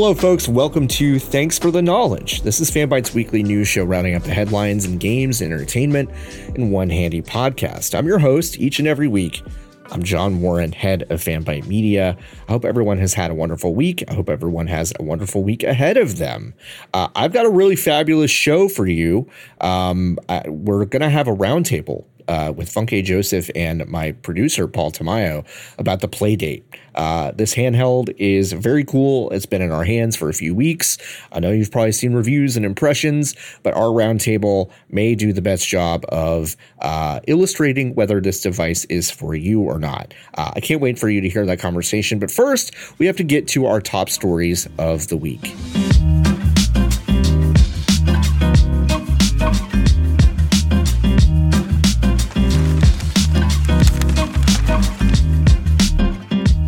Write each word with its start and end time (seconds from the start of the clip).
Hello, 0.00 0.14
folks. 0.14 0.48
Welcome 0.48 0.88
to 0.88 1.18
Thanks 1.18 1.58
for 1.58 1.70
the 1.70 1.82
Knowledge. 1.82 2.40
This 2.40 2.58
is 2.58 2.70
Fanbyte's 2.70 3.12
weekly 3.12 3.42
news 3.42 3.68
show 3.68 3.84
rounding 3.84 4.14
up 4.14 4.22
the 4.22 4.32
headlines 4.32 4.86
and 4.86 4.98
games 4.98 5.42
and 5.42 5.52
entertainment 5.52 6.08
in 6.54 6.70
one 6.70 6.88
handy 6.88 7.20
podcast. 7.20 7.94
I'm 7.94 8.06
your 8.06 8.18
host 8.18 8.58
each 8.58 8.78
and 8.78 8.88
every 8.88 9.08
week. 9.08 9.42
I'm 9.90 10.02
John 10.02 10.40
Warren, 10.40 10.72
head 10.72 11.02
of 11.10 11.22
Fanbyte 11.22 11.66
Media. 11.66 12.16
I 12.48 12.50
hope 12.50 12.64
everyone 12.64 12.96
has 12.96 13.12
had 13.12 13.30
a 13.30 13.34
wonderful 13.34 13.74
week. 13.74 14.02
I 14.08 14.14
hope 14.14 14.30
everyone 14.30 14.68
has 14.68 14.90
a 14.98 15.02
wonderful 15.02 15.42
week 15.42 15.64
ahead 15.64 15.98
of 15.98 16.16
them. 16.16 16.54
Uh, 16.94 17.08
I've 17.14 17.34
got 17.34 17.44
a 17.44 17.50
really 17.50 17.76
fabulous 17.76 18.30
show 18.30 18.70
for 18.70 18.86
you. 18.86 19.28
Um, 19.60 20.18
I, 20.30 20.48
we're 20.48 20.86
going 20.86 21.02
to 21.02 21.10
have 21.10 21.28
a 21.28 21.36
roundtable 21.36 22.06
uh, 22.30 22.52
with 22.52 22.72
Funke 22.72 23.02
Joseph 23.02 23.50
and 23.56 23.86
my 23.88 24.12
producer 24.12 24.68
Paul 24.68 24.92
Tamayo 24.92 25.44
about 25.78 26.00
the 26.00 26.08
Playdate. 26.08 26.62
Uh, 26.94 27.32
this 27.32 27.54
handheld 27.54 28.14
is 28.18 28.52
very 28.52 28.84
cool. 28.84 29.30
It's 29.30 29.46
been 29.46 29.62
in 29.62 29.72
our 29.72 29.84
hands 29.84 30.14
for 30.14 30.28
a 30.28 30.32
few 30.32 30.54
weeks. 30.54 30.96
I 31.32 31.40
know 31.40 31.50
you've 31.50 31.72
probably 31.72 31.92
seen 31.92 32.12
reviews 32.12 32.56
and 32.56 32.64
impressions, 32.64 33.34
but 33.64 33.74
our 33.74 33.88
roundtable 33.88 34.70
may 34.88 35.14
do 35.14 35.32
the 35.32 35.42
best 35.42 35.66
job 35.66 36.04
of 36.08 36.56
uh, 36.80 37.20
illustrating 37.26 37.94
whether 37.96 38.20
this 38.20 38.40
device 38.40 38.84
is 38.84 39.10
for 39.10 39.34
you 39.34 39.62
or 39.62 39.78
not. 39.78 40.14
Uh, 40.34 40.52
I 40.54 40.60
can't 40.60 40.80
wait 40.80 40.98
for 40.98 41.08
you 41.08 41.20
to 41.20 41.28
hear 41.28 41.44
that 41.46 41.58
conversation. 41.58 42.20
But 42.20 42.30
first, 42.30 42.72
we 42.98 43.06
have 43.06 43.16
to 43.16 43.24
get 43.24 43.48
to 43.48 43.66
our 43.66 43.80
top 43.80 44.08
stories 44.08 44.68
of 44.78 45.08
the 45.08 45.16
week. 45.16 45.52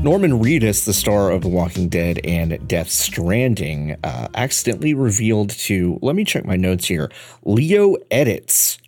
Norman 0.02 0.40
Reedus, 0.40 0.84
the 0.84 0.92
star 0.92 1.30
of 1.30 1.42
The 1.42 1.48
Walking 1.48 1.88
Dead 1.88 2.18
and 2.24 2.66
Death 2.66 2.90
Stranding, 2.90 3.94
uh, 4.02 4.26
accidentally 4.34 4.94
revealed 4.94 5.50
to, 5.50 6.00
let 6.02 6.16
me 6.16 6.24
check 6.24 6.44
my 6.44 6.56
notes 6.56 6.86
here, 6.86 7.08
Leo 7.44 7.94
Edits. 8.10 8.78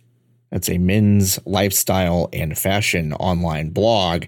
That's 0.51 0.67
a 0.67 0.77
men's 0.77 1.39
lifestyle 1.45 2.27
and 2.33 2.57
fashion 2.57 3.13
online 3.13 3.69
blog 3.69 4.25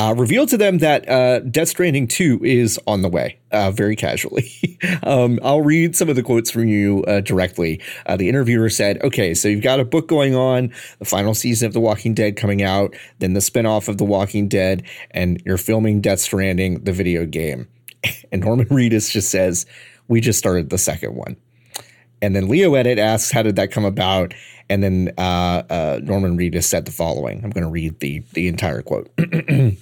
uh, 0.00 0.14
revealed 0.14 0.48
to 0.48 0.56
them 0.56 0.78
that 0.78 1.06
uh, 1.10 1.40
Death 1.40 1.68
Stranding 1.68 2.08
2 2.08 2.40
is 2.42 2.80
on 2.86 3.02
the 3.02 3.08
way, 3.08 3.38
uh, 3.50 3.70
very 3.70 3.94
casually. 3.94 4.78
um, 5.02 5.38
I'll 5.42 5.60
read 5.60 5.94
some 5.94 6.08
of 6.08 6.16
the 6.16 6.22
quotes 6.22 6.50
from 6.50 6.68
you 6.68 7.04
uh, 7.04 7.20
directly. 7.20 7.82
Uh, 8.06 8.16
the 8.16 8.26
interviewer 8.30 8.70
said, 8.70 9.02
Okay, 9.02 9.34
so 9.34 9.46
you've 9.46 9.62
got 9.62 9.78
a 9.78 9.84
book 9.84 10.08
going 10.08 10.34
on, 10.34 10.72
the 11.00 11.04
final 11.04 11.34
season 11.34 11.66
of 11.66 11.74
The 11.74 11.80
Walking 11.80 12.14
Dead 12.14 12.36
coming 12.36 12.62
out, 12.62 12.96
then 13.18 13.34
the 13.34 13.40
spinoff 13.40 13.88
of 13.88 13.98
The 13.98 14.04
Walking 14.04 14.48
Dead, 14.48 14.84
and 15.10 15.42
you're 15.44 15.58
filming 15.58 16.00
Death 16.00 16.20
Stranding, 16.20 16.82
the 16.84 16.92
video 16.92 17.26
game. 17.26 17.68
And 18.32 18.42
Norman 18.42 18.68
Reedus 18.68 19.10
just 19.10 19.28
says, 19.28 19.66
We 20.08 20.22
just 20.22 20.38
started 20.38 20.70
the 20.70 20.78
second 20.78 21.14
one. 21.14 21.36
And 22.22 22.34
then 22.34 22.48
Leo 22.48 22.74
Edit 22.74 22.98
asks, 22.98 23.32
How 23.32 23.42
did 23.42 23.56
that 23.56 23.70
come 23.70 23.84
about? 23.84 24.32
And 24.70 24.82
then 24.82 25.12
uh, 25.18 25.64
uh, 25.68 26.00
Norman 26.02 26.38
Reedus 26.38 26.64
said 26.64 26.86
the 26.86 26.92
following. 26.92 27.42
I'm 27.44 27.50
going 27.50 27.64
to 27.64 27.70
read 27.70 27.98
the, 28.00 28.20
the 28.32 28.48
entire 28.48 28.82
quote. 28.82 29.10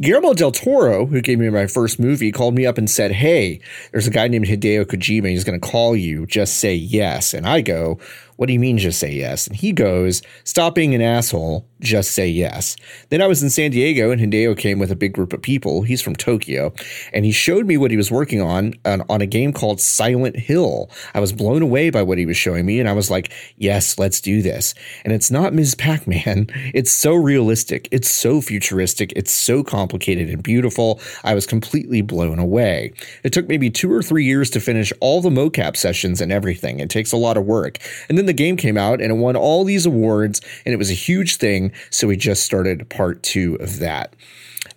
Guillermo 0.00 0.34
del 0.34 0.52
Toro, 0.52 1.06
who 1.06 1.20
gave 1.20 1.38
me 1.38 1.48
my 1.50 1.66
first 1.66 1.98
movie, 1.98 2.32
called 2.32 2.54
me 2.54 2.66
up 2.66 2.78
and 2.78 2.88
said, 2.88 3.12
Hey, 3.12 3.60
there's 3.92 4.06
a 4.06 4.10
guy 4.10 4.28
named 4.28 4.46
Hideo 4.46 4.84
Kojima. 4.84 5.28
He's 5.28 5.44
going 5.44 5.60
to 5.60 5.66
call 5.66 5.96
you. 5.96 6.26
Just 6.26 6.56
say 6.58 6.74
yes. 6.74 7.34
And 7.34 7.46
I 7.46 7.60
go, 7.60 7.98
What 8.36 8.46
do 8.46 8.52
you 8.52 8.58
mean, 8.58 8.78
just 8.78 8.98
say 8.98 9.12
yes? 9.12 9.46
And 9.46 9.56
he 9.56 9.72
goes, 9.72 10.22
Stop 10.44 10.74
being 10.74 10.94
an 10.94 11.02
asshole. 11.02 11.66
Just 11.80 12.12
say 12.12 12.28
yes. 12.28 12.76
Then 13.10 13.22
I 13.22 13.26
was 13.26 13.42
in 13.42 13.50
San 13.50 13.70
Diego 13.70 14.10
and 14.10 14.20
Hideo 14.20 14.56
came 14.56 14.78
with 14.78 14.90
a 14.90 14.96
big 14.96 15.12
group 15.12 15.32
of 15.32 15.42
people. 15.42 15.82
He's 15.82 16.02
from 16.02 16.16
Tokyo. 16.16 16.72
And 17.12 17.24
he 17.24 17.32
showed 17.32 17.66
me 17.66 17.76
what 17.76 17.90
he 17.90 17.96
was 17.96 18.10
working 18.10 18.40
on, 18.40 18.74
on 18.84 19.02
on 19.08 19.20
a 19.20 19.26
game 19.26 19.52
called 19.52 19.80
Silent 19.80 20.36
Hill. 20.36 20.90
I 21.14 21.20
was 21.20 21.32
blown 21.32 21.62
away 21.62 21.90
by 21.90 22.02
what 22.02 22.18
he 22.18 22.26
was 22.26 22.36
showing 22.36 22.66
me. 22.66 22.80
And 22.80 22.88
I 22.88 22.92
was 22.92 23.10
like, 23.10 23.32
Yes, 23.56 23.98
let's 24.04 24.20
do 24.20 24.42
this. 24.42 24.74
And 25.02 25.14
it's 25.14 25.30
not 25.30 25.54
Ms. 25.54 25.74
Pac 25.74 26.06
Man. 26.06 26.46
It's 26.74 26.92
so 26.92 27.14
realistic. 27.14 27.88
It's 27.92 28.10
so 28.10 28.40
futuristic. 28.40 29.12
It's 29.14 29.30
so 29.30 29.62
complicated 29.62 30.28
and 30.28 30.42
beautiful. 30.42 31.00
I 31.22 31.34
was 31.34 31.46
completely 31.46 32.02
blown 32.02 32.38
away. 32.38 32.92
It 33.22 33.32
took 33.32 33.48
maybe 33.48 33.70
two 33.70 33.92
or 33.92 34.02
three 34.02 34.24
years 34.24 34.50
to 34.50 34.60
finish 34.60 34.92
all 35.00 35.20
the 35.20 35.30
mocap 35.30 35.76
sessions 35.76 36.20
and 36.20 36.32
everything. 36.32 36.80
It 36.80 36.90
takes 36.90 37.12
a 37.12 37.16
lot 37.16 37.36
of 37.36 37.44
work. 37.44 37.78
And 38.08 38.18
then 38.18 38.26
the 38.26 38.32
game 38.32 38.56
came 38.56 38.76
out 38.76 39.00
and 39.00 39.12
it 39.12 39.14
won 39.14 39.36
all 39.36 39.62
these 39.62 39.86
awards 39.86 40.40
and 40.66 40.74
it 40.74 40.78
was 40.78 40.90
a 40.90 40.94
huge 40.94 41.36
thing. 41.36 41.70
So 41.90 42.08
we 42.08 42.16
just 42.16 42.42
started 42.44 42.88
part 42.90 43.22
two 43.22 43.54
of 43.56 43.78
that. 43.78 44.14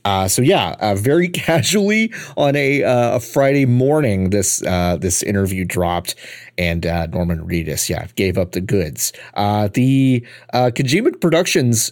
Uh, 0.07 0.25
so 0.25 0.41
yeah, 0.41 0.73
uh, 0.79 0.95
very 0.95 1.27
casually 1.47 2.13
on 2.37 2.55
a, 2.55 2.81
uh, 2.81 3.17
a 3.17 3.19
Friday 3.19 3.65
morning, 3.65 4.29
this 4.29 4.63
uh, 4.63 4.95
this 4.95 5.21
interview 5.21 5.65
dropped, 5.65 6.15
and 6.57 6.85
uh, 6.85 7.07
Norman 7.07 7.45
Reedus, 7.45 7.89
yeah, 7.89 8.07
gave 8.15 8.37
up 8.37 8.53
the 8.53 8.61
goods. 8.61 9.11
Uh, 9.33 9.67
the 9.73 10.25
Kojima 10.53 11.19
Productions 11.19 11.89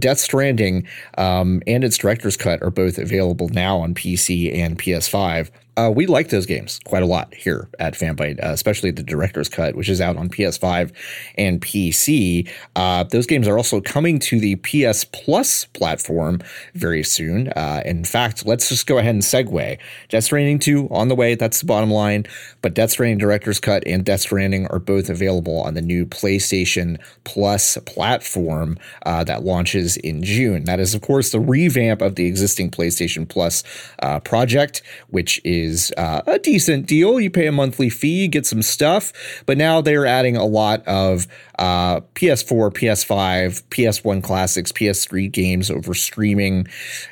Death 0.00 0.18
Stranding 0.18 0.84
um, 1.16 1.62
and 1.68 1.84
its 1.84 1.96
director's 1.96 2.36
cut 2.36 2.60
are 2.60 2.72
both 2.72 2.98
available 2.98 3.48
now 3.50 3.78
on 3.78 3.94
PC 3.94 4.52
and 4.52 4.76
PS5. 4.76 5.50
Uh, 5.76 5.90
we 5.94 6.06
like 6.06 6.28
those 6.28 6.46
games 6.46 6.78
quite 6.84 7.02
a 7.02 7.06
lot 7.06 7.34
here 7.34 7.68
at 7.78 7.94
Fanbyte, 7.94 8.42
uh, 8.42 8.48
especially 8.48 8.90
the 8.90 9.02
director's 9.02 9.48
cut, 9.48 9.74
which 9.74 9.88
is 9.88 10.00
out 10.00 10.16
on 10.16 10.28
PS5 10.28 10.92
and 11.36 11.60
PC. 11.60 12.48
Uh, 12.76 13.04
those 13.04 13.26
games 13.26 13.48
are 13.48 13.56
also 13.56 13.80
coming 13.80 14.18
to 14.20 14.38
the 14.38 14.56
PS 14.56 15.04
Plus 15.04 15.64
platform 15.66 16.40
very 16.74 17.02
soon. 17.02 17.48
Uh, 17.48 17.82
in 17.84 18.04
fact, 18.04 18.46
let's 18.46 18.68
just 18.68 18.86
go 18.86 18.98
ahead 18.98 19.14
and 19.14 19.22
segue. 19.22 19.78
Death 20.08 20.24
Stranding 20.24 20.58
2 20.58 20.88
on 20.90 21.08
the 21.08 21.14
way, 21.14 21.34
that's 21.34 21.60
the 21.60 21.66
bottom 21.66 21.90
line. 21.90 22.24
But 22.62 22.74
Death 22.74 22.92
Stranding 22.92 23.18
director's 23.18 23.58
cut 23.58 23.82
and 23.86 24.04
Death 24.04 24.20
Stranding 24.20 24.66
are 24.68 24.78
both 24.78 25.10
available 25.10 25.60
on 25.60 25.74
the 25.74 25.82
new 25.82 26.06
PlayStation 26.06 27.00
Plus 27.24 27.78
platform 27.84 28.78
uh, 29.04 29.24
that 29.24 29.44
launches 29.44 29.96
in 29.98 30.22
June. 30.22 30.64
That 30.64 30.78
is, 30.78 30.94
of 30.94 31.00
course, 31.00 31.32
the 31.32 31.40
revamp 31.40 32.00
of 32.00 32.14
the 32.14 32.26
existing 32.26 32.70
PlayStation 32.70 33.28
Plus 33.28 33.64
uh, 34.00 34.20
project, 34.20 34.82
which 35.08 35.40
is 35.44 35.63
is 35.64 35.92
uh, 35.96 36.22
a 36.26 36.38
decent 36.38 36.86
deal. 36.86 37.18
You 37.18 37.30
pay 37.30 37.46
a 37.46 37.52
monthly 37.52 37.88
fee, 37.88 38.28
get 38.28 38.46
some 38.46 38.62
stuff, 38.62 39.12
but 39.46 39.58
now 39.58 39.80
they're 39.80 40.06
adding 40.06 40.36
a 40.36 40.44
lot 40.44 40.86
of 40.86 41.26
uh, 41.58 42.00
PS4, 42.14 42.72
PS5, 42.72 43.62
PS1 43.64 44.22
classics, 44.22 44.72
PS3 44.72 45.30
games 45.30 45.70
over 45.70 45.94
streaming, 45.94 46.66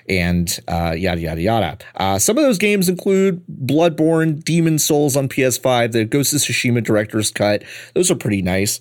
and 0.08 0.58
uh, 0.68 0.94
yada 0.96 1.20
yada 1.20 1.40
yada. 1.40 1.78
Uh, 1.96 2.18
some 2.18 2.36
of 2.38 2.44
those 2.44 2.58
games 2.58 2.88
include 2.88 3.42
Bloodborne, 3.46 4.42
Demon's 4.44 4.84
Souls 4.84 5.16
on 5.16 5.28
PS5, 5.28 5.92
the 5.92 6.04
Ghost 6.04 6.32
of 6.32 6.40
Tsushima 6.40 6.82
Director's 6.82 7.30
Cut. 7.30 7.62
Those 7.94 8.10
are 8.10 8.16
pretty 8.16 8.42
nice. 8.42 8.80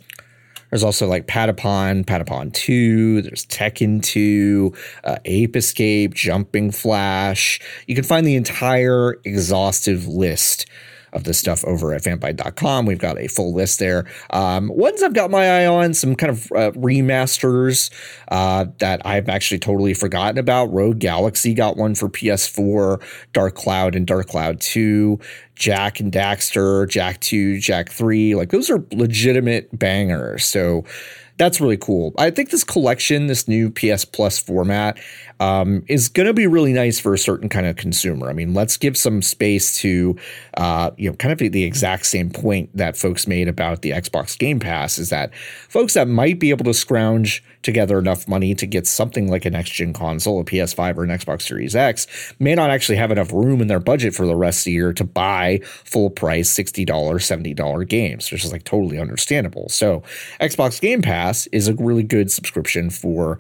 There's 0.72 0.84
also 0.86 1.06
like 1.06 1.28
Patapon, 1.28 2.06
Patapon 2.06 2.54
2, 2.54 3.22
there's 3.22 3.46
Tekken 3.46 4.02
2, 4.02 4.74
uh, 5.04 5.18
Ape 5.26 5.58
Escape, 5.58 6.14
Jumping 6.14 6.72
Flash. 6.72 7.60
You 7.88 7.96
can 7.96 8.06
find 8.06 8.26
the 8.26 8.36
entire 8.36 9.20
exhaustive 9.26 10.08
list 10.08 10.66
of 11.14 11.24
the 11.24 11.34
stuff 11.34 11.64
over 11.66 11.94
at 11.94 12.04
fanbyte.com. 12.04 12.86
We've 12.86 12.98
got 12.98 13.20
a 13.20 13.28
full 13.28 13.54
list 13.54 13.80
there. 13.80 14.06
Um, 14.30 14.70
ones 14.70 15.04
I've 15.04 15.14
got 15.14 15.32
my 15.32 15.62
eye 15.62 15.66
on, 15.66 15.94
some 15.94 16.16
kind 16.16 16.32
of 16.32 16.52
uh, 16.52 16.72
remasters 16.72 17.92
uh, 18.30 18.66
that 18.80 19.06
I've 19.06 19.30
actually 19.30 19.60
totally 19.60 19.94
forgotten 19.94 20.38
about. 20.38 20.72
Rogue 20.72 21.00
Galaxy 21.00 21.54
got 21.54 21.78
one 21.78 21.96
for 21.96 22.10
PS4, 22.10 23.02
Dark 23.34 23.56
Cloud 23.56 23.96
and 23.96 24.08
Dark 24.08 24.28
Cloud 24.28 24.62
2, 24.62 25.20
Jak 25.56 26.00
and 26.00 26.12
Daxter, 26.12 26.88
Jak 26.90 27.20
2, 27.20 27.60
Jak 27.60 27.90
3. 27.90 28.36
Like 28.36 28.50
those 28.50 28.70
are 28.70 28.84
legitimate 28.92 29.78
bangers. 29.78 30.46
So 30.46 30.86
that's 31.42 31.60
really 31.60 31.78
cool. 31.78 32.14
I 32.20 32.30
think 32.30 32.52
this 32.52 32.64
collection, 32.64 33.26
this 33.26 33.48
new 33.48 33.72
PS 33.72 34.06
Plus 34.06 34.38
format, 34.38 35.00
um, 35.40 35.84
is 35.88 36.08
going 36.08 36.28
to 36.28 36.36
be 36.36 36.46
really 36.46 36.72
nice 36.72 37.00
for 37.00 37.16
a 37.16 37.18
certain 37.18 37.50
kind 37.50 37.66
of 37.66 37.78
consumer. 37.78 38.30
I 38.30 38.34
mean, 38.34 38.54
let's 38.54 38.78
give 38.78 38.96
some 38.96 39.24
space 39.24 39.76
to, 39.78 40.16
uh, 40.58 40.92
you 40.98 41.10
know, 41.10 41.16
kind 41.16 41.32
of 41.32 41.52
the 41.52 41.64
exact 41.64 42.06
same 42.06 42.30
point 42.30 42.70
that 42.78 42.96
folks 42.96 43.26
made 43.26 43.48
about 43.48 43.82
the 43.82 43.90
Xbox 43.90 44.38
Game 44.38 44.60
Pass 44.60 45.00
is 45.00 45.10
that 45.10 45.34
folks 45.68 45.96
that 45.96 46.08
might 46.08 46.40
be 46.40 46.52
able 46.52 46.66
to 46.66 46.76
scrounge 46.76 47.44
together 47.64 48.00
enough 48.00 48.28
money 48.28 48.56
to 48.56 48.66
get 48.66 48.88
something 48.88 49.30
like 49.30 49.46
a 49.46 49.50
next 49.50 49.72
gen 49.72 49.94
console, 49.94 50.40
a 50.40 50.44
PS5 50.44 50.98
or 50.98 51.04
an 51.04 51.10
Xbox 51.10 51.44
Series 51.44 51.76
X, 51.76 52.08
may 52.40 52.56
not 52.56 52.70
actually 52.70 52.98
have 52.98 53.12
enough 53.12 53.32
room 53.32 53.62
in 53.62 53.68
their 53.68 53.80
budget 53.80 54.14
for 54.14 54.26
the 54.26 54.36
rest 54.36 54.62
of 54.62 54.66
the 54.66 54.72
year 54.72 54.94
to 54.94 55.04
buy 55.04 55.60
full 55.64 56.10
price 56.10 56.52
$60, 56.54 56.86
$70 56.86 57.88
games, 57.88 58.32
which 58.32 58.44
is 58.44 58.52
like 58.52 58.64
totally 58.64 59.00
understandable. 59.00 59.70
So, 59.70 60.04
Xbox 60.40 60.82
Game 60.82 61.02
Pass 61.02 61.48
is 61.48 61.68
a 61.68 61.74
really 61.76 62.04
good 62.04 62.32
subscription 62.32 62.90
for 62.90 63.40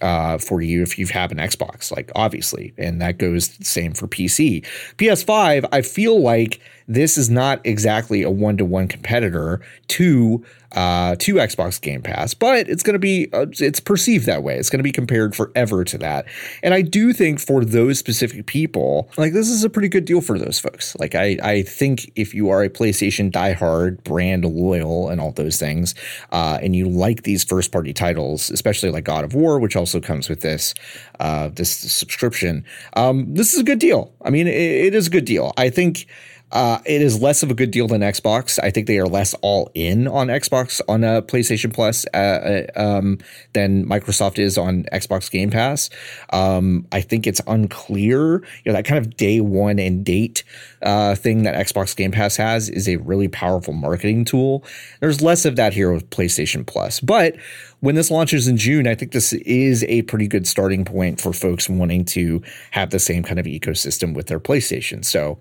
uh, 0.00 0.38
for 0.38 0.60
you 0.60 0.82
if 0.82 0.98
you 0.98 1.06
have 1.06 1.32
an 1.32 1.38
Xbox, 1.38 1.90
like 1.90 2.10
obviously, 2.14 2.74
and 2.76 3.00
that 3.00 3.18
goes 3.18 3.48
the 3.56 3.64
same 3.64 3.92
for 3.92 4.06
PC. 4.06 4.64
PS5, 4.96 5.66
I 5.72 5.82
feel 5.82 6.20
like 6.20 6.60
this 6.88 7.18
is 7.18 7.28
not 7.28 7.60
exactly 7.64 8.22
a 8.22 8.30
one 8.30 8.56
to 8.56 8.64
one 8.64 8.88
competitor 8.88 9.60
to 9.88 10.44
uh, 10.72 11.16
to 11.16 11.36
Xbox 11.36 11.80
Game 11.80 12.02
Pass, 12.02 12.34
but 12.34 12.68
it's 12.68 12.82
going 12.82 12.94
to 12.94 12.98
be 12.98 13.28
uh, 13.32 13.46
it's 13.52 13.80
perceived 13.80 14.26
that 14.26 14.42
way. 14.42 14.58
It's 14.58 14.68
going 14.68 14.78
to 14.78 14.84
be 14.84 14.92
compared 14.92 15.34
forever 15.34 15.84
to 15.84 15.98
that, 15.98 16.26
and 16.62 16.74
I 16.74 16.82
do 16.82 17.12
think 17.12 17.40
for 17.40 17.64
those 17.64 17.98
specific 17.98 18.46
people, 18.46 19.08
like 19.16 19.32
this 19.32 19.48
is 19.48 19.64
a 19.64 19.70
pretty 19.70 19.88
good 19.88 20.04
deal 20.04 20.20
for 20.20 20.38
those 20.38 20.58
folks. 20.58 20.94
Like 20.96 21.14
I 21.14 21.38
I 21.42 21.62
think 21.62 22.12
if 22.14 22.34
you 22.34 22.50
are 22.50 22.62
a 22.62 22.68
PlayStation 22.68 23.30
diehard, 23.30 24.04
brand 24.04 24.44
loyal, 24.44 25.08
and 25.08 25.20
all 25.20 25.32
those 25.32 25.58
things, 25.58 25.94
uh, 26.30 26.58
and 26.60 26.76
you 26.76 26.88
like 26.88 27.22
these 27.22 27.42
first 27.42 27.72
party 27.72 27.92
titles, 27.92 28.50
especially 28.50 28.90
like 28.90 29.04
God 29.04 29.24
of 29.24 29.34
War, 29.34 29.58
which 29.58 29.76
also 29.76 30.00
comes 30.00 30.28
with 30.28 30.40
this 30.40 30.74
uh, 31.20 31.48
this 31.48 31.70
subscription, 31.70 32.64
um, 32.94 33.32
this 33.34 33.54
is 33.54 33.60
a 33.60 33.64
good 33.64 33.78
deal. 33.78 34.12
I 34.22 34.30
mean, 34.30 34.46
it, 34.46 34.54
it 34.54 34.94
is 34.94 35.06
a 35.06 35.10
good 35.10 35.24
deal. 35.24 35.52
I 35.56 35.70
think. 35.70 36.06
Uh, 36.52 36.78
it 36.86 37.02
is 37.02 37.20
less 37.20 37.42
of 37.42 37.50
a 37.50 37.54
good 37.54 37.72
deal 37.72 37.88
than 37.88 38.02
Xbox. 38.02 38.58
I 38.62 38.70
think 38.70 38.86
they 38.86 38.98
are 38.98 39.06
less 39.06 39.34
all 39.42 39.70
in 39.74 40.06
on 40.06 40.28
Xbox 40.28 40.80
on 40.88 41.02
uh, 41.02 41.20
PlayStation 41.22 41.74
Plus 41.74 42.06
uh, 42.14 42.66
uh, 42.76 42.80
um, 42.80 43.18
than 43.52 43.84
Microsoft 43.84 44.38
is 44.38 44.56
on 44.56 44.84
Xbox 44.92 45.30
Game 45.30 45.50
Pass. 45.50 45.90
Um, 46.32 46.86
I 46.92 47.00
think 47.00 47.26
it's 47.26 47.40
unclear. 47.48 48.36
You 48.64 48.66
know 48.66 48.72
that 48.74 48.84
kind 48.84 49.04
of 49.04 49.16
day 49.16 49.40
one 49.40 49.80
and 49.80 50.04
date 50.04 50.44
uh, 50.82 51.16
thing 51.16 51.42
that 51.42 51.56
Xbox 51.56 51.96
Game 51.96 52.12
Pass 52.12 52.36
has 52.36 52.68
is 52.68 52.88
a 52.88 52.96
really 52.96 53.28
powerful 53.28 53.74
marketing 53.74 54.24
tool. 54.24 54.64
There's 55.00 55.20
less 55.20 55.44
of 55.46 55.56
that 55.56 55.74
here 55.74 55.92
with 55.92 56.08
PlayStation 56.10 56.64
Plus, 56.64 57.00
but 57.00 57.36
when 57.80 57.96
this 57.96 58.10
launches 58.10 58.46
in 58.46 58.56
June, 58.56 58.86
I 58.86 58.94
think 58.94 59.12
this 59.12 59.32
is 59.32 59.84
a 59.84 60.02
pretty 60.02 60.28
good 60.28 60.46
starting 60.46 60.84
point 60.84 61.20
for 61.20 61.32
folks 61.32 61.68
wanting 61.68 62.04
to 62.06 62.40
have 62.70 62.90
the 62.90 62.98
same 62.98 63.22
kind 63.24 63.38
of 63.38 63.46
ecosystem 63.46 64.14
with 64.14 64.28
their 64.28 64.40
PlayStation. 64.40 65.04
So 65.04 65.38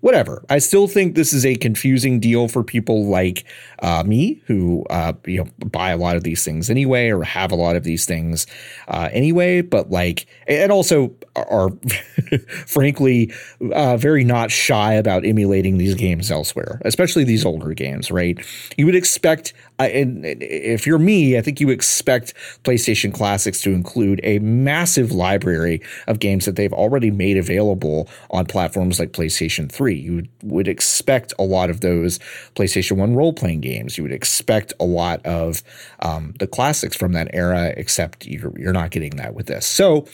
whatever. 0.00 0.44
I 0.48 0.58
still 0.58 0.88
think 0.88 1.14
this 1.14 1.32
is 1.32 1.44
a 1.44 1.56
confusing 1.56 2.20
deal 2.20 2.48
for 2.48 2.62
people 2.62 3.06
like 3.06 3.44
uh, 3.80 4.02
me 4.04 4.42
who 4.46 4.84
uh, 4.90 5.14
you 5.26 5.44
know 5.44 5.50
buy 5.66 5.90
a 5.90 5.96
lot 5.96 6.16
of 6.16 6.22
these 6.22 6.44
things 6.44 6.70
anyway 6.70 7.08
or 7.08 7.22
have 7.22 7.52
a 7.52 7.56
lot 7.56 7.76
of 7.76 7.84
these 7.84 8.04
things 8.04 8.46
uh, 8.88 9.08
anyway. 9.12 9.62
But 9.62 9.90
like, 9.90 10.26
and 10.46 10.72
also 10.72 11.14
are 11.34 11.70
frankly 12.66 13.32
uh, 13.72 13.96
very 13.96 14.24
not 14.24 14.50
shy 14.50 14.94
about 14.94 15.24
emulating 15.24 15.78
these 15.78 15.94
games 15.94 16.30
elsewhere, 16.30 16.80
especially 16.84 17.24
these 17.24 17.44
older 17.44 17.74
games. 17.74 18.10
Right? 18.10 18.38
You 18.76 18.86
would 18.86 18.96
expect, 18.96 19.52
and 19.78 20.24
if 20.24 20.86
you're 20.86 20.98
me, 20.98 21.36
I 21.36 21.42
think 21.42 21.60
you 21.60 21.68
expect 21.68 22.32
PlayStation 22.64 23.12
Classics 23.12 23.60
to 23.62 23.72
include 23.72 24.20
a 24.22 24.38
massive 24.38 25.12
library 25.12 25.82
of 26.06 26.18
games 26.18 26.46
that 26.46 26.56
they've 26.56 26.72
already 26.72 27.10
made 27.10 27.36
available 27.36 28.08
on 28.30 28.46
platforms 28.46 28.98
like 28.98 29.12
PlayStation 29.12 29.70
3 29.70 30.06
you 30.06 30.26
would 30.42 30.68
expect 30.68 31.32
a 31.38 31.42
lot 31.42 31.68
of 31.68 31.80
those 31.80 32.18
PlayStation 32.54 32.96
1 32.96 33.14
role 33.14 33.32
playing 33.32 33.60
games. 33.60 33.98
You 33.98 34.04
would 34.04 34.12
expect 34.12 34.72
a 34.78 34.84
lot 34.84 35.24
of 35.26 35.62
um, 36.00 36.34
the 36.38 36.46
classics 36.46 36.96
from 36.96 37.12
that 37.12 37.28
era, 37.32 37.74
except 37.76 38.26
you're, 38.26 38.56
you're 38.58 38.72
not 38.72 38.90
getting 38.90 39.16
that 39.16 39.34
with 39.34 39.46
this. 39.46 39.66
So, 39.66 40.06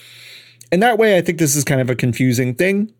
in 0.71 0.81
that 0.81 0.99
way, 0.99 1.19
I 1.19 1.21
think 1.21 1.39
this 1.39 1.55
is 1.55 1.65
kind 1.65 1.83
of 1.83 1.91
a 1.91 1.95
confusing 1.95 2.55
thing, 2.55 2.93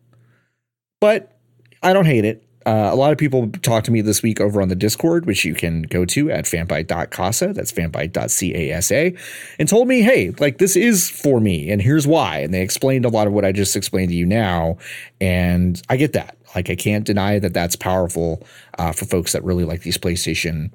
but 1.01 1.35
I 1.81 1.91
don't 1.91 2.05
hate 2.05 2.23
it. 2.23 2.42
Uh, 2.65 2.89
a 2.91 2.95
lot 2.95 3.11
of 3.11 3.17
people 3.17 3.49
talked 3.61 3.85
to 3.85 3.91
me 3.91 4.01
this 4.01 4.23
week 4.23 4.39
over 4.39 4.61
on 4.61 4.69
the 4.69 4.75
Discord, 4.75 5.25
which 5.25 5.43
you 5.43 5.53
can 5.53 5.83
go 5.83 6.05
to 6.05 6.31
at 6.31 6.45
fanbyte.casa. 6.45 7.53
That's 7.53 7.71
fanbyte.casa, 7.71 9.11
and 9.59 9.69
told 9.69 9.87
me, 9.87 10.01
hey, 10.01 10.31
like 10.39 10.57
this 10.57 10.75
is 10.75 11.09
for 11.09 11.39
me, 11.39 11.69
and 11.71 11.81
here's 11.81 12.07
why. 12.07 12.39
And 12.39 12.53
they 12.53 12.61
explained 12.61 13.05
a 13.05 13.09
lot 13.09 13.27
of 13.27 13.33
what 13.33 13.45
I 13.45 13.51
just 13.51 13.75
explained 13.75 14.09
to 14.09 14.15
you 14.15 14.25
now. 14.25 14.77
And 15.19 15.81
I 15.89 15.97
get 15.97 16.13
that. 16.13 16.37
Like, 16.55 16.69
I 16.69 16.75
can't 16.75 17.05
deny 17.05 17.39
that 17.39 17.53
that's 17.53 17.75
powerful 17.75 18.45
uh, 18.77 18.91
for 18.91 19.05
folks 19.05 19.31
that 19.33 19.43
really 19.43 19.65
like 19.65 19.81
these 19.81 19.97
PlayStation 19.97 20.71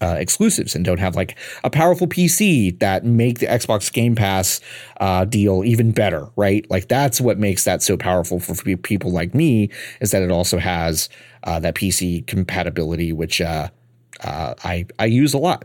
uh, 0.00 0.16
exclusives 0.18 0.74
and 0.74 0.84
don't 0.84 0.98
have 0.98 1.16
like 1.16 1.36
a 1.64 1.70
powerful 1.70 2.06
PC 2.06 2.78
that 2.78 3.04
make 3.04 3.38
the 3.38 3.46
Xbox 3.46 3.92
Game 3.92 4.14
Pass 4.14 4.60
uh, 5.00 5.24
deal 5.24 5.64
even 5.64 5.92
better, 5.92 6.28
right? 6.36 6.68
Like 6.70 6.88
that's 6.88 7.20
what 7.20 7.38
makes 7.38 7.64
that 7.64 7.82
so 7.82 7.96
powerful 7.96 8.40
for 8.40 8.54
people 8.76 9.10
like 9.10 9.34
me 9.34 9.70
is 10.00 10.10
that 10.10 10.22
it 10.22 10.30
also 10.30 10.58
has 10.58 11.08
uh, 11.44 11.60
that 11.60 11.74
PC 11.74 12.26
compatibility, 12.26 13.12
which 13.12 13.40
uh, 13.40 13.68
uh, 14.22 14.54
I 14.64 14.86
I 14.98 15.06
use 15.06 15.34
a 15.34 15.38
lot. 15.38 15.64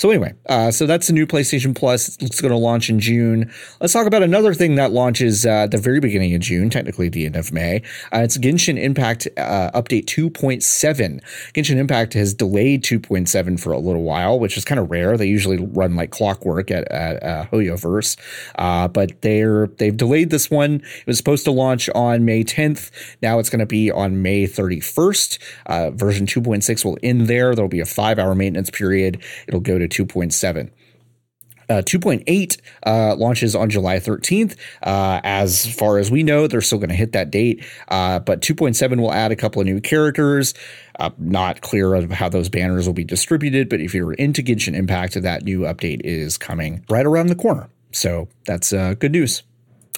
So 0.00 0.08
anyway, 0.08 0.32
uh, 0.48 0.70
so 0.70 0.86
that's 0.86 1.08
the 1.08 1.12
new 1.12 1.26
PlayStation 1.26 1.76
Plus. 1.76 2.16
It's 2.22 2.40
going 2.40 2.52
to 2.52 2.56
launch 2.56 2.88
in 2.88 3.00
June. 3.00 3.52
Let's 3.82 3.92
talk 3.92 4.06
about 4.06 4.22
another 4.22 4.54
thing 4.54 4.76
that 4.76 4.92
launches 4.92 5.44
uh, 5.44 5.50
at 5.50 5.72
the 5.72 5.76
very 5.76 6.00
beginning 6.00 6.34
of 6.34 6.40
June, 6.40 6.70
technically 6.70 7.10
the 7.10 7.26
end 7.26 7.36
of 7.36 7.52
May. 7.52 7.82
Uh, 8.10 8.20
it's 8.20 8.38
Genshin 8.38 8.80
Impact 8.80 9.28
uh, 9.36 9.70
Update 9.74 10.06
2.7. 10.06 11.20
Genshin 11.52 11.76
Impact 11.76 12.14
has 12.14 12.32
delayed 12.32 12.82
2.7 12.82 13.60
for 13.60 13.74
a 13.74 13.78
little 13.78 14.02
while, 14.02 14.40
which 14.40 14.56
is 14.56 14.64
kind 14.64 14.78
of 14.78 14.90
rare. 14.90 15.18
They 15.18 15.26
usually 15.26 15.58
run 15.58 15.96
like 15.96 16.10
clockwork 16.10 16.70
at, 16.70 16.90
at 16.90 17.22
uh, 17.22 17.44
HoYoverse, 17.52 18.16
uh, 18.54 18.88
but 18.88 19.20
they're 19.20 19.66
they've 19.66 19.94
delayed 19.94 20.30
this 20.30 20.50
one. 20.50 20.76
It 20.76 21.06
was 21.06 21.18
supposed 21.18 21.44
to 21.44 21.50
launch 21.50 21.90
on 21.94 22.24
May 22.24 22.42
10th. 22.42 22.90
Now 23.20 23.38
it's 23.38 23.50
going 23.50 23.60
to 23.60 23.66
be 23.66 23.90
on 23.90 24.22
May 24.22 24.46
31st. 24.46 25.38
Uh, 25.66 25.90
version 25.90 26.24
2.6 26.24 26.86
will 26.86 26.96
end 27.02 27.26
there. 27.26 27.54
There'll 27.54 27.68
be 27.68 27.80
a 27.80 27.84
five 27.84 28.18
hour 28.18 28.34
maintenance 28.34 28.70
period. 28.70 29.22
It'll 29.46 29.60
go 29.60 29.78
to 29.78 29.89
2.7. 29.90 30.70
Uh, 31.70 31.82
2.8 31.82 32.60
uh, 32.84 33.14
launches 33.14 33.54
on 33.54 33.70
July 33.70 33.98
13th. 33.98 34.56
Uh, 34.82 35.20
as 35.22 35.72
far 35.72 35.98
as 35.98 36.10
we 36.10 36.24
know, 36.24 36.48
they're 36.48 36.60
still 36.60 36.78
going 36.78 36.88
to 36.88 36.96
hit 36.96 37.12
that 37.12 37.30
date. 37.30 37.64
Uh, 37.86 38.18
but 38.18 38.40
2.7 38.40 39.00
will 39.00 39.12
add 39.12 39.30
a 39.30 39.36
couple 39.36 39.60
of 39.60 39.66
new 39.66 39.80
characters. 39.80 40.52
Uh, 40.98 41.10
not 41.16 41.60
clear 41.60 41.94
of 41.94 42.10
how 42.10 42.28
those 42.28 42.48
banners 42.48 42.86
will 42.86 42.92
be 42.92 43.04
distributed, 43.04 43.68
but 43.68 43.80
if 43.80 43.94
you're 43.94 44.14
into 44.14 44.42
Genshin 44.42 44.74
Impact, 44.74 45.14
that 45.22 45.44
new 45.44 45.60
update 45.60 46.00
is 46.02 46.36
coming 46.36 46.84
right 46.90 47.06
around 47.06 47.28
the 47.28 47.36
corner. 47.36 47.68
So 47.92 48.26
that's 48.46 48.72
uh, 48.72 48.94
good 48.94 49.12
news. 49.12 49.44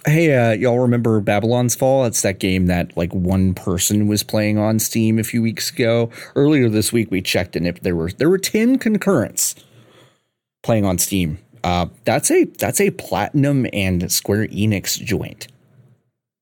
Hey, 0.05 0.59
y'all 0.59 0.81
remember 0.81 1.21
Babylon's 1.21 1.75
Fall? 1.75 2.05
It's 2.05 2.21
that 2.21 2.39
game 2.39 2.67
that 2.67 2.95
like 2.99 3.15
one 3.15 3.55
person 3.55 4.09
was 4.09 4.23
playing 4.23 4.59
on 4.59 4.79
Steam 4.79 5.19
a 5.19 5.25
few 5.25 5.41
weeks 5.41 5.71
ago. 5.71 6.11
Earlier 6.35 6.69
this 6.69 6.93
week, 6.93 7.11
we 7.11 7.23
checked 7.23 7.57
and 7.57 7.67
if 7.67 7.81
there 7.81 7.95
were 7.95 8.11
there 8.11 8.29
were 8.29 8.39
ten 8.39 8.79
concurrents 8.79 9.55
playing 10.63 10.85
on 10.85 10.99
Steam. 10.99 11.39
Uh, 11.65 11.87
that's 12.05 12.31
a 12.31 12.45
that's 12.45 12.81
a 12.81 12.91
platinum 12.91 13.67
and 13.73 14.11
Square 14.11 14.49
Enix 14.49 15.03
joint. 15.03 15.49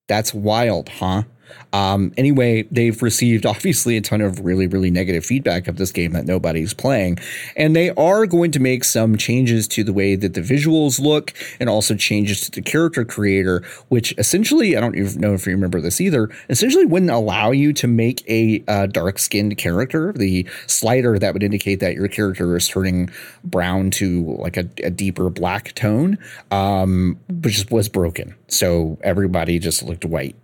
That's 0.08 0.32
wild, 0.32 0.88
huh? 0.88 1.24
Um, 1.72 2.12
anyway, 2.16 2.62
they've 2.70 3.00
received 3.02 3.46
obviously 3.60 3.96
a 3.96 4.00
ton 4.00 4.20
of 4.20 4.44
really, 4.44 4.66
really 4.66 4.90
negative 4.90 5.24
feedback 5.24 5.68
of 5.68 5.76
this 5.76 5.92
game 5.92 6.12
that 6.12 6.26
nobody's 6.26 6.74
playing. 6.74 7.18
And 7.56 7.74
they 7.74 7.90
are 7.90 8.26
going 8.26 8.50
to 8.52 8.60
make 8.60 8.84
some 8.84 9.16
changes 9.16 9.68
to 9.68 9.84
the 9.84 9.92
way 9.92 10.16
that 10.16 10.34
the 10.34 10.40
visuals 10.40 11.00
look 11.00 11.32
and 11.58 11.68
also 11.68 11.94
changes 11.94 12.40
to 12.42 12.50
the 12.50 12.62
character 12.62 13.04
creator, 13.04 13.62
which 13.88 14.14
essentially, 14.18 14.76
I 14.76 14.80
don't 14.80 14.96
even 14.96 15.20
know 15.20 15.34
if 15.34 15.46
you 15.46 15.52
remember 15.52 15.80
this 15.80 16.00
either, 16.00 16.30
essentially 16.48 16.86
wouldn't 16.86 17.10
allow 17.10 17.50
you 17.50 17.72
to 17.74 17.86
make 17.86 18.28
a 18.28 18.62
uh, 18.68 18.86
dark 18.86 19.18
skinned 19.18 19.56
character. 19.58 20.12
The 20.12 20.46
slider 20.66 21.18
that 21.18 21.32
would 21.32 21.42
indicate 21.42 21.80
that 21.80 21.94
your 21.94 22.08
character 22.08 22.56
is 22.56 22.68
turning 22.68 23.10
brown 23.44 23.90
to 23.92 24.36
like 24.38 24.56
a, 24.56 24.68
a 24.82 24.90
deeper 24.90 25.30
black 25.30 25.74
tone, 25.74 26.18
um, 26.50 27.18
which 27.28 27.70
was 27.70 27.88
broken. 27.88 28.34
So 28.48 28.98
everybody 29.02 29.58
just 29.58 29.82
looked 29.82 30.04
white 30.04 30.36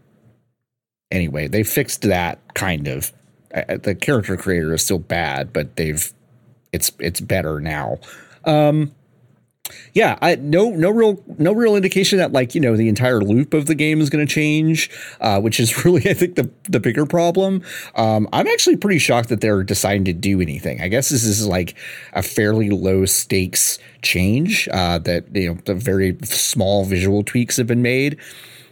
anyway, 1.10 1.48
they 1.48 1.62
fixed 1.62 2.02
that 2.02 2.38
kind 2.54 2.88
of. 2.88 3.12
Uh, 3.54 3.76
the 3.76 3.94
character 3.94 4.36
creator 4.36 4.74
is 4.74 4.84
still 4.84 4.98
bad, 4.98 5.52
but 5.52 5.76
they've 5.76 6.12
it's 6.72 6.92
it's 6.98 7.20
better 7.20 7.60
now. 7.60 7.98
Um, 8.44 8.92
Yeah, 9.94 10.16
I, 10.22 10.36
no, 10.36 10.70
no 10.70 10.90
real, 10.90 11.22
no 11.38 11.52
real 11.52 11.74
indication 11.74 12.18
that 12.18 12.32
like 12.32 12.54
you 12.54 12.60
know 12.60 12.76
the 12.76 12.88
entire 12.88 13.20
loop 13.20 13.54
of 13.54 13.66
the 13.66 13.74
game 13.74 14.00
is 14.00 14.10
going 14.10 14.24
to 14.24 14.32
change, 14.32 14.90
uh, 15.20 15.40
which 15.40 15.58
is 15.58 15.84
really 15.84 16.08
I 16.08 16.14
think 16.14 16.36
the 16.36 16.50
the 16.68 16.80
bigger 16.80 17.06
problem. 17.06 17.62
Um, 17.94 18.28
I'm 18.32 18.46
actually 18.46 18.76
pretty 18.76 18.98
shocked 18.98 19.28
that 19.30 19.40
they're 19.40 19.62
deciding 19.64 20.04
to 20.04 20.12
do 20.12 20.40
anything. 20.40 20.80
I 20.80 20.88
guess 20.88 21.08
this 21.08 21.24
is 21.24 21.46
like 21.46 21.76
a 22.12 22.22
fairly 22.22 22.70
low 22.70 23.06
stakes 23.06 23.78
change 24.02 24.68
uh, 24.72 24.98
that 25.00 25.34
you 25.34 25.54
know 25.54 25.60
the 25.64 25.74
very 25.74 26.16
small 26.22 26.84
visual 26.84 27.24
tweaks 27.24 27.56
have 27.56 27.66
been 27.66 27.82
made. 27.82 28.18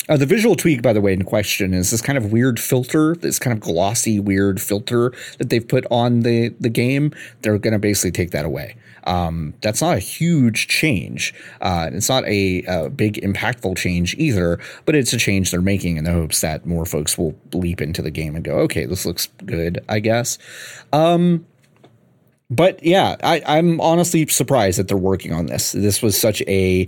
Uh, 0.09 0.17
the 0.17 0.27
visual 0.27 0.55
tweak, 0.55 0.83
by 0.83 0.93
the 0.93 1.01
way, 1.01 1.13
in 1.13 1.25
question 1.25 1.73
is 1.73 1.91
this 1.91 2.03
kind 2.03 2.19
of 2.19 2.31
weird 2.31 2.61
filter, 2.61 3.15
this 3.17 3.39
kind 3.39 3.57
of 3.57 3.61
glossy, 3.61 4.21
weird 4.21 4.61
filter 4.61 5.13
that 5.39 5.49
they've 5.49 5.67
put 5.67 5.87
on 5.91 6.21
the 6.21 6.51
the 6.61 6.69
game. 6.69 7.13
They're 7.41 7.59
going 7.59 7.73
to 7.73 7.79
basically 7.79 8.13
take 8.13 8.31
that 8.33 8.45
away. 8.45 8.77
Um, 9.07 9.55
that's 9.61 9.83
not 9.83 9.97
a 9.97 10.01
huge 10.01 10.67
change. 10.69 11.35
Uh, 11.61 11.91
it's 11.93 12.09
not 12.09 12.25
a, 12.25 12.63
a, 12.67 12.89
big 12.89 13.17
impactful 13.17 13.77
change 13.77 14.15
either, 14.15 14.59
but 14.87 14.95
it's 14.95 15.13
a 15.13 15.19
change 15.19 15.51
they're 15.51 15.61
making 15.61 15.99
in 15.99 16.05
the 16.05 16.13
hopes 16.13 16.41
that 16.41 16.65
more 16.65 16.87
folks 16.87 17.19
will 17.19 17.37
leap 17.53 17.83
into 17.83 18.01
the 18.01 18.11
game 18.11 18.35
and 18.35 18.45
go, 18.45 18.55
okay, 18.61 18.87
this 18.87 19.05
looks 19.05 19.29
good, 19.45 19.85
I 19.91 20.01
guess. 20.01 20.39
Um, 20.93 21.45
but 22.55 22.83
yeah, 22.83 23.17
I, 23.23 23.43
I'm 23.47 23.81
honestly 23.81 24.27
surprised 24.27 24.79
that 24.79 24.89
they're 24.89 24.97
working 24.97 25.33
on 25.33 25.47
this. 25.47 25.73
This 25.73 26.03
was 26.03 26.19
such 26.19 26.43
a 26.43 26.87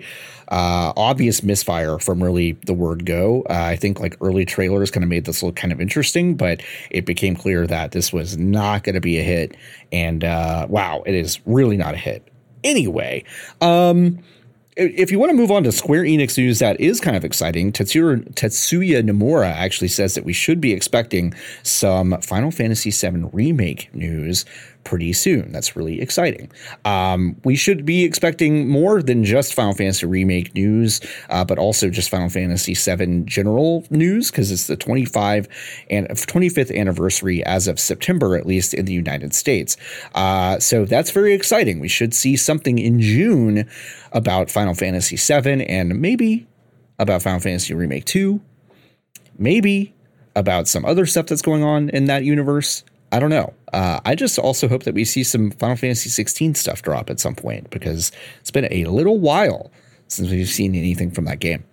uh, 0.48 0.92
obvious 0.96 1.42
misfire 1.42 1.98
from 1.98 2.22
really 2.22 2.52
the 2.66 2.74
word 2.74 3.04
go. 3.04 3.42
Uh, 3.50 3.54
I 3.54 3.76
think 3.76 4.00
like 4.00 4.16
early 4.20 4.44
trailers 4.44 4.90
kind 4.90 5.02
of 5.02 5.10
made 5.10 5.24
this 5.24 5.42
look 5.42 5.56
kind 5.56 5.72
of 5.72 5.80
interesting, 5.80 6.36
but 6.36 6.62
it 6.90 7.04
became 7.04 7.34
clear 7.34 7.66
that 7.66 7.92
this 7.92 8.12
was 8.12 8.36
not 8.36 8.84
going 8.84 8.94
to 8.94 9.00
be 9.00 9.18
a 9.18 9.22
hit. 9.22 9.56
And 9.92 10.22
uh, 10.24 10.66
wow, 10.68 11.02
it 11.06 11.14
is 11.14 11.40
really 11.46 11.76
not 11.76 11.94
a 11.94 11.98
hit. 11.98 12.26
Anyway, 12.62 13.24
um, 13.60 14.18
if 14.76 15.10
you 15.10 15.18
want 15.18 15.30
to 15.30 15.36
move 15.36 15.50
on 15.50 15.62
to 15.62 15.72
Square 15.72 16.02
Enix 16.02 16.36
news 16.36 16.58
that 16.58 16.78
is 16.78 17.00
kind 17.00 17.16
of 17.16 17.24
exciting, 17.24 17.72
Tetsuya, 17.72 18.22
Tetsuya 18.34 19.02
Nomura 19.02 19.50
actually 19.50 19.88
says 19.88 20.14
that 20.14 20.24
we 20.24 20.34
should 20.34 20.60
be 20.60 20.72
expecting 20.72 21.34
some 21.62 22.20
Final 22.20 22.50
Fantasy 22.50 22.90
VII 22.90 23.28
Remake 23.32 23.92
news 23.94 24.44
pretty 24.86 25.12
soon. 25.12 25.50
That's 25.50 25.74
really 25.74 26.00
exciting. 26.00 26.48
Um, 26.84 27.34
we 27.42 27.56
should 27.56 27.84
be 27.84 28.04
expecting 28.04 28.68
more 28.68 29.02
than 29.02 29.24
just 29.24 29.52
Final 29.52 29.74
Fantasy 29.74 30.06
Remake 30.06 30.54
news, 30.54 31.00
uh, 31.28 31.44
but 31.44 31.58
also 31.58 31.90
just 31.90 32.08
Final 32.08 32.28
Fantasy 32.28 32.72
VII 32.74 33.22
general 33.24 33.84
news 33.90 34.30
because 34.30 34.52
it's 34.52 34.68
the 34.68 34.76
25 34.76 35.48
and 35.90 36.06
25th 36.08 36.72
anniversary 36.72 37.44
as 37.44 37.66
of 37.66 37.80
September, 37.80 38.36
at 38.36 38.46
least 38.46 38.74
in 38.74 38.84
the 38.84 38.92
United 38.92 39.34
States. 39.34 39.76
Uh, 40.14 40.60
so 40.60 40.84
that's 40.84 41.10
very 41.10 41.34
exciting. 41.34 41.80
We 41.80 41.88
should 41.88 42.14
see 42.14 42.36
something 42.36 42.78
in 42.78 43.00
June 43.00 43.68
about 44.12 44.52
Final 44.52 44.74
Fantasy 44.74 45.16
VII 45.16 45.66
and 45.66 46.00
maybe 46.00 46.46
about 47.00 47.22
Final 47.22 47.40
Fantasy 47.40 47.74
Remake 47.74 48.04
2, 48.04 48.40
maybe 49.36 49.96
about 50.36 50.68
some 50.68 50.84
other 50.84 51.06
stuff 51.06 51.26
that's 51.26 51.42
going 51.42 51.64
on 51.64 51.88
in 51.88 52.04
that 52.04 52.22
universe. 52.22 52.84
I 53.12 53.18
don't 53.18 53.30
know. 53.30 53.54
Uh, 53.72 54.00
I 54.04 54.14
just 54.14 54.38
also 54.38 54.68
hope 54.68 54.82
that 54.84 54.94
we 54.94 55.04
see 55.04 55.22
some 55.22 55.50
Final 55.52 55.76
Fantasy 55.76 56.10
16 56.10 56.54
stuff 56.54 56.82
drop 56.82 57.10
at 57.10 57.20
some 57.20 57.34
point 57.34 57.70
because 57.70 58.10
it's 58.40 58.50
been 58.50 58.68
a 58.70 58.84
little 58.86 59.18
while 59.18 59.70
since 60.08 60.30
we've 60.30 60.48
seen 60.48 60.74
anything 60.74 61.10
from 61.10 61.24
that 61.26 61.38
game. 61.38 61.64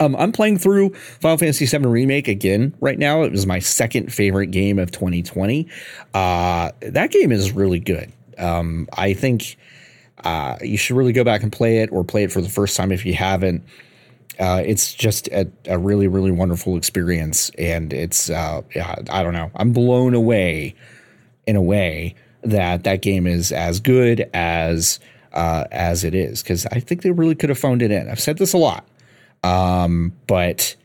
Um, 0.00 0.16
I'm 0.16 0.32
playing 0.32 0.58
through 0.58 0.90
Final 1.20 1.38
Fantasy 1.38 1.66
VII 1.66 1.86
Remake 1.86 2.26
again 2.26 2.74
right 2.80 2.98
now. 2.98 3.22
It 3.22 3.32
was 3.32 3.46
my 3.46 3.60
second 3.60 4.12
favorite 4.12 4.48
game 4.48 4.78
of 4.78 4.90
2020. 4.90 5.68
Uh, 6.12 6.72
that 6.80 7.10
game 7.10 7.30
is 7.30 7.52
really 7.52 7.78
good. 7.78 8.12
Um, 8.38 8.88
I 8.94 9.14
think 9.14 9.56
uh, 10.24 10.56
you 10.60 10.76
should 10.76 10.96
really 10.96 11.12
go 11.12 11.24
back 11.24 11.42
and 11.42 11.52
play 11.52 11.78
it 11.78 11.90
or 11.92 12.02
play 12.02 12.24
it 12.24 12.32
for 12.32 12.40
the 12.40 12.48
first 12.48 12.76
time 12.76 12.90
if 12.90 13.06
you 13.06 13.14
haven't 13.14 13.64
uh, 14.38 14.62
it's 14.64 14.94
just 14.94 15.28
a, 15.28 15.50
a, 15.66 15.78
really, 15.78 16.08
really 16.08 16.30
wonderful 16.30 16.76
experience. 16.76 17.50
And 17.58 17.92
it's, 17.92 18.30
uh, 18.30 18.62
yeah, 18.74 18.96
I 19.10 19.22
don't 19.22 19.34
know. 19.34 19.50
I'm 19.54 19.72
blown 19.72 20.14
away 20.14 20.74
in 21.46 21.56
a 21.56 21.62
way 21.62 22.14
that 22.42 22.84
that 22.84 23.02
game 23.02 23.26
is 23.26 23.52
as 23.52 23.80
good 23.80 24.28
as, 24.34 25.00
uh, 25.32 25.64
as 25.70 26.04
it 26.04 26.14
is. 26.14 26.42
Cause 26.42 26.66
I 26.72 26.80
think 26.80 27.02
they 27.02 27.10
really 27.10 27.34
could 27.34 27.50
have 27.50 27.58
phoned 27.58 27.82
it 27.82 27.90
in. 27.90 28.08
I've 28.08 28.20
said 28.20 28.38
this 28.38 28.52
a 28.52 28.58
lot. 28.58 28.86
Um, 29.44 30.12
but 30.26 30.76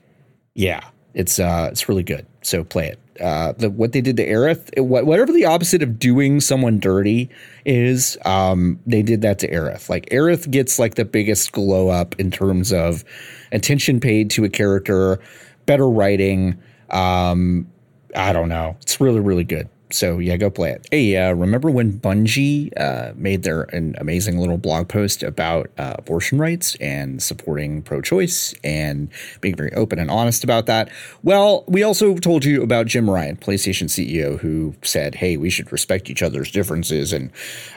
yeah, 0.54 0.82
it's, 1.14 1.40
uh, 1.40 1.70
it's 1.72 1.88
really 1.90 2.04
good. 2.04 2.26
So 2.42 2.64
play 2.64 2.88
it 2.88 3.00
uh, 3.22 3.54
the, 3.54 3.70
what 3.70 3.92
they 3.92 4.02
did 4.02 4.18
to 4.18 4.28
Aerith, 4.28 4.80
whatever 4.80 5.32
the 5.32 5.46
opposite 5.46 5.82
of 5.82 6.00
doing 6.00 6.40
someone 6.40 6.80
dirty 6.80 7.30
is, 7.66 8.18
um, 8.26 8.80
they 8.86 9.02
did 9.02 9.22
that 9.22 9.40
to 9.40 9.52
Aerith. 9.52 9.90
Like 9.90 10.08
Aerith 10.10 10.50
gets 10.50 10.80
like 10.80 10.96
the 10.96 11.06
biggest 11.06 11.52
glow 11.52 11.90
up 11.90 12.20
in 12.20 12.32
terms 12.32 12.72
of 12.72 13.04
attention 13.52 14.00
paid 14.00 14.30
to 14.32 14.44
a 14.44 14.50
character, 14.50 15.20
better 15.66 15.90
writing. 15.90 16.58
Um, 16.90 17.68
I 18.16 18.34
don't 18.34 18.50
know. 18.50 18.78
It's 18.82 19.00
really, 19.00 19.20
really 19.20 19.44
good 19.44 19.70
so 19.90 20.20
yeah, 20.20 20.36
go 20.36 20.50
play 20.50 20.72
it. 20.72 20.86
Hey, 20.92 21.16
uh, 21.16 21.34
remember 21.34 21.72
when 21.72 21.94
Bungie 21.94 22.72
uh, 22.78 23.14
made 23.16 23.44
their 23.44 23.64
an 23.74 23.96
amazing 24.00 24.38
little 24.38 24.58
blog 24.58 24.90
post 24.90 25.24
about 25.24 25.70
uh, 25.78 25.96
abortion 25.98 26.40
rights 26.40 26.76
and 26.76 27.24
supporting 27.24 27.82
pro-choice 27.82 28.54
and 28.64 29.10
being 29.40 29.56
very 29.56 29.72
open 29.74 29.98
and 29.98 30.12
honest 30.12 30.44
about 30.44 30.66
that? 30.66 30.90
Well, 31.24 31.64
we 31.68 31.84
also 31.84 32.18
told 32.18 32.44
you 32.44 32.62
about 32.64 32.88
Jim 32.88 33.10
Ryan, 33.10 33.38
PlayStation 33.38 33.86
CEO, 33.86 34.38
who 34.40 34.76
said, 34.82 35.16
"Hey, 35.16 35.38
we 35.38 35.50
should 35.50 35.72
respect 35.72 36.10
each 36.10 36.22
other's 36.22 36.52
differences 36.52 37.14
and 37.14 37.32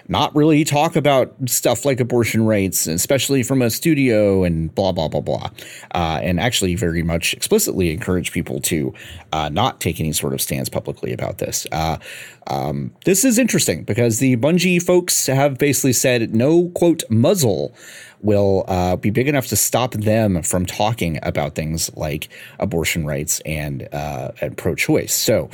not 0.08 0.34
really 0.34 0.64
talk 0.64 0.96
about 0.96 1.32
stuff 1.46 1.84
like 1.84 2.00
abortion 2.00 2.44
rights, 2.44 2.88
especially 2.88 3.44
from 3.44 3.62
a 3.62 3.70
studio 3.70 4.42
and 4.42 4.74
blah 4.74 4.90
blah 4.90 5.06
blah 5.06 5.20
blah," 5.20 5.50
uh, 5.94 6.18
and 6.22 6.40
actually 6.40 6.74
very 6.74 7.04
much 7.04 7.34
explicitly 7.34 7.92
encourage 7.92 8.32
people 8.32 8.60
to 8.62 8.92
uh, 9.32 9.48
not 9.48 9.80
take 9.80 10.00
any 10.00 10.12
sort 10.12 10.32
of 10.32 10.40
stance 10.40 10.68
publicly 10.68 11.12
about 11.12 11.38
this." 11.38 11.68
Uh, 11.70 11.98
um, 12.46 12.92
this 13.04 13.24
is 13.24 13.38
interesting 13.38 13.84
because 13.84 14.18
the 14.18 14.36
Bungie 14.36 14.82
folks 14.82 15.26
have 15.26 15.58
basically 15.58 15.92
said 15.92 16.34
no 16.34 16.68
quote 16.70 17.02
muzzle 17.10 17.74
will 18.22 18.64
uh, 18.68 18.96
be 18.96 19.10
big 19.10 19.28
enough 19.28 19.46
to 19.48 19.56
stop 19.56 19.92
them 19.92 20.42
from 20.42 20.66
talking 20.66 21.18
about 21.22 21.54
things 21.54 21.94
like 21.96 22.28
abortion 22.58 23.06
rights 23.06 23.40
and 23.46 23.88
uh, 23.92 24.32
and 24.40 24.56
pro-choice. 24.56 25.14
So 25.14 25.50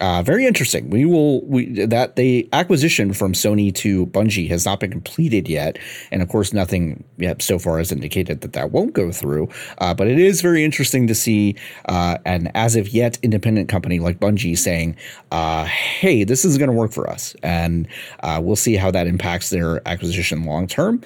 uh, 0.00 0.22
very 0.22 0.44
interesting. 0.44 0.90
We 0.90 1.04
will 1.04 1.44
we 1.46 1.86
that 1.86 2.16
the 2.16 2.48
acquisition 2.52 3.12
from 3.12 3.32
Sony 3.32 3.72
to 3.76 4.06
Bungie 4.06 4.48
has 4.48 4.64
not 4.64 4.80
been 4.80 4.90
completed 4.90 5.48
yet, 5.48 5.78
and 6.10 6.20
of 6.20 6.28
course, 6.28 6.52
nothing 6.52 7.04
yet 7.16 7.42
so 7.42 7.58
far 7.58 7.78
has 7.78 7.92
indicated 7.92 8.40
that 8.40 8.54
that 8.54 8.72
won't 8.72 8.92
go 8.92 9.12
through. 9.12 9.48
Uh, 9.78 9.94
but 9.94 10.08
it 10.08 10.18
is 10.18 10.40
very 10.40 10.64
interesting 10.64 11.06
to 11.06 11.14
see 11.14 11.54
uh, 11.88 12.18
an 12.24 12.50
as 12.54 12.74
of 12.74 12.88
yet 12.88 13.18
independent 13.22 13.68
company 13.68 14.00
like 14.00 14.18
Bungie 14.18 14.58
saying, 14.58 14.96
uh, 15.30 15.64
"Hey, 15.64 16.24
this 16.24 16.44
is 16.44 16.58
going 16.58 16.70
to 16.70 16.76
work 16.76 16.92
for 16.92 17.08
us," 17.08 17.36
and 17.44 17.86
uh, 18.20 18.40
we'll 18.42 18.56
see 18.56 18.74
how 18.74 18.90
that 18.90 19.06
impacts 19.06 19.50
their 19.50 19.86
acquisition 19.86 20.44
long 20.44 20.66
term. 20.66 21.02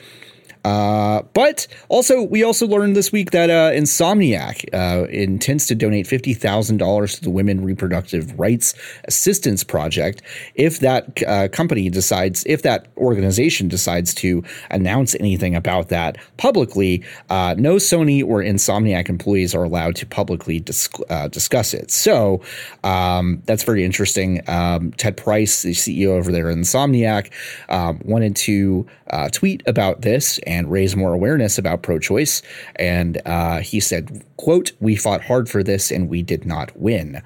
Uh, 0.69 1.23
but 1.33 1.67
also, 1.89 2.23
we 2.23 2.43
also 2.43 2.67
learned 2.67 2.95
this 2.95 3.11
week 3.11 3.31
that 3.31 3.49
uh, 3.49 3.71
Insomniac 3.71 4.67
uh, 4.75 5.09
intends 5.09 5.67
to 5.67 5.75
donate 5.75 6.07
fifty 6.07 6.35
thousand 6.35 6.77
dollars 6.77 7.15
to 7.15 7.23
the 7.23 7.31
Women 7.31 7.65
Reproductive 7.65 8.39
Rights 8.39 8.75
Assistance 9.05 9.65
Project 9.65 10.21
if 10.57 10.81
that 10.81 11.23
uh, 11.27 11.49
company 11.49 11.89
decides, 11.89 12.45
if 12.45 12.61
that 12.63 12.89
organization 12.99 13.69
decides 13.69 14.13
to 14.15 14.45
announce 14.71 15.15
anything 15.15 15.55
about 15.55 15.89
that 15.89 16.19
publicly. 16.37 17.03
Uh, 17.31 17.55
no 17.57 17.77
Sony 17.77 18.23
or 18.23 18.43
Insomniac 18.43 19.09
employees 19.09 19.55
are 19.55 19.65
allowed 19.65 19.97
to 19.97 20.05
publicly 20.05 20.61
dis- 20.61 20.91
discuss 21.31 21.73
it. 21.73 21.91
So 21.91 22.43
um, 22.85 23.43
that's 23.47 23.63
very 23.63 23.85
interesting. 23.85 24.43
Um, 24.51 24.93
Ted 24.93 25.17
Price, 25.17 25.63
the 25.63 25.73
CEO 25.73 26.09
over 26.09 26.31
there 26.31 26.51
in 26.51 26.61
Insomniac, 26.61 27.33
um, 27.71 28.03
wanted 28.05 28.37
to 28.37 28.87
tweet 29.33 29.63
about 29.67 30.03
this 30.03 30.39
and 30.47 30.58
raise 30.67 30.97
more 30.97 31.13
awareness 31.13 31.59
about 31.59 31.83
pro-choice. 31.83 32.43
And 32.77 33.21
uh, 33.25 33.61
he 33.61 33.81
said, 33.81 34.25
"quote 34.37 34.73
We 34.81 34.97
fought 34.97 35.25
hard 35.25 35.49
for 35.49 35.63
this, 35.63 35.91
and 35.91 36.09
we 36.09 36.23
did 36.23 36.45
not 36.47 36.77
win." 36.77 37.23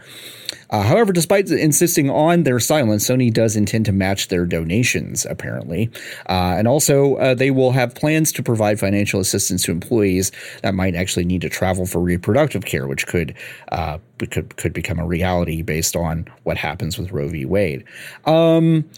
Uh, 0.71 0.83
however, 0.83 1.13
despite 1.13 1.51
insisting 1.51 2.09
on 2.09 2.45
their 2.45 2.59
silence, 2.59 3.07
Sony 3.07 3.33
does 3.33 3.57
intend 3.57 3.85
to 3.85 3.93
match 3.93 4.29
their 4.29 4.47
donations, 4.47 5.27
apparently. 5.27 5.91
Uh, 6.29 6.55
and 6.57 6.67
also, 6.67 7.17
uh, 7.17 7.35
they 7.35 7.51
will 7.51 7.73
have 7.73 7.95
plans 7.95 8.33
to 8.33 8.43
provide 8.43 8.81
financial 8.81 9.21
assistance 9.21 9.65
to 9.65 9.71
employees 9.71 10.33
that 10.63 10.75
might 10.75 10.95
actually 10.95 11.25
need 11.25 11.43
to 11.43 11.49
travel 11.51 11.85
for 11.85 12.01
reproductive 12.01 12.65
care, 12.65 12.87
which 12.87 13.07
could 13.07 13.35
uh, 13.71 13.99
could 14.31 14.57
could 14.57 14.73
become 14.73 14.99
a 14.99 15.07
reality 15.07 15.63
based 15.63 15.95
on 15.95 16.27
what 16.45 16.57
happens 16.57 16.99
with 16.99 17.13
Roe 17.13 17.29
v. 17.29 17.45
Wade. 17.45 17.85
Um, 18.25 18.89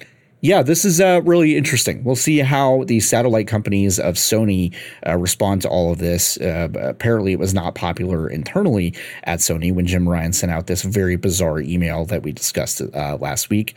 yeah, 0.45 0.61
this 0.61 0.85
is 0.85 1.01
uh, 1.01 1.23
really 1.25 1.57
interesting. 1.57 2.05
We'll 2.05 2.17
see 2.17 2.41
how 2.41 2.85
the 2.85 3.01
satellite 3.01 3.49
companies 3.49 3.99
of 3.99 4.17
Sony 4.17 4.75
uh, 5.07 5.17
respond 5.17 5.63
to 5.63 5.71
all 5.71 5.91
of 5.91 5.97
this. 5.97 6.37
Uh, 6.37 6.69
apparently, 6.83 7.33
it 7.33 7.39
was 7.39 7.55
not 7.55 7.75
popular 7.75 8.29
internally 8.29 8.95
at 9.23 9.39
Sony 9.39 9.73
when 9.73 9.87
Jim 9.87 10.07
Ryan 10.07 10.35
sent 10.35 10.53
out 10.53 10.67
this 10.67 10.83
very 10.83 11.17
bizarre 11.17 11.61
email 11.61 12.05
that 12.05 12.25
we 12.25 12.31
discussed 12.31 12.83
uh, 12.83 13.17
last 13.23 13.49
week. 13.49 13.75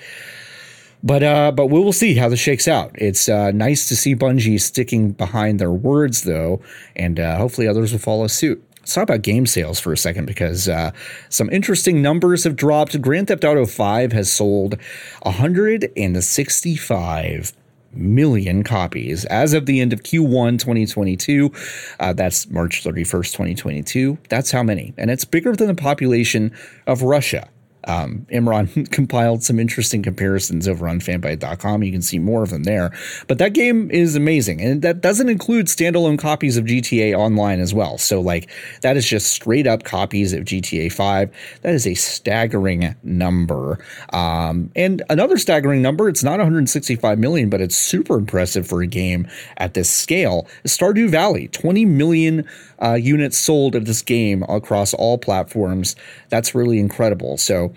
But 1.02 1.24
uh, 1.24 1.54
but 1.54 1.68
we 1.68 1.80
will 1.80 1.94
see 1.94 2.16
how 2.16 2.28
this 2.28 2.42
shakes 2.42 2.68
out. 2.68 2.92
It's 2.96 3.30
uh, 3.30 3.52
nice 3.52 3.88
to 3.88 3.96
see 3.96 4.14
Bungie 4.14 4.60
sticking 4.60 5.12
behind 5.12 5.62
their 5.62 5.72
words, 5.72 6.24
though, 6.24 6.60
and 6.98 7.18
uh, 7.18 7.38
hopefully 7.38 7.70
others 7.70 7.94
will 7.94 8.00
follow 8.00 8.28
suit. 8.28 8.62
Let's 8.88 8.96
talk 8.96 9.04
about 9.04 9.22
game 9.22 9.46
sales 9.46 9.82
for 9.82 9.92
a 9.92 9.98
second 9.98 10.28
because 10.28 10.70
uh, 10.70 10.92
some 11.28 11.50
interesting 11.50 12.02
numbers 12.02 12.46
have 12.46 12.56
dropped. 12.56 13.02
Grand 13.02 13.28
Theft 13.28 13.44
Auto 13.44 13.66
5 13.66 14.14
has 14.14 14.32
sold 14.32 14.78
165 15.24 17.54
million 17.92 18.64
copies 18.64 19.26
as 19.26 19.52
of 19.52 19.66
the 19.66 19.82
end 19.82 19.92
of 19.92 20.04
Q1 20.04 20.60
2022. 20.60 21.52
Uh, 22.00 22.14
that's 22.14 22.50
March 22.50 22.82
31st, 22.82 23.34
2022. 23.34 24.20
That's 24.30 24.52
how 24.52 24.64
many. 24.64 24.94
And 24.98 25.12
it's 25.12 25.26
bigger 25.26 25.54
than 25.54 25.68
the 25.68 25.76
population 25.76 26.54
of 26.86 27.02
Russia. 27.02 27.50
Um, 27.88 28.28
Imran 28.30 28.92
compiled 28.92 29.44
some 29.44 29.60
interesting 29.60 30.04
comparisons 30.04 30.68
over 30.68 30.88
on 30.88 31.00
fanbyte.com. 31.00 31.84
You 31.84 31.92
can 31.92 32.02
see 32.02 32.20
more 32.20 32.44
of 32.44 32.50
them 32.50 32.64
there. 32.64 32.92
But 33.28 33.38
that 33.40 33.54
game 33.54 33.90
is 33.90 34.16
amazing. 34.16 34.62
And 34.62 34.82
that 34.82 35.02
doesn't 35.02 35.30
include 35.30 35.68
standalone 35.68 36.20
copies 36.20 36.58
of 36.58 36.66
GTA 36.66 37.18
Online 37.18 37.60
as 37.60 37.74
well. 37.74 37.98
So, 37.98 38.20
like, 38.20 38.50
that 38.82 38.98
is 38.98 39.08
just 39.08 39.32
straight 39.32 39.66
up 39.66 39.84
copies 39.84 40.34
of 40.34 40.44
GTA 40.44 40.92
5. 40.92 41.32
That 41.62 41.74
is 41.74 41.88
a 41.88 41.94
staggering 41.94 42.96
number. 43.04 43.80
Um, 44.12 44.72
and 44.76 45.02
another 45.10 45.38
staggering 45.38 45.82
number, 45.82 46.10
it's 46.10 46.24
not 46.24 46.40
165 46.40 47.18
million, 47.18 47.50
but 47.50 47.62
it's 47.62 47.76
super 47.76 48.18
impressive 48.18 48.68
for 48.68 48.82
a 48.82 48.88
game 48.88 49.28
at 49.58 49.74
this 49.74 49.90
scale. 49.90 50.48
Stardew 50.66 51.10
Valley, 51.10 51.48
20 51.48 51.86
million 51.86 52.48
uh, 52.82 52.94
units 52.94 53.38
sold 53.38 53.76
of 53.76 53.86
this 53.86 54.02
game 54.02 54.44
across 54.44 54.94
all 54.94 55.18
platforms. 55.18 55.96
That's 56.30 56.54
really 56.54 56.80
incredible. 56.80 57.38
So, 57.38 57.74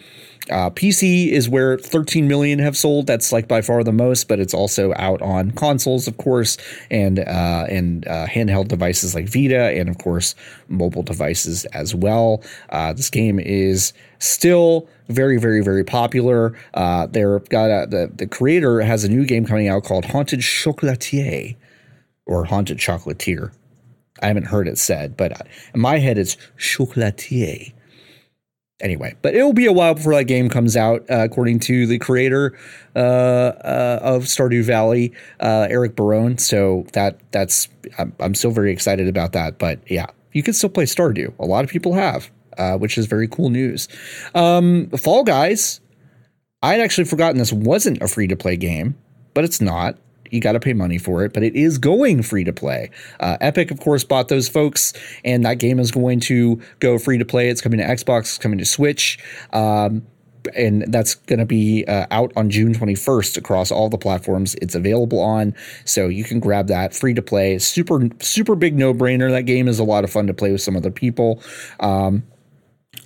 uh, 0.50 0.70
PC 0.70 1.28
is 1.28 1.48
where 1.48 1.78
13 1.78 2.26
million 2.26 2.58
have 2.58 2.76
sold. 2.76 3.06
That's 3.06 3.30
like 3.30 3.46
by 3.46 3.60
far 3.60 3.84
the 3.84 3.92
most, 3.92 4.26
but 4.26 4.40
it's 4.40 4.54
also 4.54 4.92
out 4.96 5.22
on 5.22 5.52
consoles, 5.52 6.08
of 6.08 6.16
course, 6.16 6.56
and 6.90 7.20
uh, 7.20 7.66
and 7.68 8.06
uh, 8.08 8.26
handheld 8.26 8.68
devices 8.68 9.14
like 9.14 9.28
Vita, 9.28 9.78
and 9.78 9.88
of 9.88 9.98
course 9.98 10.34
mobile 10.68 11.02
devices 11.02 11.66
as 11.66 11.94
well. 11.94 12.42
Uh, 12.70 12.92
this 12.92 13.10
game 13.10 13.38
is 13.38 13.92
still 14.18 14.88
very, 15.08 15.38
very, 15.38 15.62
very 15.62 15.84
popular. 15.84 16.56
Uh, 16.74 17.06
they're 17.06 17.38
got 17.40 17.66
a, 17.66 17.86
the 17.86 18.10
the 18.12 18.26
creator 18.26 18.80
has 18.80 19.04
a 19.04 19.08
new 19.08 19.24
game 19.24 19.44
coming 19.44 19.68
out 19.68 19.84
called 19.84 20.06
Haunted 20.06 20.40
Chocolatier 20.40 21.56
or 22.26 22.44
Haunted 22.44 22.78
Chocolatier. 22.78 23.52
I 24.22 24.26
haven't 24.26 24.46
heard 24.46 24.68
it 24.68 24.78
said, 24.78 25.16
but 25.16 25.46
in 25.74 25.80
my 25.80 25.98
head 25.98 26.18
it's 26.18 26.36
chocolatier. 26.58 27.72
Anyway, 28.80 29.14
but 29.20 29.34
it 29.34 29.42
will 29.42 29.52
be 29.52 29.66
a 29.66 29.72
while 29.72 29.94
before 29.94 30.14
that 30.14 30.24
game 30.24 30.48
comes 30.48 30.76
out, 30.76 31.02
uh, 31.10 31.18
according 31.18 31.60
to 31.60 31.86
the 31.86 31.98
creator 31.98 32.56
uh, 32.96 32.98
uh, 32.98 33.98
of 34.02 34.24
Stardew 34.24 34.64
Valley, 34.64 35.12
uh, 35.40 35.66
Eric 35.68 35.96
Barone. 35.96 36.38
So 36.38 36.86
that 36.94 37.18
that's 37.30 37.68
I'm, 37.98 38.14
I'm, 38.20 38.34
still 38.34 38.50
very 38.50 38.72
excited 38.72 39.06
about 39.06 39.32
that. 39.32 39.58
But 39.58 39.80
yeah, 39.90 40.06
you 40.32 40.42
can 40.42 40.54
still 40.54 40.70
play 40.70 40.84
Stardew. 40.84 41.32
A 41.38 41.44
lot 41.44 41.62
of 41.62 41.70
people 41.70 41.92
have, 41.92 42.30
uh, 42.56 42.78
which 42.78 42.96
is 42.96 43.06
very 43.06 43.28
cool 43.28 43.50
news. 43.50 43.86
Um, 44.34 44.88
Fall 44.90 45.24
Guys, 45.24 45.80
I 46.62 46.72
had 46.72 46.80
actually 46.80 47.04
forgotten 47.04 47.38
this 47.38 47.52
wasn't 47.52 48.00
a 48.02 48.08
free 48.08 48.28
to 48.28 48.36
play 48.36 48.56
game, 48.56 48.96
but 49.34 49.44
it's 49.44 49.60
not 49.60 49.98
you 50.30 50.40
got 50.40 50.52
to 50.52 50.60
pay 50.60 50.72
money 50.72 50.98
for 50.98 51.24
it, 51.24 51.32
but 51.32 51.42
it 51.42 51.54
is 51.54 51.78
going 51.78 52.22
free 52.22 52.44
to 52.44 52.52
play. 52.52 52.90
Uh, 53.18 53.36
Epic, 53.40 53.70
of 53.70 53.80
course, 53.80 54.04
bought 54.04 54.28
those 54.28 54.48
folks, 54.48 54.92
and 55.24 55.44
that 55.44 55.58
game 55.58 55.78
is 55.78 55.90
going 55.90 56.20
to 56.20 56.60
go 56.78 56.98
free 56.98 57.18
to 57.18 57.24
play. 57.24 57.48
It's 57.48 57.60
coming 57.60 57.78
to 57.78 57.84
Xbox, 57.84 58.20
it's 58.20 58.38
coming 58.38 58.58
to 58.58 58.64
Switch. 58.64 59.18
Um, 59.52 60.06
and 60.54 60.92
that's 60.92 61.14
going 61.14 61.38
to 61.38 61.46
be 61.46 61.84
uh, 61.86 62.06
out 62.10 62.32
on 62.36 62.50
June 62.50 62.74
21st 62.74 63.36
across 63.36 63.70
all 63.70 63.88
the 63.88 63.98
platforms 63.98 64.54
it's 64.56 64.74
available 64.74 65.20
on. 65.20 65.54
So 65.84 66.08
you 66.08 66.24
can 66.24 66.40
grab 66.40 66.68
that 66.68 66.94
free 66.94 67.14
to 67.14 67.22
play. 67.22 67.58
Super, 67.58 68.08
super 68.20 68.54
big 68.54 68.76
no 68.76 68.94
brainer. 68.94 69.30
That 69.30 69.42
game 69.42 69.68
is 69.68 69.78
a 69.78 69.84
lot 69.84 70.04
of 70.04 70.10
fun 70.10 70.26
to 70.28 70.34
play 70.34 70.52
with 70.52 70.62
some 70.62 70.76
other 70.76 70.90
people. 70.90 71.42
Um, 71.80 72.22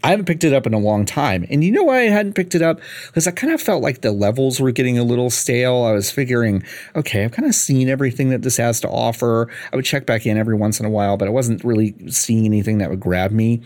I 0.05 0.09
haven't 0.09 0.27
picked 0.27 0.45
it 0.45 0.53
up 0.53 0.67
in 0.67 0.75
a 0.75 0.79
long 0.79 1.07
time. 1.07 1.47
And 1.49 1.65
you 1.65 1.73
know 1.73 1.85
why 1.85 2.01
I 2.01 2.11
hadn't 2.11 2.35
picked 2.35 2.55
it 2.55 2.61
up? 2.61 2.79
Because 3.07 3.27
I 3.27 3.31
kind 3.31 3.55
of 3.55 3.61
felt 3.63 3.83
like 3.83 4.03
the 4.03 4.13
levels 4.13 4.61
were 4.61 4.71
getting 4.71 4.99
a 4.99 5.03
little 5.03 5.31
stale. 5.31 5.85
I 5.85 5.93
was 5.93 6.11
figuring, 6.11 6.63
okay, 6.95 7.25
I've 7.25 7.33
kind 7.33 7.49
of 7.49 7.55
seen 7.55 7.89
everything 7.89 8.29
that 8.29 8.43
this 8.43 8.59
has 8.59 8.83
to 8.83 8.89
offer. 8.89 9.49
I 9.73 9.77
would 9.77 9.87
check 9.87 10.05
back 10.05 10.27
in 10.27 10.37
every 10.37 10.57
once 10.57 10.79
in 10.79 10.85
a 10.85 10.91
while, 10.91 11.17
but 11.17 11.27
I 11.27 11.31
wasn't 11.31 11.65
really 11.65 11.95
seeing 12.11 12.45
anything 12.45 12.79
that 12.79 12.91
would 12.91 13.01
grab 13.01 13.31
me. 13.31 13.63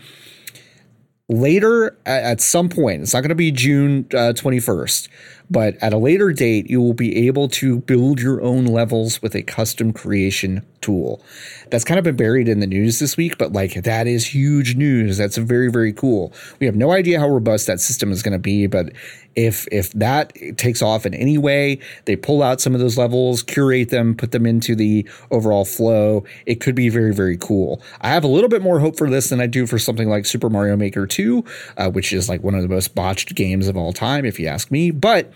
Later, 1.27 1.97
at 2.05 2.39
some 2.39 2.69
point, 2.69 3.01
it's 3.01 3.13
not 3.13 3.19
going 3.19 3.29
to 3.29 3.35
be 3.35 3.51
June 3.51 4.07
uh, 4.13 4.31
21st, 4.33 5.09
but 5.49 5.75
at 5.81 5.93
a 5.93 5.97
later 5.97 6.31
date, 6.31 6.69
you 6.69 6.81
will 6.81 6.93
be 6.93 7.27
able 7.27 7.47
to 7.49 7.79
build 7.79 8.19
your 8.19 8.41
own 8.41 8.65
levels 8.65 9.21
with 9.21 9.35
a 9.35 9.41
custom 9.41 9.91
creation 9.91 10.65
tool. 10.81 11.23
That's 11.71 11.83
kind 11.83 11.97
of 11.97 12.03
been 12.03 12.15
buried 12.15 12.47
in 12.47 12.59
the 12.59 12.67
news 12.67 12.99
this 12.99 13.17
week, 13.17 13.37
but 13.37 13.53
like 13.53 13.83
that 13.83 14.07
is 14.07 14.27
huge 14.27 14.75
news. 14.75 15.17
That's 15.17 15.37
very, 15.37 15.69
very 15.71 15.93
cool. 15.93 16.33
We 16.59 16.65
have 16.65 16.75
no 16.75 16.91
idea 16.91 17.19
how 17.19 17.29
robust 17.29 17.67
that 17.67 17.79
system 17.79 18.11
is 18.11 18.23
going 18.23 18.33
to 18.33 18.39
be, 18.39 18.67
but 18.67 18.93
if 19.35 19.67
if 19.71 19.91
that 19.93 20.33
takes 20.57 20.81
off 20.81 21.05
in 21.05 21.13
any 21.13 21.37
way, 21.37 21.79
they 22.05 22.15
pull 22.15 22.41
out 22.41 22.59
some 22.59 22.73
of 22.73 22.81
those 22.81 22.97
levels, 22.97 23.43
curate 23.43 23.89
them, 23.89 24.15
put 24.15 24.31
them 24.31 24.45
into 24.45 24.75
the 24.75 25.07
overall 25.31 25.65
flow, 25.65 26.25
it 26.45 26.55
could 26.55 26.75
be 26.75 26.89
very, 26.89 27.13
very 27.13 27.37
cool. 27.37 27.81
I 28.01 28.09
have 28.09 28.23
a 28.23 28.27
little 28.27 28.49
bit 28.49 28.61
more 28.61 28.79
hope 28.79 28.97
for 28.97 29.09
this 29.09 29.29
than 29.29 29.39
I 29.39 29.47
do 29.47 29.65
for 29.65 29.79
something 29.79 30.09
like 30.09 30.25
Super 30.25 30.49
Mario 30.49 30.75
Maker 30.75 31.05
2, 31.05 31.45
uh, 31.77 31.89
which 31.89 32.11
is 32.11 32.27
like 32.27 32.43
one 32.43 32.55
of 32.55 32.61
the 32.61 32.67
most 32.67 32.95
botched 32.95 33.35
games 33.35 33.67
of 33.67 33.77
all 33.77 33.93
time, 33.93 34.25
if 34.25 34.39
you 34.39 34.47
ask 34.47 34.71
me. 34.71 34.91
But 34.91 35.31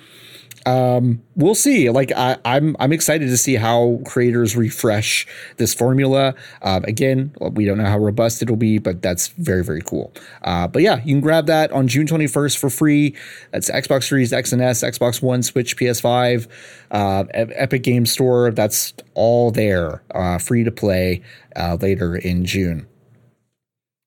um, 0.66 1.22
we'll 1.36 1.56
see. 1.56 1.90
Like 1.90 2.12
I, 2.12 2.34
am 2.34 2.40
I'm, 2.46 2.76
I'm 2.80 2.94
excited 2.94 3.28
to 3.28 3.38
see 3.38 3.56
how 3.56 4.00
creators 4.06 4.56
refresh 4.56 5.28
this 5.58 5.74
formula. 5.74 6.36
Uh, 6.62 6.82
again, 6.84 7.34
we 7.40 7.66
don't 7.66 7.78
know 7.78 7.86
how 7.86 7.98
robust 7.98 8.42
it'll 8.42 8.56
be, 8.56 8.78
but 8.78 9.02
that's 9.02 9.28
very 9.30 9.64
very 9.64 9.82
cool. 9.82 10.14
Uh, 10.44 10.68
but 10.68 10.82
yeah, 10.82 10.98
you 11.04 11.16
can 11.16 11.22
grab 11.22 11.48
that 11.48 11.72
on 11.72 11.88
June 11.88 12.08
21st 12.08 12.58
for 12.58 12.70
free. 12.70 13.16
That's 13.52 13.70
Xbox 13.70 14.08
Series 14.08 14.32
X 14.32 14.54
and 14.54 14.62
S, 14.62 14.84
Xbox 14.84 15.22
One, 15.22 15.44
Switch, 15.44 15.78
PS5, 15.78 16.48
uh, 16.92 17.26
Epic 17.34 17.84
Game 17.84 18.06
Store. 18.06 18.52
That's 18.52 18.94
all 19.14 19.52
there, 19.52 20.04
uh, 20.16 20.38
free 20.38 20.64
to 20.64 20.72
play 20.72 21.22
uh, 21.56 21.78
later 21.82 22.16
in 22.16 22.46
June. 22.46 22.88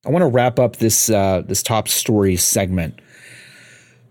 I 0.06 0.10
want 0.10 0.22
to 0.22 0.28
wrap 0.28 0.58
up 0.58 0.76
this 0.76 1.10
uh, 1.10 1.42
this 1.46 1.62
top 1.62 1.88
story 1.88 2.36
segment 2.36 3.00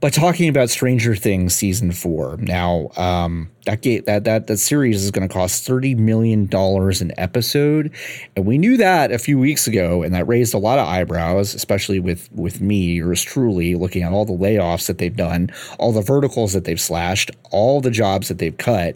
by 0.05 0.11
talking 0.11 0.47
about 0.47 0.69
Stranger 0.69 1.15
Things 1.15 1.55
season 1.55 1.91
four. 1.91 2.37
Now, 2.37 2.91
um, 2.95 3.49
that 3.65 3.81
that 4.05 4.25
that 4.25 4.45
that 4.45 4.57
series 4.57 5.03
is 5.03 5.09
going 5.09 5.27
to 5.27 5.33
cost 5.33 5.65
thirty 5.65 5.95
million 5.95 6.45
dollars 6.45 7.01
an 7.01 7.11
episode, 7.17 7.91
and 8.35 8.45
we 8.45 8.59
knew 8.59 8.77
that 8.77 9.11
a 9.11 9.17
few 9.17 9.39
weeks 9.39 9.65
ago, 9.65 10.03
and 10.03 10.13
that 10.13 10.27
raised 10.27 10.53
a 10.53 10.59
lot 10.59 10.77
of 10.77 10.87
eyebrows, 10.87 11.55
especially 11.55 11.99
with 11.99 12.31
with 12.33 12.61
me, 12.61 12.97
yours 12.97 13.23
truly, 13.23 13.73
looking 13.73 14.03
at 14.03 14.11
all 14.11 14.25
the 14.25 14.37
layoffs 14.37 14.85
that 14.85 14.99
they've 14.99 15.15
done, 15.15 15.49
all 15.79 15.91
the 15.91 16.03
verticals 16.03 16.53
that 16.53 16.65
they've 16.65 16.79
slashed, 16.79 17.31
all 17.49 17.81
the 17.81 17.89
jobs 17.89 18.27
that 18.27 18.37
they've 18.37 18.59
cut, 18.59 18.93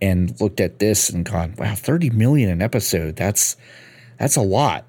and 0.00 0.40
looked 0.40 0.60
at 0.60 0.78
this 0.78 1.10
and 1.10 1.24
gone, 1.24 1.56
wow, 1.58 1.74
thirty 1.74 2.10
million 2.10 2.48
an 2.48 2.62
episode. 2.62 3.16
That's 3.16 3.56
that's 4.16 4.36
a 4.36 4.42
lot 4.42 4.84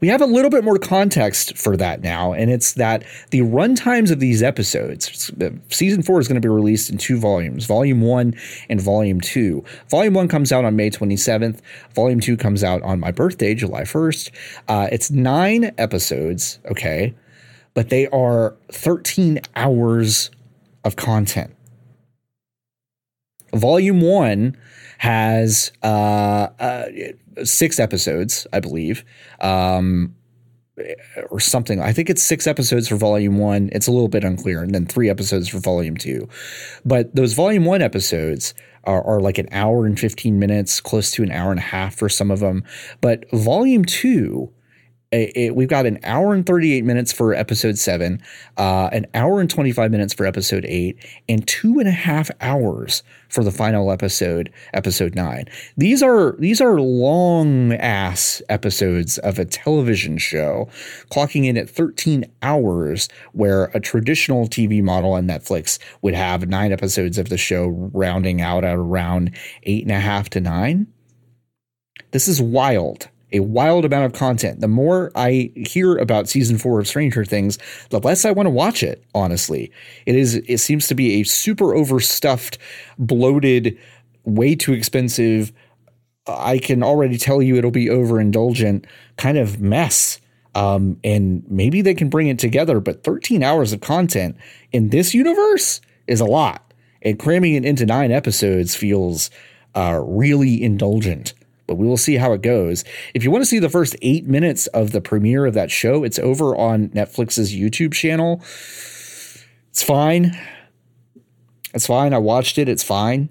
we 0.00 0.08
have 0.08 0.20
a 0.20 0.26
little 0.26 0.50
bit 0.50 0.64
more 0.64 0.78
context 0.78 1.56
for 1.56 1.76
that 1.76 2.00
now, 2.02 2.32
and 2.32 2.50
it's 2.50 2.74
that 2.74 3.04
the 3.30 3.42
run 3.42 3.74
times 3.74 4.10
of 4.10 4.20
these 4.20 4.42
episodes, 4.42 5.32
season 5.70 6.02
four 6.02 6.20
is 6.20 6.28
going 6.28 6.40
to 6.40 6.46
be 6.46 6.52
released 6.52 6.90
in 6.90 6.98
two 6.98 7.18
volumes, 7.18 7.64
volume 7.64 8.00
one 8.00 8.34
and 8.68 8.80
volume 8.80 9.20
two. 9.20 9.64
Volume 9.88 10.14
one 10.14 10.28
comes 10.28 10.52
out 10.52 10.64
on 10.64 10.76
May 10.76 10.90
27th, 10.90 11.60
volume 11.94 12.20
two 12.20 12.36
comes 12.36 12.62
out 12.62 12.82
on 12.82 13.00
my 13.00 13.10
birthday, 13.10 13.54
July 13.54 13.82
1st. 13.82 14.30
Uh, 14.68 14.88
it's 14.92 15.10
nine 15.10 15.72
episodes, 15.78 16.60
okay, 16.70 17.14
but 17.74 17.88
they 17.88 18.06
are 18.08 18.56
13 18.70 19.40
hours 19.56 20.30
of 20.84 20.96
content. 20.96 21.54
Volume 23.52 24.00
one 24.00 24.56
has 24.98 25.72
uh, 25.82 26.48
uh, 26.58 26.86
six 27.44 27.78
episodes, 27.78 28.46
I 28.52 28.60
believe, 28.60 29.04
um, 29.40 30.14
or 31.30 31.40
something. 31.40 31.80
I 31.80 31.92
think 31.92 32.10
it's 32.10 32.22
six 32.22 32.46
episodes 32.46 32.88
for 32.88 32.96
volume 32.96 33.38
one. 33.38 33.70
It's 33.72 33.86
a 33.86 33.92
little 33.92 34.08
bit 34.08 34.24
unclear, 34.24 34.62
and 34.62 34.74
then 34.74 34.86
three 34.86 35.08
episodes 35.08 35.48
for 35.48 35.58
volume 35.58 35.96
two. 35.96 36.28
But 36.84 37.14
those 37.14 37.32
volume 37.32 37.64
one 37.64 37.80
episodes 37.80 38.54
are, 38.84 39.02
are 39.04 39.20
like 39.20 39.38
an 39.38 39.48
hour 39.52 39.86
and 39.86 39.98
15 39.98 40.38
minutes, 40.38 40.80
close 40.80 41.10
to 41.12 41.22
an 41.22 41.30
hour 41.30 41.50
and 41.50 41.60
a 41.60 41.64
half 41.64 41.94
for 41.94 42.08
some 42.08 42.30
of 42.30 42.40
them. 42.40 42.64
But 43.00 43.30
volume 43.32 43.84
two 43.84 44.52
it, 45.10 45.56
we've 45.56 45.68
got 45.68 45.86
an 45.86 45.98
hour 46.04 46.34
and 46.34 46.44
38 46.44 46.84
minutes 46.84 47.12
for 47.12 47.32
episode 47.32 47.78
seven, 47.78 48.22
uh, 48.58 48.90
an 48.92 49.06
hour 49.14 49.40
and 49.40 49.48
25 49.48 49.90
minutes 49.90 50.12
for 50.12 50.26
episode 50.26 50.66
eight, 50.68 50.98
and 51.28 51.46
two 51.46 51.78
and 51.78 51.88
a 51.88 51.92
half 51.92 52.30
hours 52.40 53.02
for 53.28 53.44
the 53.44 53.50
final 53.50 53.90
episode, 53.90 54.52
episode 54.74 55.14
nine. 55.14 55.44
These 55.76 56.02
are 56.02 56.36
these 56.38 56.60
are 56.60 56.80
long 56.80 57.72
ass 57.74 58.42
episodes 58.48 59.18
of 59.18 59.38
a 59.38 59.44
television 59.44 60.18
show, 60.18 60.68
clocking 61.10 61.46
in 61.46 61.56
at 61.56 61.70
13 61.70 62.24
hours, 62.42 63.08
where 63.32 63.64
a 63.74 63.80
traditional 63.80 64.46
TV 64.46 64.82
model 64.82 65.12
on 65.12 65.26
Netflix 65.26 65.78
would 66.02 66.14
have 66.14 66.48
nine 66.48 66.72
episodes 66.72 67.18
of 67.18 67.28
the 67.28 67.38
show 67.38 67.66
rounding 67.92 68.40
out 68.40 68.64
at 68.64 68.76
around 68.76 69.34
eight 69.64 69.82
and 69.82 69.92
a 69.92 70.00
half 70.00 70.30
to 70.30 70.40
nine. 70.40 70.86
This 72.12 72.28
is 72.28 72.40
wild 72.40 73.08
a 73.32 73.40
wild 73.40 73.84
amount 73.84 74.06
of 74.06 74.12
content. 74.12 74.60
The 74.60 74.68
more 74.68 75.12
I 75.14 75.50
hear 75.54 75.96
about 75.96 76.28
season 76.28 76.58
four 76.58 76.80
of 76.80 76.88
Stranger 76.88 77.24
Things, 77.24 77.58
the 77.90 78.00
less 78.00 78.24
I 78.24 78.30
want 78.30 78.46
to 78.46 78.50
watch 78.50 78.82
it, 78.82 79.04
honestly. 79.14 79.70
It 80.06 80.14
is 80.14 80.36
it 80.36 80.58
seems 80.58 80.86
to 80.88 80.94
be 80.94 81.20
a 81.20 81.24
super 81.24 81.74
overstuffed, 81.74 82.58
bloated, 82.98 83.76
way 84.24 84.54
too 84.54 84.72
expensive. 84.72 85.52
I 86.26 86.58
can 86.58 86.82
already 86.82 87.16
tell 87.16 87.40
you 87.42 87.56
it'll 87.56 87.70
be 87.70 87.86
overindulgent 87.86 88.84
kind 89.16 89.38
of 89.38 89.60
mess. 89.60 90.20
Um, 90.54 90.98
and 91.04 91.44
maybe 91.48 91.82
they 91.82 91.94
can 91.94 92.08
bring 92.08 92.28
it 92.28 92.38
together, 92.38 92.80
but 92.80 93.04
13 93.04 93.42
hours 93.42 93.72
of 93.72 93.80
content 93.80 94.36
in 94.72 94.88
this 94.88 95.14
universe 95.14 95.80
is 96.06 96.20
a 96.20 96.24
lot. 96.24 96.72
And 97.02 97.18
cramming 97.18 97.54
it 97.54 97.64
into 97.64 97.86
nine 97.86 98.10
episodes 98.10 98.74
feels 98.74 99.30
uh, 99.76 100.02
really 100.04 100.60
indulgent 100.62 101.34
but 101.68 101.76
we 101.76 101.86
will 101.86 101.98
see 101.98 102.16
how 102.16 102.32
it 102.32 102.42
goes. 102.42 102.82
If 103.14 103.22
you 103.22 103.30
want 103.30 103.42
to 103.42 103.46
see 103.46 103.60
the 103.60 103.68
first 103.68 103.94
eight 104.02 104.26
minutes 104.26 104.66
of 104.68 104.90
the 104.90 105.02
premiere 105.02 105.46
of 105.46 105.54
that 105.54 105.70
show, 105.70 106.02
it's 106.02 106.18
over 106.18 106.56
on 106.56 106.88
Netflix's 106.88 107.54
YouTube 107.54 107.92
channel. 107.92 108.40
It's 109.68 109.82
fine. 109.84 110.36
It's 111.74 111.86
fine. 111.86 112.14
I 112.14 112.18
watched 112.18 112.58
it. 112.58 112.68
It's 112.68 112.82
fine. 112.82 113.28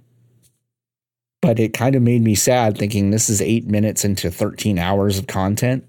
But 1.41 1.59
it 1.59 1.73
kind 1.73 1.95
of 1.95 2.03
made 2.03 2.21
me 2.21 2.35
sad 2.35 2.77
thinking 2.77 3.09
this 3.09 3.29
is 3.29 3.41
eight 3.41 3.65
minutes 3.65 4.05
into 4.05 4.29
13 4.29 4.77
hours 4.77 5.17
of 5.17 5.27
content. 5.27 5.85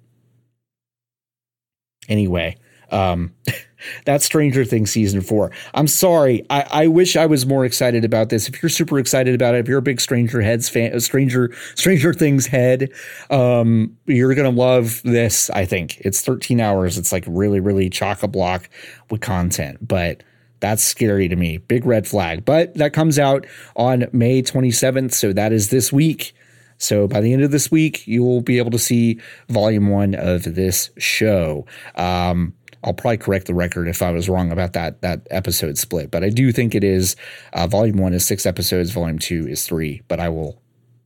Anyway, 2.09 2.57
um, 2.91 3.35
That's 4.05 4.25
Stranger 4.25 4.65
Things 4.65 4.91
season 4.91 5.21
four. 5.21 5.51
I'm 5.75 5.87
sorry. 5.87 6.45
I, 6.51 6.67
I 6.71 6.87
wish 6.87 7.17
I 7.17 7.27
was 7.27 7.47
more 7.47 7.65
excited 7.65 8.05
about 8.05 8.29
this. 8.29 8.49
If 8.49 8.63
you're 8.63 8.71
super 8.71 8.99
excited 8.99 9.35
about 9.35 9.55
it, 9.55 9.59
if 9.59 9.69
you're 9.69 9.79
a 9.79 9.83
big 9.83 10.01
Stranger 10.01 10.41
Heads 10.41 10.69
fan, 10.69 10.99
Stranger 11.01 11.55
Stranger 11.75 12.13
Things 12.13 12.47
head, 12.47 12.91
um, 13.31 13.97
you're 14.07 14.35
gonna 14.35 14.51
love 14.51 15.03
this. 15.05 15.51
I 15.51 15.65
think 15.65 15.99
it's 16.01 16.21
13 16.21 16.61
hours. 16.61 16.99
It's 16.99 17.13
like 17.13 17.25
really, 17.27 17.61
really 17.61 17.91
chock 17.91 18.23
a 18.23 18.29
block 18.29 18.69
with 19.11 19.21
content, 19.21 19.87
but. 19.87 20.23
That's 20.61 20.83
scary 20.83 21.29
to 21.29 21.37
me. 21.37 21.59
Big 21.59 21.87
red 21.87 22.05
flag. 22.05 22.45
But 22.45 22.75
that 22.75 22.93
comes 22.93 23.17
out 23.17 23.47
on 23.77 24.07
May 24.11 24.43
27th. 24.43 25.13
So 25.13 25.33
that 25.33 25.53
is 25.53 25.71
this 25.71 25.93
week. 25.93 26.35
So 26.79 27.09
by 27.09 27.21
the 27.21 27.33
end 27.33 27.43
of 27.43 27.51
this 27.51 27.71
week, 27.71 28.07
you 28.07 28.23
will 28.23 28.41
be 28.41 28.59
able 28.59 28.71
to 28.71 28.79
see 28.79 29.21
volume 29.49 29.89
one 29.89 30.15
of 30.15 30.55
this 30.55 30.91
show. 30.97 31.67
Um, 31.97 32.55
I'll 32.85 32.95
probably 32.95 33.19
correct 33.19 33.47
the 33.47 33.55
record 33.55 33.89
if 33.89 34.03
I 34.03 34.11
was 34.11 34.29
wrong 34.29 34.53
about 34.53 34.73
that 34.75 35.03
that 35.03 35.27
episode 35.31 35.79
split, 35.79 36.11
but 36.11 36.23
I 36.23 36.31
do 36.31 36.53
think 36.53 36.75
it 36.75 36.85
is 36.85 37.17
uh, 37.53 37.67
volume 37.67 37.97
one 37.97 38.15
is 38.15 38.27
six 38.27 38.47
episodes, 38.47 38.91
volume 38.91 39.19
two 39.19 39.47
is 39.49 39.67
three. 39.67 40.03
But 40.09 40.21
I 40.21 40.29
will 40.29 40.61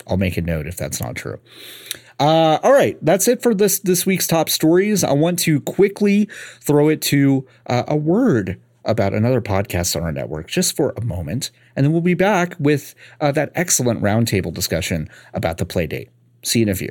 I'll 0.07 0.17
make 0.17 0.37
a 0.37 0.43
note 0.43 0.67
if 0.67 0.77
that's 0.77 1.01
not 1.01 1.17
true. 1.17 1.39
Uh, 2.21 2.59
all 2.63 2.73
right, 2.73 2.99
that's 3.03 3.27
it 3.27 3.43
for 3.43 3.55
this 3.55 3.81
this 3.81 4.05
week's 4.07 4.27
top 4.27 4.49
stories. 4.49 5.03
I 5.03 5.13
want 5.13 5.39
to 5.41 5.61
quickly 5.61 6.29
throw 6.61 6.89
it 6.89 7.03
to 7.03 7.47
uh, 7.67 7.85
a 7.89 7.97
word 7.97 8.61
about 8.85 9.15
another 9.15 9.41
podcast 9.41 9.97
on 9.97 10.03
our 10.03 10.13
network 10.13 10.49
just 10.49 10.77
for 10.77 10.93
a 10.97 11.05
moment, 11.05 11.51
and 11.75 11.85
then 11.85 11.93
we'll 11.93 12.01
be 12.01 12.15
back 12.15 12.55
with 12.59 12.95
uh, 13.21 13.33
that 13.33 13.51
excellent 13.55 14.03
roundtable 14.03 14.53
discussion 14.53 15.09
about 15.33 15.59
the 15.59 15.67
Playdate. 15.67 16.09
See 16.45 16.61
you 16.61 16.65
in 16.65 16.69
a 16.69 16.75
few. 16.75 16.91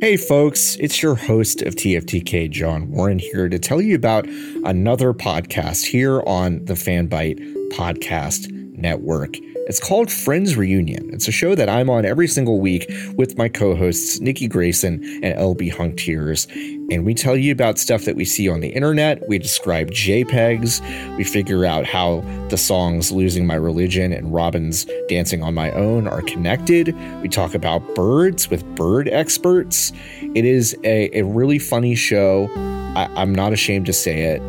Hey, 0.00 0.16
folks, 0.16 0.76
it's 0.76 1.02
your 1.02 1.16
host 1.16 1.60
of 1.62 1.74
TFTK, 1.74 2.48
John 2.50 2.88
Warren, 2.92 3.18
here 3.18 3.48
to 3.48 3.58
tell 3.58 3.82
you 3.82 3.96
about 3.96 4.28
another 4.64 5.12
podcast 5.12 5.86
here 5.86 6.22
on 6.24 6.64
the 6.66 6.74
Fanbyte 6.74 7.40
Podcast 7.72 8.48
Network. 8.78 9.30
It's 9.66 9.80
called 9.80 10.12
Friends 10.12 10.56
Reunion. 10.56 11.10
It's 11.12 11.26
a 11.26 11.32
show 11.32 11.56
that 11.56 11.68
I'm 11.68 11.90
on 11.90 12.04
every 12.04 12.28
single 12.28 12.60
week 12.60 12.88
with 13.16 13.36
my 13.36 13.48
co 13.48 13.74
hosts, 13.74 14.20
Nikki 14.20 14.46
Grayson 14.46 15.02
and 15.24 15.36
LB 15.36 15.72
Hunktears. 15.74 16.46
And 16.90 17.04
we 17.04 17.12
tell 17.12 17.36
you 17.36 17.52
about 17.52 17.78
stuff 17.78 18.04
that 18.04 18.16
we 18.16 18.24
see 18.24 18.48
on 18.48 18.60
the 18.60 18.68
internet. 18.68 19.28
We 19.28 19.38
describe 19.38 19.90
JPEGs. 19.90 21.16
We 21.16 21.24
figure 21.24 21.66
out 21.66 21.84
how 21.84 22.20
the 22.48 22.56
songs 22.56 23.12
Losing 23.12 23.46
My 23.46 23.56
Religion 23.56 24.12
and 24.12 24.32
Robyn's 24.32 24.86
Dancing 25.08 25.42
on 25.42 25.54
My 25.54 25.70
Own 25.72 26.08
are 26.08 26.22
connected. 26.22 26.94
We 27.20 27.28
talk 27.28 27.54
about 27.54 27.94
birds 27.94 28.48
with 28.48 28.64
bird 28.74 29.08
experts. 29.08 29.92
It 30.34 30.46
is 30.46 30.76
a, 30.84 31.18
a 31.18 31.24
really 31.24 31.58
funny 31.58 31.94
show. 31.94 32.48
I, 32.96 33.10
I'm 33.16 33.34
not 33.34 33.52
ashamed 33.52 33.86
to 33.86 33.92
say 33.92 34.22
it. 34.22 34.42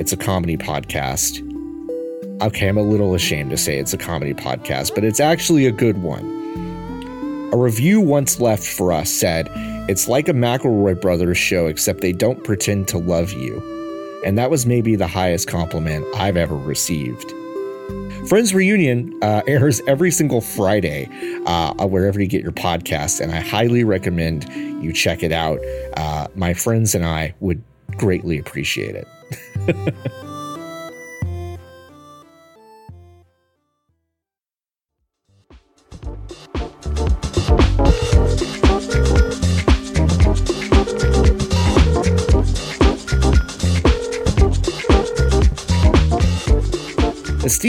It's 0.00 0.12
a 0.12 0.16
comedy 0.16 0.56
podcast 0.56 1.44
okay, 2.40 2.68
I'm 2.68 2.76
a 2.76 2.82
little 2.82 3.14
ashamed 3.14 3.50
to 3.50 3.56
say 3.56 3.78
it's 3.78 3.92
a 3.92 3.98
comedy 3.98 4.34
podcast, 4.34 4.94
but 4.94 5.04
it's 5.04 5.20
actually 5.20 5.66
a 5.66 5.72
good 5.72 6.02
one. 6.02 6.47
A 7.50 7.56
review 7.56 8.00
once 8.00 8.40
left 8.40 8.66
for 8.66 8.92
us 8.92 9.10
said, 9.10 9.48
It's 9.88 10.06
like 10.06 10.28
a 10.28 10.32
McElroy 10.32 11.00
Brothers 11.00 11.38
show, 11.38 11.66
except 11.66 12.02
they 12.02 12.12
don't 12.12 12.44
pretend 12.44 12.88
to 12.88 12.98
love 12.98 13.32
you. 13.32 14.20
And 14.24 14.36
that 14.36 14.50
was 14.50 14.66
maybe 14.66 14.96
the 14.96 15.06
highest 15.06 15.48
compliment 15.48 16.04
I've 16.14 16.36
ever 16.36 16.54
received. 16.54 17.32
Friends 18.28 18.52
Reunion 18.52 19.18
uh, 19.22 19.40
airs 19.46 19.80
every 19.86 20.10
single 20.10 20.42
Friday, 20.42 21.08
uh, 21.46 21.86
wherever 21.86 22.20
you 22.20 22.26
get 22.26 22.42
your 22.42 22.52
podcast, 22.52 23.20
and 23.20 23.32
I 23.32 23.40
highly 23.40 23.82
recommend 23.82 24.46
you 24.82 24.92
check 24.92 25.22
it 25.22 25.32
out. 25.32 25.58
Uh, 25.96 26.26
my 26.34 26.52
friends 26.52 26.94
and 26.94 27.04
I 27.06 27.34
would 27.40 27.62
greatly 27.96 28.38
appreciate 28.38 28.94
it. 28.94 29.94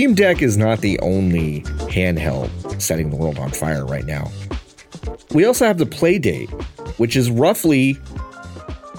Steam 0.10 0.15
Deck 0.15 0.41
is 0.41 0.58
not 0.58 0.82
the 0.82 1.00
only 1.02 1.62
handheld 1.91 2.50
setting 2.82 3.12
the 3.12 3.15
world 3.15 3.38
on 3.38 3.52
fire 3.52 3.86
right 3.86 4.06
now. 4.06 4.32
We 5.36 5.45
also 5.45 5.67
have 5.67 5.78
the 5.78 5.86
Playdate, 5.86 6.50
which 6.98 7.15
is 7.15 7.30
roughly, 7.30 7.95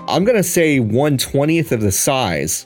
I'm 0.07 0.23
going 0.23 0.37
to 0.37 0.45
say, 0.45 0.79
120th 0.79 1.73
of 1.73 1.81
the 1.81 1.91
size 1.91 2.65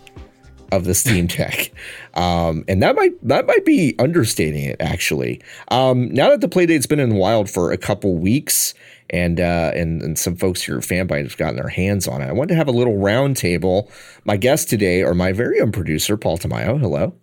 of 0.72 0.84
the 0.84 0.94
Steam 0.94 1.26
Deck. 1.28 1.72
Um, 2.12 2.66
and 2.68 2.82
that 2.82 2.96
might 2.96 3.12
that 3.26 3.46
might 3.46 3.64
be 3.64 3.94
understating 3.98 4.64
it 4.64 4.76
actually. 4.78 5.40
Um, 5.68 6.12
now 6.12 6.28
that 6.28 6.42
the 6.42 6.48
Playdate's 6.48 6.84
been 6.84 7.00
in 7.00 7.08
the 7.08 7.16
wild 7.16 7.48
for 7.48 7.72
a 7.72 7.78
couple 7.78 8.14
weeks, 8.18 8.74
and 9.08 9.40
uh, 9.40 9.72
and, 9.74 10.02
and 10.02 10.18
some 10.18 10.36
folks 10.36 10.60
here 10.60 10.76
at 10.76 10.82
Fanbyte 10.82 11.22
have 11.22 11.38
gotten 11.38 11.56
their 11.56 11.68
hands 11.68 12.06
on 12.06 12.20
it, 12.20 12.26
I 12.26 12.32
wanted 12.32 12.48
to 12.48 12.56
have 12.56 12.68
a 12.68 12.72
little 12.72 12.98
roundtable. 12.98 13.90
My 14.26 14.36
guests 14.36 14.66
today 14.66 15.02
are 15.02 15.14
my 15.14 15.32
very 15.32 15.62
own 15.62 15.72
producer 15.72 16.18
Paul 16.18 16.36
Tamayo. 16.36 16.78
Hello. 16.78 17.14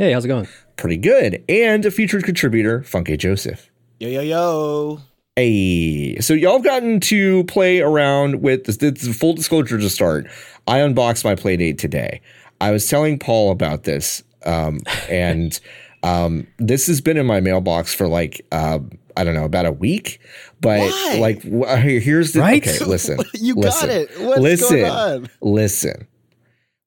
Hey, 0.00 0.12
how's 0.12 0.24
it 0.24 0.28
going? 0.28 0.48
Pretty 0.76 0.96
good. 0.96 1.44
And 1.46 1.84
a 1.84 1.90
featured 1.90 2.24
contributor, 2.24 2.80
Funke 2.80 3.18
Joseph. 3.18 3.70
Yo, 3.98 4.08
yo, 4.08 4.22
yo. 4.22 5.00
Hey, 5.36 6.18
so 6.20 6.32
y'all 6.32 6.54
have 6.54 6.64
gotten 6.64 7.00
to 7.00 7.44
play 7.44 7.80
around 7.80 8.40
with 8.40 8.64
this, 8.64 8.78
this 8.78 9.14
full 9.14 9.34
disclosure 9.34 9.76
to 9.76 9.90
start. 9.90 10.26
I 10.66 10.78
unboxed 10.78 11.22
my 11.22 11.34
Playdate 11.34 11.76
today. 11.76 12.22
I 12.62 12.70
was 12.70 12.88
telling 12.88 13.18
Paul 13.18 13.52
about 13.52 13.82
this, 13.82 14.22
um, 14.46 14.80
and 15.10 15.60
um, 16.02 16.46
this 16.56 16.86
has 16.86 17.02
been 17.02 17.18
in 17.18 17.26
my 17.26 17.40
mailbox 17.40 17.92
for 17.92 18.08
like 18.08 18.40
uh, 18.52 18.78
I 19.18 19.24
don't 19.24 19.34
know 19.34 19.44
about 19.44 19.66
a 19.66 19.72
week. 19.72 20.18
But 20.62 20.80
Why? 20.80 21.18
like, 21.20 21.42
here's 21.42 22.32
the 22.32 22.40
right? 22.40 22.66
okay. 22.66 22.82
Listen, 22.86 23.18
you 23.34 23.54
listen, 23.54 23.88
got 23.88 23.94
it. 23.94 24.10
What's 24.18 24.40
listen, 24.40 24.78
going 24.78 24.90
on? 24.90 25.30
listen. 25.42 26.06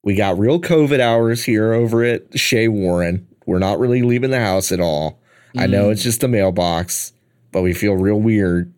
We 0.04 0.14
got 0.14 0.38
real 0.38 0.60
COVID 0.60 1.00
hours 1.00 1.44
here 1.44 1.72
over 1.72 2.04
at 2.04 2.38
Shea 2.38 2.68
Warren. 2.68 3.26
We're 3.46 3.58
not 3.58 3.78
really 3.78 4.02
leaving 4.02 4.30
the 4.30 4.40
house 4.40 4.70
at 4.70 4.80
all. 4.80 5.18
Mm. 5.54 5.62
I 5.62 5.66
know 5.66 5.90
it's 5.90 6.02
just 6.02 6.22
a 6.22 6.28
mailbox, 6.28 7.12
but 7.52 7.62
we 7.62 7.72
feel 7.72 7.94
real 7.96 8.20
weird. 8.20 8.72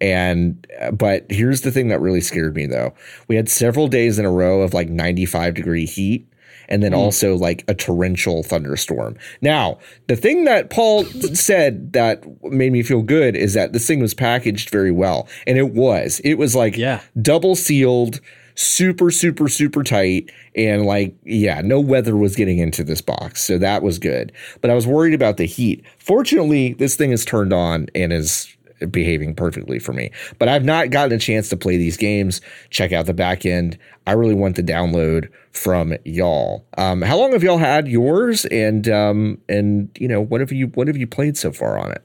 And 0.00 0.66
but 0.92 1.26
here's 1.30 1.60
the 1.60 1.70
thing 1.70 1.88
that 1.88 2.00
really 2.00 2.20
scared 2.20 2.56
me 2.56 2.66
though. 2.66 2.92
We 3.28 3.36
had 3.36 3.48
several 3.48 3.86
days 3.86 4.18
in 4.18 4.24
a 4.24 4.32
row 4.32 4.62
of 4.62 4.74
like 4.74 4.88
95 4.88 5.54
degree 5.54 5.86
heat 5.86 6.26
and 6.68 6.82
then 6.82 6.94
also 6.94 7.36
like 7.36 7.64
a 7.68 7.74
torrential 7.74 8.42
thunderstorm. 8.42 9.16
Now, 9.42 9.78
the 10.08 10.16
thing 10.16 10.44
that 10.44 10.70
Paul 10.70 11.04
said 11.34 11.92
that 11.92 12.24
made 12.44 12.72
me 12.72 12.82
feel 12.82 13.02
good 13.02 13.36
is 13.36 13.54
that 13.54 13.72
this 13.72 13.86
thing 13.86 14.00
was 14.00 14.14
packaged 14.14 14.70
very 14.70 14.90
well, 14.90 15.28
and 15.46 15.58
it 15.58 15.72
was. 15.74 16.20
It 16.24 16.34
was 16.34 16.56
like 16.56 16.76
Yeah. 16.76 17.00
double 17.20 17.56
sealed, 17.56 18.20
super, 18.54 19.10
super, 19.10 19.48
super 19.48 19.82
tight, 19.82 20.30
and 20.54 20.84
like 20.86 21.14
yeah, 21.24 21.60
no 21.62 21.80
weather 21.80 22.16
was 22.16 22.36
getting 22.36 22.58
into 22.58 22.84
this 22.84 23.00
box, 23.00 23.42
so 23.42 23.58
that 23.58 23.82
was 23.82 23.98
good. 23.98 24.32
But 24.60 24.70
I 24.70 24.74
was 24.74 24.86
worried 24.86 25.14
about 25.14 25.36
the 25.36 25.46
heat. 25.46 25.84
Fortunately, 25.98 26.74
this 26.74 26.96
thing 26.96 27.12
is 27.12 27.24
turned 27.24 27.52
on 27.52 27.86
and 27.94 28.12
is 28.12 28.56
behaving 28.90 29.34
perfectly 29.34 29.78
for 29.78 29.92
me. 29.92 30.10
But 30.38 30.48
I've 30.48 30.64
not 30.64 30.90
gotten 30.90 31.12
a 31.12 31.18
chance 31.18 31.48
to 31.50 31.56
play 31.56 31.76
these 31.76 31.96
games, 31.96 32.40
check 32.70 32.92
out 32.92 33.06
the 33.06 33.14
back 33.14 33.46
end. 33.46 33.78
I 34.06 34.12
really 34.12 34.34
want 34.34 34.56
the 34.56 34.62
download 34.62 35.28
from 35.52 35.94
y'all. 36.04 36.66
Um, 36.76 37.02
how 37.02 37.18
long 37.18 37.32
have 37.32 37.42
y'all 37.42 37.58
had 37.58 37.88
yours? 37.88 38.44
And 38.46 38.88
um, 38.88 39.38
and 39.48 39.90
you 39.98 40.08
know, 40.08 40.20
what 40.20 40.40
have 40.40 40.52
you 40.52 40.68
what 40.68 40.88
have 40.88 40.96
you 40.96 41.06
played 41.06 41.36
so 41.36 41.52
far 41.52 41.78
on 41.78 41.92
it? 41.92 42.02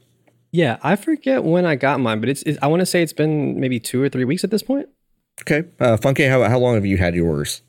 Yeah, 0.51 0.77
I 0.81 0.95
forget 0.95 1.43
when 1.43 1.65
I 1.65 1.75
got 1.75 1.99
mine, 1.99 2.19
but 2.19 2.29
it's, 2.29 2.41
it's 2.43 2.57
I 2.61 2.67
want 2.67 2.79
to 2.79 2.85
say 2.85 3.01
it's 3.01 3.13
been 3.13 3.59
maybe 3.59 3.79
two 3.79 4.01
or 4.01 4.09
three 4.09 4.25
weeks 4.25 4.43
at 4.43 4.51
this 4.51 4.63
point. 4.63 4.87
Okay, 5.41 5.63
uh, 5.79 5.97
Funke, 5.97 6.29
how 6.29 6.43
how 6.49 6.59
long 6.59 6.75
have 6.75 6.85
you 6.85 6.97
had 6.97 7.15
yours? 7.15 7.61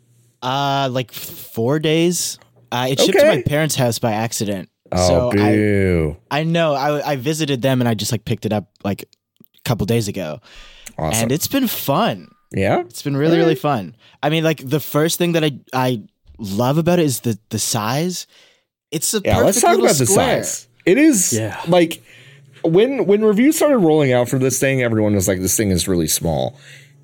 Uh, 0.43 0.89
like 0.91 1.13
four 1.13 1.79
days. 1.79 2.39
Uh, 2.71 2.89
it 2.91 3.01
shipped 3.01 3.19
to 3.19 3.25
my 3.27 3.43
parents' 3.43 3.75
house 3.75 3.99
by 3.99 4.13
accident. 4.13 4.69
Oh, 4.93 5.09
so 5.09 5.31
I, 5.39 5.53
boo! 5.53 6.17
I 6.31 6.45
know 6.45 6.73
I, 6.75 7.13
I 7.13 7.17
visited 7.17 7.61
them 7.63 7.81
and 7.81 7.89
I 7.89 7.95
just 7.95 8.11
like 8.13 8.25
picked 8.25 8.47
it 8.47 8.53
up 8.53 8.71
like 8.85 9.03
a 9.03 9.07
couple 9.69 9.85
days 9.87 10.09
ago, 10.09 10.41
awesome. 10.99 11.25
and 11.25 11.33
it's 11.33 11.47
been 11.47 11.67
fun. 11.69 12.29
yeah, 12.53 12.81
It's 12.81 13.03
been 13.03 13.17
really 13.17 13.37
really 13.39 13.55
fun. 13.55 13.97
I 14.23 14.31
mean, 14.31 14.45
like 14.45 14.67
the 14.67 14.81
first 14.81 15.19
thing 15.19 15.33
that 15.33 15.45
I 15.45 15.61
I 15.75 16.03
love 16.39 16.79
about 16.79 16.99
it 16.99 17.05
is 17.05 17.21
the 17.21 17.39
the 17.51 17.59
size. 17.59 18.27
It's 18.91 19.13
a 19.13 19.21
yeah. 19.23 19.35
perfect 19.35 19.45
Let's 19.45 19.61
talk 19.61 19.71
little 19.73 19.85
about 19.87 19.97
the 19.99 20.07
square. 20.07 20.43
size. 20.45 20.69
It 20.87 20.97
is 20.97 21.33
Yeah. 21.35 21.61
like 21.69 22.03
when 22.63 23.05
when 23.07 23.23
reviews 23.25 23.57
started 23.57 23.79
rolling 23.79 24.13
out 24.15 24.29
for 24.31 24.39
this 24.39 24.59
thing, 24.59 24.83
everyone 24.83 25.15
was 25.15 25.29
like, 25.29 25.41
"This 25.41 25.57
thing 25.57 25.71
is 25.71 25.87
really 25.87 26.09
small." 26.09 26.57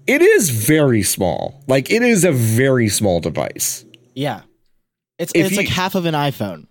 It 0.06 0.22
is 0.22 0.50
very 0.50 1.02
small. 1.02 1.62
Like 1.66 1.90
it 1.90 2.02
is 2.02 2.24
a 2.24 2.32
very 2.32 2.88
small 2.88 3.20
device. 3.20 3.84
Yeah, 4.14 4.42
it's 5.18 5.32
If 5.34 5.46
it's 5.46 5.50
you- 5.52 5.56
like 5.58 5.68
half 5.68 5.94
of 5.94 6.06
an 6.06 6.14
iPhone. 6.14 6.66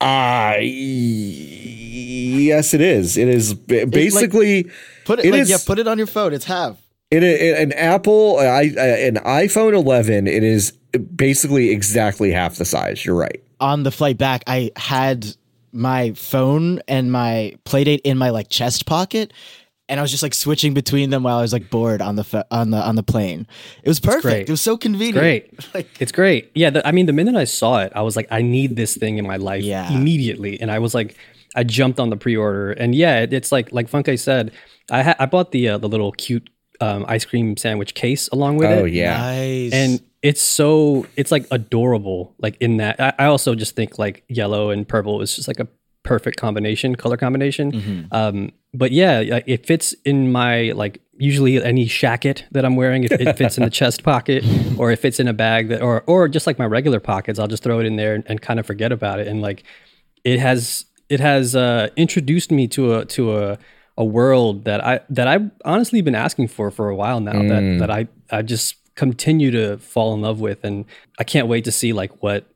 Uh 0.00 0.56
yes, 0.60 2.74
it 2.74 2.80
is. 2.80 3.16
It 3.16 3.28
is 3.28 3.54
ba- 3.54 3.86
basically 3.86 4.70
Put 5.04 5.20
it, 5.20 5.26
It 5.26 5.32
like 5.32 5.42
is- 5.42 5.50
yeah, 5.50 5.58
put 5.64 5.78
it 5.78 5.86
on 5.86 5.98
your 5.98 6.06
phone. 6.06 6.32
It's 6.32 6.46
half. 6.46 6.76
it, 7.10 7.22
it, 7.22 7.58
an 7.58 7.72
Apple, 7.72 8.38
I, 8.38 8.72
uh, 8.76 8.80
an 8.80 9.16
iPhone 9.16 9.74
11. 9.74 10.26
It 10.26 10.42
is 10.42 10.72
basically 11.14 11.70
exactly 11.70 12.32
half 12.32 12.56
the 12.56 12.64
size. 12.64 13.04
You're 13.04 13.14
right. 13.16 13.40
on 13.60 13.82
the 13.84 13.90
flight 13.90 14.18
back, 14.18 14.42
I 14.46 14.70
had 14.76 15.26
my 15.72 16.12
phone 16.12 16.80
and 16.88 17.10
my 17.12 17.54
playdate 17.64 18.00
in 18.04 18.18
my 18.18 18.30
like 18.30 18.48
chest 18.48 18.86
pocket, 18.86 19.32
and 19.94 20.00
I 20.00 20.02
was 20.02 20.10
just 20.10 20.24
like 20.24 20.34
switching 20.34 20.74
between 20.74 21.10
them 21.10 21.22
while 21.22 21.38
I 21.38 21.42
was 21.42 21.52
like 21.52 21.70
bored 21.70 22.02
on 22.02 22.16
the 22.16 22.24
pho- 22.24 22.42
on 22.50 22.70
the 22.70 22.78
on 22.78 22.96
the 22.96 23.04
plane. 23.04 23.46
It 23.84 23.88
was 23.88 24.00
perfect. 24.00 24.48
It 24.48 24.52
was 24.52 24.60
so 24.60 24.76
convenient. 24.76 25.18
Great. 25.18 25.66
Like 25.74 25.88
It's 26.00 26.10
great. 26.12 26.50
Yeah, 26.54 26.70
the, 26.70 26.86
I 26.86 26.90
mean, 26.92 27.06
the 27.06 27.12
minute 27.12 27.36
I 27.36 27.44
saw 27.44 27.78
it, 27.82 27.92
I 27.94 28.02
was 28.02 28.16
like, 28.16 28.26
I 28.30 28.42
need 28.42 28.74
this 28.76 28.96
thing 28.96 29.18
in 29.18 29.26
my 29.26 29.36
life 29.36 29.62
Yeah. 29.62 29.88
immediately, 29.92 30.60
and 30.60 30.70
I 30.70 30.78
was 30.80 30.94
like, 30.94 31.16
I 31.54 31.62
jumped 31.62 32.00
on 32.00 32.10
the 32.10 32.16
pre-order, 32.16 32.72
and 32.72 32.94
yeah, 32.94 33.20
it, 33.22 33.32
it's 33.32 33.52
like 33.52 33.72
like 33.72 33.88
Funke 33.88 34.18
said, 34.18 34.50
I 34.90 35.02
ha- 35.04 35.16
I 35.20 35.26
bought 35.26 35.52
the 35.52 35.68
uh, 35.68 35.78
the 35.78 35.88
little 35.88 36.10
cute 36.12 36.50
um, 36.80 37.04
ice 37.06 37.24
cream 37.24 37.56
sandwich 37.56 37.94
case 37.94 38.26
along 38.28 38.56
with 38.56 38.68
Oh 38.68 38.72
it, 38.78 38.82
Oh 38.82 38.84
yeah. 38.86 39.16
nice. 39.16 39.72
and 39.72 40.00
it's 40.22 40.40
so 40.42 41.06
it's 41.16 41.30
like 41.30 41.46
adorable. 41.52 42.34
Like 42.38 42.56
in 42.60 42.78
that, 42.78 42.98
I, 43.00 43.12
I 43.20 43.24
also 43.26 43.54
just 43.54 43.76
think 43.76 43.98
like 43.98 44.24
yellow 44.28 44.70
and 44.70 44.86
purple 44.88 45.22
is 45.22 45.36
just 45.36 45.46
like 45.48 45.60
a 45.60 45.68
perfect 46.04 46.38
combination, 46.38 46.94
color 46.94 47.16
combination. 47.16 47.72
Mm-hmm. 47.72 48.14
Um, 48.14 48.52
but 48.72 48.92
yeah, 48.92 49.40
it 49.46 49.66
fits 49.66 49.92
in 50.04 50.30
my 50.30 50.72
like 50.72 51.00
usually 51.16 51.62
any 51.62 51.86
shacket 51.86 52.44
that 52.52 52.64
I'm 52.64 52.76
wearing. 52.76 53.04
It, 53.04 53.12
it 53.12 53.36
fits 53.38 53.58
in 53.58 53.64
the 53.64 53.70
chest 53.70 54.04
pocket, 54.04 54.44
or 54.78 54.92
if 54.92 55.04
it's 55.04 55.18
in 55.18 55.26
a 55.26 55.32
bag 55.32 55.68
that, 55.68 55.82
or 55.82 56.04
or 56.06 56.28
just 56.28 56.46
like 56.46 56.58
my 56.58 56.66
regular 56.66 57.00
pockets, 57.00 57.38
I'll 57.38 57.48
just 57.48 57.62
throw 57.62 57.80
it 57.80 57.86
in 57.86 57.96
there 57.96 58.14
and, 58.14 58.24
and 58.26 58.40
kind 58.40 58.60
of 58.60 58.66
forget 58.66 58.92
about 58.92 59.18
it. 59.18 59.26
And 59.26 59.42
like 59.42 59.64
it 60.22 60.38
has 60.38 60.84
it 61.08 61.20
has 61.20 61.56
uh, 61.56 61.88
introduced 61.96 62.50
me 62.50 62.68
to 62.68 62.94
a 62.94 63.04
to 63.06 63.36
a 63.36 63.58
a 63.96 64.04
world 64.04 64.64
that 64.64 64.84
I 64.84 65.00
that 65.10 65.28
I've 65.28 65.50
honestly 65.64 66.00
been 66.02 66.14
asking 66.14 66.48
for 66.48 66.70
for 66.70 66.88
a 66.88 66.96
while 66.96 67.20
now. 67.20 67.42
That 67.42 67.78
that 67.80 67.90
I 67.90 68.08
I 68.30 68.42
just 68.42 68.76
continue 68.94 69.50
to 69.50 69.78
fall 69.78 70.14
in 70.14 70.20
love 70.20 70.40
with, 70.40 70.64
and 70.64 70.84
I 71.18 71.24
can't 71.24 71.48
wait 71.48 71.64
to 71.64 71.72
see 71.72 71.92
like 71.92 72.22
what 72.22 72.46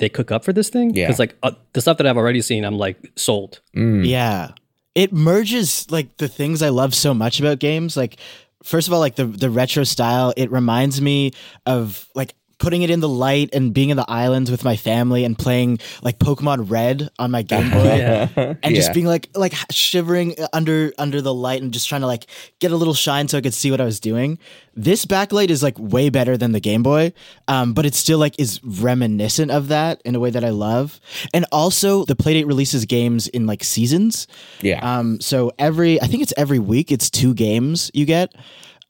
they 0.00 0.08
cook 0.08 0.32
up 0.32 0.44
for 0.44 0.52
this 0.52 0.68
thing. 0.68 0.94
Yeah. 0.94 1.06
because 1.06 1.18
like 1.18 1.36
uh, 1.42 1.52
the 1.72 1.80
stuff 1.80 1.98
that 1.98 2.06
I've 2.06 2.16
already 2.16 2.42
seen, 2.42 2.64
I'm 2.64 2.76
like 2.76 3.12
sold. 3.16 3.60
Mm. 3.76 4.06
yeah, 4.06 4.52
it 4.94 5.12
merges 5.12 5.90
like 5.90 6.16
the 6.16 6.28
things 6.28 6.62
I 6.62 6.70
love 6.70 6.94
so 6.94 7.14
much 7.14 7.38
about 7.38 7.60
games. 7.60 7.96
Like 7.96 8.16
first 8.64 8.88
of 8.88 8.92
all, 8.92 9.00
like 9.00 9.14
the 9.14 9.26
the 9.26 9.50
retro 9.50 9.84
style. 9.84 10.32
It 10.36 10.50
reminds 10.50 11.00
me 11.00 11.32
of 11.66 12.08
like 12.14 12.34
putting 12.60 12.82
it 12.82 12.90
in 12.90 13.00
the 13.00 13.08
light 13.08 13.48
and 13.52 13.74
being 13.74 13.88
in 13.90 13.96
the 13.96 14.04
islands 14.08 14.50
with 14.50 14.62
my 14.64 14.76
family 14.76 15.24
and 15.24 15.36
playing 15.36 15.78
like 16.02 16.18
Pokemon 16.20 16.70
Red 16.70 17.08
on 17.18 17.32
my 17.32 17.42
Game 17.42 17.70
Boy. 17.72 17.96
Yeah. 17.96 18.28
and 18.62 18.74
just 18.76 18.88
Yeah. 18.90 18.92
being 18.94 19.06
like 19.06 19.28
like 19.34 19.54
shivering 19.70 20.36
under 20.52 20.92
under 20.98 21.20
the 21.20 21.34
light 21.34 21.62
and 21.62 21.72
just 21.72 21.88
trying 21.88 22.02
to 22.02 22.06
like 22.06 22.26
get 22.60 22.70
a 22.70 22.76
little 22.76 22.94
shine 22.94 23.26
so 23.26 23.38
I 23.38 23.40
could 23.40 23.54
see 23.54 23.70
what 23.72 23.80
I 23.80 23.84
was 23.84 23.98
doing. 23.98 24.38
This 24.76 25.04
backlight 25.04 25.50
is 25.50 25.62
like 25.62 25.74
way 25.78 26.10
better 26.10 26.36
than 26.36 26.52
the 26.52 26.60
Game 26.60 26.82
Boy, 26.84 27.12
um, 27.48 27.72
but 27.74 27.84
it 27.86 27.94
still 27.94 28.18
like 28.18 28.38
is 28.38 28.62
reminiscent 28.62 29.50
of 29.50 29.68
that 29.68 30.00
in 30.04 30.14
a 30.14 30.20
way 30.20 30.30
that 30.30 30.44
I 30.44 30.50
love. 30.50 31.00
And 31.34 31.44
also, 31.50 32.04
the 32.04 32.14
Playdate 32.14 32.46
releases 32.46 32.84
games 32.84 33.26
in 33.28 33.46
like 33.46 33.64
seasons. 33.64 34.26
yeah. 34.62 34.78
Um, 34.98 35.20
so 35.20 35.50
every 35.58 36.00
I 36.00 36.06
think 36.06 36.22
it's 36.22 36.32
every 36.36 36.58
week. 36.60 36.92
It's 36.92 37.10
two 37.10 37.34
games 37.34 37.90
you 37.94 38.04
get. 38.06 38.34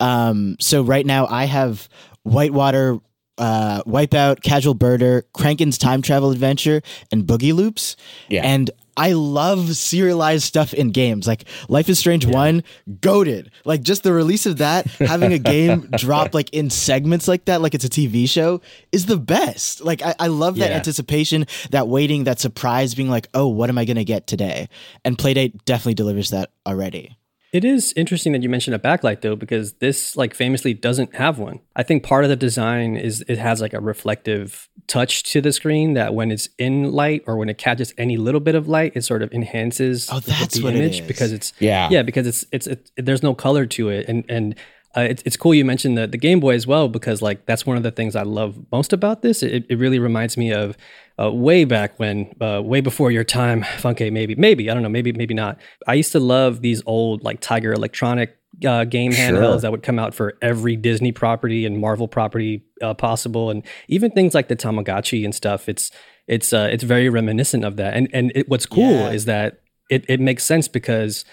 Um, 0.01 0.57
so 0.61 0.83
right 0.83 1.05
now 1.07 1.27
I 1.27 1.45
have 1.47 1.89
Whitewater, 2.25 2.99
uh, 3.41 3.83
Wipeout, 3.85 4.43
Casual 4.43 4.77
Birder, 4.77 5.23
Crankin's 5.33 5.79
Time 5.79 6.03
Travel 6.03 6.31
Adventure, 6.31 6.83
and 7.11 7.25
Boogie 7.25 7.53
Loops. 7.55 7.97
Yeah. 8.29 8.43
And 8.45 8.71
I 8.97 9.13
love 9.13 9.77
serialized 9.77 10.45
stuff 10.45 10.75
in 10.75 10.91
games. 10.91 11.27
Like 11.27 11.45
Life 11.69 11.89
is 11.89 11.99
Strange 11.99 12.27
1, 12.27 12.63
goaded. 13.01 13.51
Like 13.65 13.81
just 13.83 14.03
the 14.03 14.13
release 14.13 14.45
of 14.45 14.59
that, 14.59 14.87
having 14.99 15.33
a 15.33 15.39
game 15.39 15.89
drop 15.97 16.35
like 16.35 16.51
in 16.51 16.69
segments 16.69 17.27
like 17.27 17.47
that, 17.47 17.63
like 17.63 17.75
it's 17.75 17.85
a 17.85 17.89
TV 17.89 18.29
show, 18.29 18.61
is 18.93 19.07
the 19.07 19.17
best. 19.17 19.81
Like 19.83 20.03
I, 20.03 20.15
I 20.19 20.27
love 20.27 20.57
that 20.57 20.71
Yeah. 20.71 20.77
anticipation, 20.77 21.47
that 21.71 21.89
waiting, 21.89 22.25
that 22.25 22.41
surprise, 22.41 22.95
being 22.95 23.09
like, 23.09 23.29
oh, 23.33 23.49
what 23.49 23.71
am 23.71 23.79
I 23.79 23.87
gonna 23.87 24.05
get 24.05 24.27
today? 24.27 24.69
And 25.05 25.17
Playdate 25.17 25.65
definitely 25.65 25.95
delivers 25.95 26.31
that 26.31 26.51
already. 26.67 27.17
It 27.53 27.65
is 27.65 27.93
interesting 27.97 28.33
that 28.33 28.43
you 28.45 28.49
mentioned 28.49 28.77
a 28.77 28.79
backlight 28.79 29.23
though, 29.23 29.35
because 29.37 29.73
this 29.75 30.17
like 30.17 30.35
famously 30.35 30.73
doesn't 30.73 31.17
have 31.17 31.39
one. 31.39 31.61
I 31.75 31.83
think 31.83 32.03
part 32.05 32.23
of 32.25 32.31
the 32.31 32.37
design 32.37 32.97
is 32.97 33.25
it 33.29 33.39
has 33.39 33.61
like 33.61 33.75
a 33.75 33.81
reflective 33.81 34.69
touch 34.87 35.25
to 35.33 35.41
the 35.41 35.53
screen 35.53 35.95
that 35.95 36.15
when 36.15 36.31
it's 36.31 36.49
in 36.59 36.93
light 36.93 37.23
or 37.27 37.37
when 37.37 37.49
it 37.49 37.59
catches 37.59 37.93
any 37.99 38.17
little 38.17 38.41
bit 38.41 38.55
of 38.55 38.69
light, 38.69 38.93
it 38.95 39.03
sort 39.03 39.23
of 39.23 39.33
enhances 39.33 40.09
Oh, 40.13 40.21
the- 40.21 40.31
that's 40.31 40.59
the 40.59 40.63
what 40.65 40.77
image 40.77 41.01
is. 41.01 41.07
because 41.07 41.33
it's 41.33 41.53
Yeah. 41.59 41.89
yeah 41.91 42.03
because 42.03 42.27
it's 42.27 42.45
it's 42.53 42.67
it, 42.69 42.91
there's 42.97 43.23
no 43.23 43.35
color 43.35 43.67
to 43.67 43.89
it 43.89 44.09
and 44.09 44.25
and 44.29 44.55
uh, 44.97 45.03
it's, 45.03 45.23
it's 45.25 45.37
cool 45.37 45.55
you 45.55 45.65
mentioned 45.65 45.97
the, 45.97 46.07
the 46.07 46.19
Game 46.19 46.41
Boy 46.41 46.55
as 46.55 46.67
well 46.67 46.89
because 46.89 47.23
like 47.23 47.47
that's 47.47 47.65
one 47.65 47.77
of 47.77 47.83
the 47.83 47.91
things 47.93 48.17
I 48.17 48.23
love 48.23 48.57
most 48.73 48.93
about 48.93 49.23
this. 49.23 49.43
It, 49.43 49.65
it 49.69 49.77
really 49.79 49.99
reminds 49.99 50.37
me 50.37 50.53
of 50.53 50.77
uh, 51.21 51.31
way 51.31 51.65
back 51.65 51.99
when, 52.01 52.35
uh, 52.41 52.61
way 52.63 52.81
before 52.81 53.11
your 53.11 53.25
time, 53.25 53.63
Funke. 53.79 54.11
Maybe, 54.13 54.35
maybe 54.35 54.69
I 54.71 54.75
don't 54.75 54.83
know, 54.83 54.89
maybe 54.89 55.13
maybe 55.13 55.35
not. 55.35 55.59
I 55.87 55.95
used 55.95 56.13
to 56.13 56.21
love 56.21 56.61
these 56.63 56.83
old 56.87 57.23
like 57.23 57.41
Tiger 57.41 57.73
Electronic 57.73 58.37
uh, 58.67 58.85
game 58.85 59.13
Sure. 59.13 59.25
handhelds 59.31 59.61
that 59.63 59.71
would 59.71 59.83
come 59.83 59.99
out 59.99 60.13
for 60.15 60.37
every 60.43 60.77
Disney 60.77 61.13
property 61.13 61.65
and 61.65 61.79
Marvel 61.79 62.09
property 62.09 62.65
uh, 62.83 62.95
possible, 62.95 63.49
and 63.51 63.63
even 63.89 64.11
things 64.11 64.35
like 64.35 64.49
the 64.49 64.57
Tamagotchi 64.57 65.25
and 65.25 65.35
stuff. 65.35 65.69
It's 65.69 65.91
it's 66.27 66.53
uh, 66.53 66.69
it's 66.71 66.83
very 66.85 67.09
reminiscent 67.09 67.65
of 67.65 67.77
that. 67.77 67.95
And 67.95 68.09
and 68.13 68.33
it, 68.35 68.49
what's 68.49 68.67
cool 68.67 68.91
Yeah. 68.91 69.11
is 69.11 69.25
that 69.27 69.61
it, 69.89 70.05
it 70.09 70.21
makes 70.21 70.43
sense 70.45 70.69
because 70.69 71.25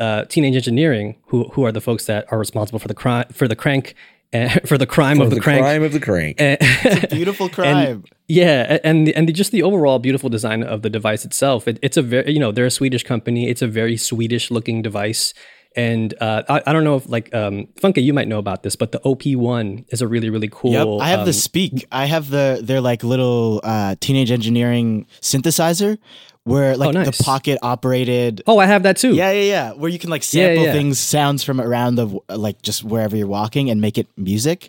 uh, 0.00 0.24
teenage 0.26 0.56
engineering, 0.56 1.16
who 1.26 1.44
who 1.50 1.64
are 1.64 1.72
the 1.72 1.80
folks 1.80 2.06
that 2.06 2.30
are 2.32 2.38
responsible 2.38 2.78
for 2.78 2.88
the 2.88 2.94
crime 2.94 3.26
for 3.32 3.48
the 3.48 3.56
crank 3.56 3.94
uh, 4.34 4.48
for 4.66 4.76
the 4.76 4.86
crime 4.86 5.18
For 5.18 5.24
of 5.24 5.30
the, 5.30 5.36
the 5.36 5.40
crank. 5.40 5.62
crime 5.62 5.82
of 5.82 5.92
the 5.92 6.00
crank. 6.00 6.40
Eh, 6.40 7.06
Beautiful 7.10 7.48
crime. 7.48 8.04
yeah, 8.28 8.78
and 8.82 9.08
and 9.10 9.28
the, 9.28 9.32
just 9.32 9.52
the 9.52 9.62
overall 9.62 9.98
beautiful 9.98 10.28
design 10.28 10.62
of 10.62 10.82
the 10.82 10.90
device 10.90 11.24
itself. 11.24 11.68
It, 11.68 11.78
it's 11.82 11.96
a 11.96 12.02
very 12.02 12.32
you 12.32 12.40
know 12.40 12.52
they're 12.52 12.66
a 12.66 12.70
Swedish 12.70 13.04
company. 13.04 13.48
It's 13.48 13.62
a 13.62 13.68
very 13.68 13.96
Swedish 13.96 14.50
looking 14.50 14.82
device. 14.82 15.32
And 15.76 16.14
uh, 16.20 16.44
I, 16.48 16.62
I 16.68 16.72
don't 16.72 16.84
know 16.84 16.94
if 16.94 17.08
like 17.08 17.34
um, 17.34 17.66
Funke, 17.80 18.00
you 18.00 18.14
might 18.14 18.28
know 18.28 18.38
about 18.38 18.62
this, 18.62 18.76
but 18.76 18.92
the 18.92 19.00
OP 19.02 19.24
one 19.34 19.84
is 19.88 20.02
a 20.02 20.06
really 20.06 20.30
really 20.30 20.48
cool. 20.50 20.70
Yep, 20.72 21.02
I 21.02 21.08
have 21.08 21.20
um, 21.20 21.26
the 21.26 21.32
Speak. 21.32 21.84
I 21.90 22.06
have 22.06 22.30
the 22.30 22.60
their 22.62 22.80
like 22.80 23.02
little 23.02 23.60
uh, 23.64 23.96
teenage 23.98 24.30
engineering 24.30 25.06
synthesizer 25.20 25.98
where 26.44 26.76
like 26.76 26.88
Oh, 26.88 26.92
nice. 26.92 27.16
the 27.16 27.24
Pocket 27.24 27.58
Operator. 27.62 28.42
Oh, 28.46 28.58
I 28.58 28.66
have 28.66 28.82
that 28.84 28.96
too. 28.96 29.14
Yeah, 29.14 29.32
yeah, 29.32 29.42
yeah. 29.42 29.72
Where 29.72 29.90
you 29.90 29.98
can 29.98 30.10
like 30.10 30.22
Yeah, 30.22 30.46
sample 30.46 30.64
yeah. 30.64 30.72
things, 30.72 30.98
sounds 30.98 31.42
from 31.42 31.60
around 31.60 31.96
the 31.96 32.18
like 32.28 32.62
just 32.62 32.84
wherever 32.84 33.16
you're 33.16 33.26
walking 33.26 33.70
and 33.70 33.80
make 33.80 33.98
it 33.98 34.06
music. 34.16 34.68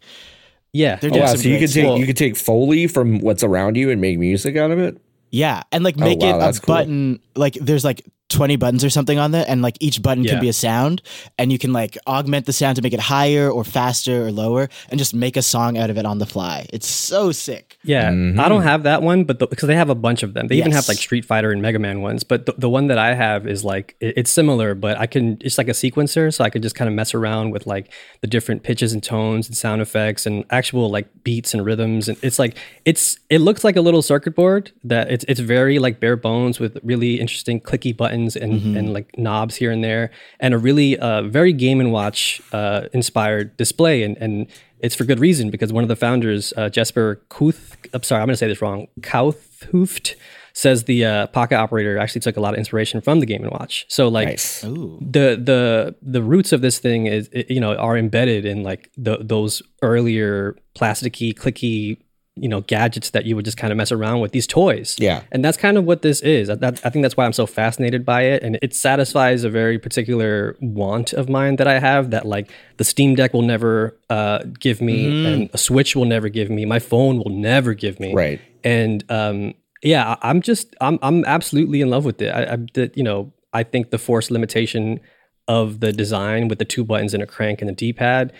Yeah. 0.73 0.95
They're 0.97 1.09
Oh, 1.09 1.13
doing 1.13 1.23
wow, 1.25 1.31
some 1.31 1.41
so 1.41 1.49
you 1.49 1.59
could 1.59 1.71
take 1.71 1.85
stuff. 1.85 1.99
you 1.99 2.05
could 2.05 2.17
take 2.17 2.35
Foley 2.35 2.87
from 2.87 3.19
what's 3.19 3.43
around 3.43 3.77
you 3.77 3.91
and 3.91 4.01
make 4.01 4.17
music 4.19 4.57
out 4.57 4.71
of 4.71 4.79
it. 4.79 4.97
Yeah, 5.31 5.63
and 5.71 5.83
like 5.83 5.95
Oh, 5.97 6.03
make 6.05 6.19
wow, 6.21 6.35
it 6.37 6.39
that's 6.39 6.57
a 6.57 6.61
cool. 6.61 6.75
button. 6.75 7.19
Like 7.35 7.53
there's 7.55 7.83
like 7.83 8.05
20 8.29 8.55
buttons 8.55 8.83
or 8.83 8.89
something 8.89 9.19
on 9.19 9.31
there, 9.31 9.45
and 9.47 9.61
like 9.61 9.77
each 9.79 10.01
button 10.01 10.23
Yeah. 10.23 10.31
can 10.31 10.39
be 10.41 10.49
a 10.49 10.53
sound, 10.53 11.01
and 11.37 11.51
you 11.51 11.59
can 11.59 11.71
like 11.73 11.97
augment 12.07 12.47
the 12.47 12.53
sound 12.53 12.75
to 12.77 12.81
make 12.81 12.93
it 12.93 12.99
higher 12.99 13.49
or 13.49 13.63
faster 13.63 14.25
or 14.25 14.31
lower, 14.31 14.67
and 14.89 14.97
just 14.97 15.13
make 15.13 15.37
a 15.37 15.41
song 15.43 15.77
out 15.77 15.89
of 15.89 15.97
it 15.97 16.05
on 16.05 16.17
the 16.17 16.25
fly. 16.25 16.65
It's 16.73 16.87
so 16.87 17.31
sick. 17.31 17.77
Yeah, 17.83 18.09
mm-hmm. 18.09 18.39
I 18.39 18.49
don't 18.49 18.63
have 18.63 18.83
that 18.83 19.03
one, 19.03 19.25
but 19.25 19.37
the, 19.39 19.45
because 19.47 19.67
they 19.67 19.75
have 19.75 19.89
a 19.91 19.95
bunch 19.95 20.23
of 20.23 20.33
them, 20.33 20.47
they 20.47 20.57
even 20.57 20.71
have 20.71 20.87
like 20.87 20.97
Street 20.97 21.23
Fighter 21.23 21.51
and 21.51 21.61
Mega 21.61 21.77
Man 21.77 22.01
ones. 22.01 22.23
But 22.23 22.47
the, 22.47 22.55
the 22.57 22.69
one 22.69 22.87
that 22.87 22.97
I 22.97 23.13
have 23.13 23.45
is 23.47 23.63
like 23.63 23.95
it- 23.99 24.15
it's 24.17 24.31
similar, 24.31 24.73
but 24.73 24.97
I 24.97 25.05
can 25.05 25.37
it's 25.41 25.57
like 25.59 25.67
a 25.67 25.71
sequencer, 25.73 26.33
so 26.33 26.43
I 26.43 26.49
could 26.49 26.63
just 26.63 26.75
kind 26.75 26.87
of 26.89 26.95
mess 26.95 27.13
around 27.13 27.51
with 27.51 27.67
like 27.67 27.91
the 28.21 28.27
different 28.27 28.63
pitches 28.63 28.91
and 28.91 29.03
tones 29.03 29.47
and 29.47 29.55
sound 29.55 29.81
effects 29.83 30.25
and 30.25 30.45
actual 30.49 30.89
like 30.89 31.07
beats 31.23 31.53
and 31.53 31.63
rhythms. 31.63 32.09
And 32.09 32.17
it's 32.23 32.39
like 32.39 32.57
it's 32.85 33.19
it 33.29 33.39
looks 33.39 33.63
like 33.63 33.75
a 33.75 33.81
little 33.81 34.01
circuit 34.01 34.33
board 34.35 34.71
that 34.83 35.11
it's 35.11 35.25
it's 35.27 35.39
very 35.39 35.77
like 35.77 35.99
bare 35.99 36.15
bones 36.15 36.59
with 36.59 36.79
really 36.81 37.19
interesting 37.19 37.61
clicky 37.61 37.95
buttons 37.95 38.14
and 38.15 38.35
and 38.77 38.93
like 38.93 39.17
knobs 39.17 39.55
here 39.57 39.71
and 39.71 39.83
there, 39.83 40.11
and 40.39 40.53
a 40.53 40.57
really 40.57 40.97
uh, 40.97 41.21
very 41.23 41.53
Game 41.53 41.79
and 41.79 41.91
Watch 41.91 42.41
uh, 42.51 42.87
inspired 42.93 43.55
display 43.57 44.03
and 44.03 44.17
and 44.17 44.47
it's 44.79 44.95
for 44.95 45.03
good 45.05 45.19
reason 45.19 45.49
because 45.49 45.73
one 45.73 45.83
of 45.83 45.87
the 45.87 45.95
founders, 45.95 46.53
uh, 46.57 46.69
Jesper 46.69 47.21
Kuth, 47.29 47.75
I'm 47.93 48.03
sorry, 48.03 48.21
I'm 48.21 48.27
going 48.27 48.33
to 48.33 48.37
say 48.37 48.47
this 48.47 48.61
wrong, 48.61 48.87
Kouthoofd, 48.99 50.15
says 50.53 50.83
the 50.83 51.05
uh, 51.05 51.27
Pocket 51.27 51.55
Operator 51.55 51.97
actually 51.97 52.21
took 52.21 52.37
a 52.37 52.39
lot 52.39 52.53
of 52.53 52.57
inspiration 52.59 53.01
from 53.01 53.19
the 53.19 53.25
Game 53.25 53.41
and 53.43 53.51
Watch. 53.51 53.85
So 53.89 54.07
like 54.07 54.27
Nice. 54.27 54.61
the 54.61 55.41
the 55.41 55.95
the 56.01 56.21
roots 56.21 56.51
of 56.51 56.61
this 56.61 56.79
thing 56.79 57.07
is 57.07 57.29
you 57.49 57.59
know 57.59 57.75
are 57.75 57.97
embedded 57.97 58.45
in 58.45 58.63
like 58.63 58.91
the, 58.97 59.17
those 59.21 59.61
earlier 59.81 60.55
plasticky, 60.75 61.33
clicky 61.33 61.97
you 62.37 62.49
know 62.49 62.61
gadgets 62.61 63.11
that 63.11 63.25
you 63.25 63.35
would 63.35 63.45
just 63.45 63.57
kind 63.57 63.71
of 63.71 63.77
mess 63.77 63.91
around 63.91 64.19
with 64.19 64.33
these 64.33 64.45
toys. 64.45 64.95
Yeah. 64.99 65.23
And 65.31 65.43
that's 65.43 65.57
kind 65.57 65.77
of 65.77 65.85
what 65.85 66.01
this 66.01 66.21
is. 66.21 66.49
I, 66.49 66.55
that, 66.55 66.85
I 66.85 66.89
think 66.89 67.03
that's 67.03 67.15
why 67.15 67.25
I'm 67.25 67.33
so 67.33 67.45
fascinated 67.45 68.05
by 68.05 68.23
it. 68.23 68.43
And 68.43 68.59
it 68.61 68.73
satisfies 68.73 69.43
a 69.45 69.49
very 69.49 69.79
particular 69.79 70.57
want 70.59 71.13
of 71.13 71.29
mine 71.29 71.55
that 71.55 71.67
I 71.67 71.79
have 71.79 72.11
that, 72.11 72.25
like, 72.25 72.51
the 72.75 72.83
Steam 72.83 73.15
Deck 73.15 73.33
will 73.33 73.41
never 73.41 73.97
uh, 74.09 74.43
give 74.59 74.81
me, 74.81 75.25
and 75.25 75.49
a 75.53 75.57
Switch 75.57 75.95
will 75.95 76.05
never 76.05 76.27
give 76.27 76.49
me, 76.49 76.65
my 76.65 76.79
phone 76.79 77.19
will 77.19 77.31
never 77.31 77.73
give 77.73 77.99
me. 78.01 78.13
Right. 78.13 78.41
And 78.63 79.09
um, 79.09 79.53
yeah, 79.81 80.15
I'm 80.21 80.41
just, 80.41 80.75
I'm, 80.81 80.99
I'm 81.01 81.23
absolutely 81.25 81.79
in 81.79 81.89
love 81.89 82.03
with 82.03 82.21
it. 82.21 82.29
I, 82.29 82.53
I 82.53 82.57
the, 82.73 82.91
you 82.95 83.03
know, 83.03 83.31
I 83.53 83.63
think 83.63 83.91
the 83.91 83.97
force 83.97 84.29
limitation 84.29 84.99
of 85.47 85.79
the 85.79 85.93
design 85.93 86.49
with 86.49 86.59
the 86.59 86.65
two 86.65 86.83
buttons 86.83 87.13
and 87.13 87.23
a 87.23 87.27
crank 87.27 87.61
and 87.61 87.69
the 87.69 87.73
D-pad, 87.73 88.33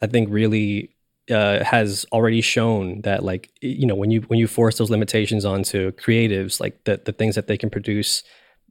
I 0.00 0.06
think 0.06 0.28
really 0.30 0.94
uh, 1.30 1.62
has 1.64 2.04
already 2.12 2.40
shown 2.40 3.00
that 3.02 3.24
like 3.24 3.50
you 3.60 3.86
know 3.86 3.94
when 3.94 4.10
you 4.10 4.22
when 4.22 4.38
you 4.38 4.46
force 4.46 4.78
those 4.78 4.90
limitations 4.90 5.44
onto 5.44 5.92
creatives 5.92 6.60
like 6.60 6.82
the 6.84 7.00
the 7.04 7.12
things 7.12 7.34
that 7.34 7.46
they 7.46 7.56
can 7.56 7.70
produce 7.70 8.22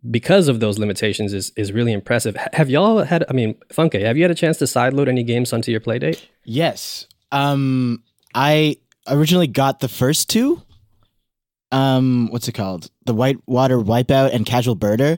because 0.09 0.47
of 0.47 0.59
those 0.59 0.79
limitations 0.79 1.33
is 1.33 1.51
is 1.55 1.71
really 1.71 1.93
impressive. 1.93 2.35
Have 2.53 2.69
y'all 2.69 3.03
had 3.03 3.23
I 3.29 3.33
mean 3.33 3.55
Funke, 3.69 4.01
have 4.01 4.17
you 4.17 4.23
had 4.23 4.31
a 4.31 4.35
chance 4.35 4.57
to 4.57 4.65
sideload 4.65 5.07
any 5.07 5.23
games 5.23 5.53
onto 5.53 5.71
your 5.71 5.81
playdate? 5.81 6.25
Yes. 6.43 7.07
Um, 7.31 8.03
I 8.33 8.77
originally 9.07 9.47
got 9.47 9.79
the 9.79 9.87
first 9.87 10.29
two. 10.29 10.61
Um, 11.71 12.27
what's 12.31 12.47
it 12.47 12.53
called? 12.53 12.89
The 13.05 13.13
Whitewater 13.13 13.77
Wipeout 13.77 14.33
and 14.33 14.45
Casual 14.45 14.75
Birder, 14.75 15.17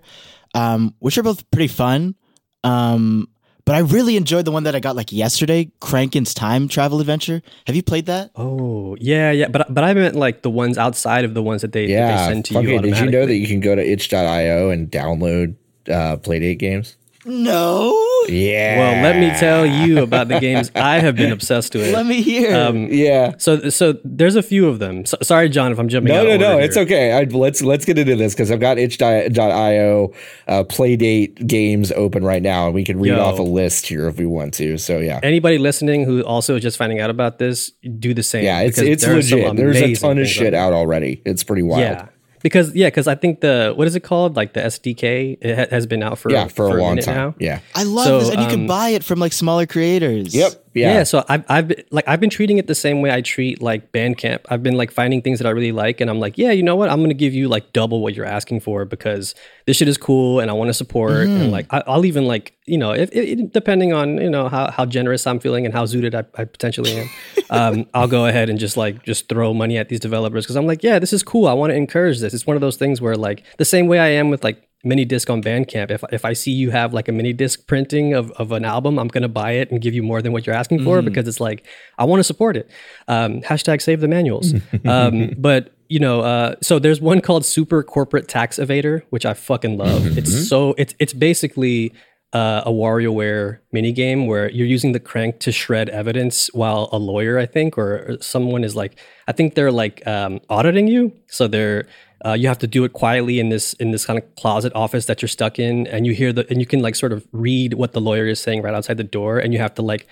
um, 0.53 0.93
which 0.99 1.17
are 1.17 1.23
both 1.23 1.49
pretty 1.49 1.67
fun. 1.67 2.15
Um, 2.63 3.27
but 3.65 3.75
I 3.75 3.79
really 3.79 4.17
enjoyed 4.17 4.45
the 4.45 4.51
one 4.51 4.63
that 4.63 4.75
I 4.75 4.79
got 4.79 4.95
like 4.95 5.11
yesterday, 5.11 5.71
Crankin's 5.79 6.33
Time 6.33 6.67
Travel 6.67 6.99
Adventure. 6.99 7.41
Have 7.67 7.75
you 7.75 7.83
played 7.83 8.05
that? 8.07 8.31
Oh 8.35 8.95
yeah, 8.99 9.31
yeah, 9.31 9.47
but 9.47 9.73
but 9.73 9.83
I 9.83 9.93
meant 9.93 10.15
like 10.15 10.41
the 10.41 10.49
ones 10.49 10.77
outside 10.77 11.25
of 11.25 11.33
the 11.33 11.43
ones 11.43 11.61
that 11.61 11.71
they, 11.71 11.87
that 11.87 11.91
Yeah. 11.91 12.17
they 12.27 12.33
send 12.33 12.45
to 12.45 12.61
you 12.61 12.81
did 12.81 12.97
you 12.97 13.09
know 13.09 13.25
that 13.25 13.35
you 13.35 13.47
can 13.47 13.59
go 13.59 13.75
to 13.75 13.81
itch.io 13.81 14.69
and 14.69 14.91
download 14.91 15.55
uh, 15.87 16.17
Playdate 16.17 16.59
games? 16.59 16.95
No. 17.25 17.93
Yeah. 18.27 18.77
Well, 18.79 19.03
let 19.03 19.17
me 19.19 19.29
tell 19.39 19.65
you 19.65 20.01
about 20.03 20.27
the 20.27 20.39
games 20.39 20.71
I 20.75 20.99
have 20.99 21.15
been 21.15 21.31
obsessed 21.31 21.73
with. 21.75 21.93
Let 21.93 22.05
me 22.05 22.21
hear. 22.21 22.55
Um, 22.55 22.87
Yeah. 22.89 23.33
so 23.37 23.69
so 23.69 23.97
there's 24.03 24.35
a 24.35 24.43
few 24.43 24.67
of 24.67 24.79
them. 24.79 25.05
So, 25.05 25.17
sorry, 25.21 25.49
John, 25.49 25.71
if 25.71 25.79
I'm 25.79 25.87
jumping. 25.89 26.13
No, 26.13 26.21
out 26.21 26.27
no, 26.27 26.37
no. 26.37 26.51
order 26.53 26.63
It's 26.65 26.77
okay. 26.77 27.11
I, 27.13 27.23
let's 27.23 27.61
let's 27.61 27.85
get 27.85 27.97
into 27.97 28.15
this 28.15 28.33
because 28.33 28.51
I've 28.51 28.59
got 28.59 28.77
itch.io 28.77 30.13
uh, 30.47 30.63
Playdate 30.65 31.45
games 31.47 31.91
open 31.93 32.23
right 32.23 32.41
now, 32.41 32.65
and 32.65 32.75
we 32.75 32.83
can 32.83 32.99
read 32.99 33.09
Yo. 33.09 33.21
off 33.23 33.39
a 33.39 33.43
list 33.43 33.87
here 33.87 34.07
if 34.07 34.17
we 34.17 34.25
want 34.25 34.53
to. 34.55 34.77
So 34.77 34.99
yeah, 34.99 35.19
Anybody 35.23 35.57
listening 35.57 36.05
who 36.05 36.21
also 36.23 36.55
is 36.55 36.61
just 36.61 36.77
finding 36.77 36.99
out 36.99 37.09
about 37.09 37.39
this, 37.39 37.71
do 37.99 38.13
the 38.13 38.23
same. 38.23 38.43
yeah. 38.45 38.61
It's 38.61 38.77
it's 38.79 39.03
there 39.05 39.15
legit. 39.15 39.55
There's 39.55 39.77
a 39.77 39.95
ton 39.95 40.17
of 40.19 40.27
shit 40.27 40.53
out 40.53 40.73
already. 40.73 41.21
It's 41.25 41.43
pretty 41.43 41.63
wild. 41.63 41.81
Yeah, 41.81 42.07
because 42.43 42.75
yeah, 42.75 42.87
because 42.87 43.07
I 43.07 43.15
think 43.15 43.39
the 43.39 43.73
what 43.75 43.87
is 43.87 43.95
it 43.95 44.01
called? 44.01 44.35
Like 44.35 44.53
the 44.53 44.59
SDK, 44.59 45.37
it 45.41 45.57
ha- 45.57 45.65
has 45.71 45.87
been 45.87 46.03
out 46.03 46.19
for 46.19 46.29
Yeah, 46.31 46.47
for, 46.47 46.67
a 46.67 46.81
long 46.81 46.91
minute 46.91 47.05
time. 47.05 47.15
now. 47.15 47.35
Yeah. 47.39 47.59
I 47.73 47.83
love 47.83 48.05
so, 48.05 48.19
this, 48.19 48.29
and 48.29 48.41
you 48.41 48.47
can 48.47 48.61
um, 48.61 48.67
buy 48.67 48.89
it 48.89 49.03
from 49.03 49.19
like 49.19 49.33
smaller 49.33 49.65
creators. 49.65 50.35
Yep. 50.35 50.62
Yeah. 50.73 50.93
Yeah. 50.93 51.03
so 51.03 51.23
I've, 51.29 51.43
I've 51.49 51.67
been, 51.67 51.83
like 51.91 52.07
I've 52.07 52.19
been 52.19 52.29
treating 52.29 52.57
it 52.57 52.67
the 52.67 52.75
same 52.75 53.01
way 53.01 53.11
I 53.11 53.21
treat 53.21 53.61
like 53.61 53.91
Bandcamp. 53.91 54.39
I've 54.49 54.63
been 54.63 54.75
like 54.75 54.91
finding 54.91 55.21
things 55.21 55.39
that 55.39 55.47
I 55.47 55.51
really 55.51 55.71
like, 55.71 56.01
and 56.01 56.09
I'm 56.09 56.19
like, 56.19 56.37
yeah, 56.37 56.51
you 56.51 56.63
know 56.63 56.75
what? 56.75 56.89
I'm 56.89 57.01
gonna 57.01 57.13
give 57.13 57.33
you 57.33 57.47
like 57.47 57.73
double 57.73 58.01
what 58.01 58.15
you're 58.15 58.25
asking 58.25 58.61
for 58.61 58.85
because 58.85 59.35
this 59.65 59.77
shit 59.77 59.87
is 59.87 59.97
cool, 59.97 60.39
and 60.39 60.49
I 60.49 60.53
want 60.53 60.69
to 60.69 60.73
support. 60.73 61.27
Mm-hmm. 61.27 61.41
And 61.41 61.51
like 61.51 61.67
I, 61.71 61.83
I'll 61.87 62.05
even 62.05 62.25
like 62.25 62.57
you 62.65 62.77
know 62.77 62.91
if, 62.91 63.09
if 63.13 63.51
depending 63.51 63.93
on 63.93 64.17
you 64.17 64.29
know 64.29 64.49
how, 64.49 64.71
how 64.71 64.85
generous 64.85 65.25
I'm 65.27 65.39
feeling 65.39 65.65
and 65.65 65.73
how 65.73 65.85
zooted 65.85 66.15
I, 66.15 66.41
I 66.41 66.45
potentially 66.45 66.97
am, 66.97 67.09
um, 67.49 67.85
I'll 67.93 68.07
go 68.07 68.25
ahead 68.25 68.49
and 68.49 68.59
just 68.59 68.77
like 68.77 69.03
just 69.03 69.29
throw 69.29 69.53
money 69.53 69.77
at 69.77 69.89
these 69.89 69.99
developers 69.99 70.45
because 70.45 70.55
I'm 70.55 70.65
like, 70.67 70.83
yeah, 70.83 70.99
this 70.99 71.13
is 71.13 71.23
cool. 71.23 71.47
I 71.47 71.53
want 71.53 71.71
to 71.71 71.75
encourage 71.75 72.19
this. 72.19 72.33
It's 72.33 72.47
one 72.47 72.55
of 72.55 72.61
those 72.61 72.77
things 72.77 73.01
where 73.01 73.15
like 73.15 73.43
the 73.57 73.65
same 73.65 73.87
way 73.87 73.99
I 73.99 74.07
am 74.07 74.29
with 74.29 74.43
like 74.43 74.67
mini 74.83 75.05
disc 75.05 75.29
on 75.29 75.41
Bandcamp. 75.41 75.91
If 75.91 76.03
if 76.11 76.25
I 76.25 76.33
see 76.33 76.51
you 76.51 76.71
have 76.71 76.93
like 76.93 77.07
a 77.07 77.11
mini 77.11 77.33
disc 77.33 77.65
printing 77.67 78.13
of, 78.13 78.31
of 78.31 78.51
an 78.51 78.65
album, 78.65 78.99
I'm 78.99 79.07
gonna 79.07 79.29
buy 79.29 79.51
it 79.51 79.71
and 79.71 79.81
give 79.81 79.93
you 79.93 80.03
more 80.03 80.21
than 80.21 80.31
what 80.31 80.45
you're 80.45 80.55
asking 80.55 80.83
for 80.83 81.01
because 81.01 81.27
it's 81.27 81.39
like 81.39 81.65
I 81.97 82.05
want 82.05 82.19
to 82.19 82.23
support 82.23 82.57
it. 82.57 82.69
Um, 83.07 83.41
hashtag 83.41 83.81
save 83.81 84.01
the 84.01 84.07
manuals. 84.07 84.53
um, 84.85 85.33
but 85.37 85.73
you 85.89 85.99
know, 85.99 86.21
uh, 86.21 86.55
so 86.61 86.79
there's 86.79 87.01
one 87.01 87.21
called 87.21 87.45
Super 87.45 87.83
Corporate 87.83 88.27
Tax 88.27 88.57
Evader, 88.57 89.03
which 89.09 89.25
I 89.25 89.33
fucking 89.33 89.77
love. 89.77 90.17
It's 90.17 90.47
so 90.49 90.73
it's 90.77 90.95
it's 90.99 91.13
basically 91.13 91.93
uh, 92.33 92.63
a 92.65 92.71
WarioWare 92.71 93.59
mini 93.71 93.91
game 93.91 94.25
where 94.25 94.49
you're 94.49 94.67
using 94.67 94.91
the 94.91 94.99
crank 94.99 95.39
to 95.39 95.51
shred 95.51 95.87
evidence 95.89 96.51
while 96.53 96.89
a 96.91 96.97
lawyer, 96.97 97.37
I 97.37 97.45
think, 97.45 97.77
or, 97.77 98.17
someone 98.21 98.63
is 98.63 98.75
like, 98.75 98.99
I 99.27 99.31
think 99.31 99.53
they're 99.53 99.71
like 99.71 100.05
um, 100.07 100.39
auditing 100.49 100.87
you. 100.87 101.13
So 101.27 101.47
they're 101.47 101.85
uh, 102.25 102.33
you 102.33 102.47
have 102.47 102.57
to 102.59 102.67
do 102.67 102.85
it 102.85 102.93
quietly 102.93 103.39
in 103.39 103.49
this 103.49 103.73
in 103.73 103.91
this 103.91 104.05
kind 104.05 104.17
of 104.17 104.35
closet 104.35 104.71
office 104.73 105.07
that 105.07 105.21
you're 105.21 105.29
stuck 105.29 105.59
in, 105.59 105.87
and 105.87 106.05
you 106.05 106.13
hear 106.13 106.31
the 106.31 106.47
and 106.49 106.59
you 106.59 106.65
can 106.65 106.81
like 106.81 106.95
sort 106.95 107.11
of 107.11 107.27
read 107.33 107.73
what 107.73 107.91
the 107.91 107.99
lawyer 107.99 108.27
is 108.27 108.39
saying 108.39 108.61
right 108.61 108.73
outside 108.73 108.97
the 108.97 109.03
door, 109.03 109.39
and 109.39 109.53
you 109.53 109.59
have 109.59 109.73
to 109.75 109.81
like 109.81 110.07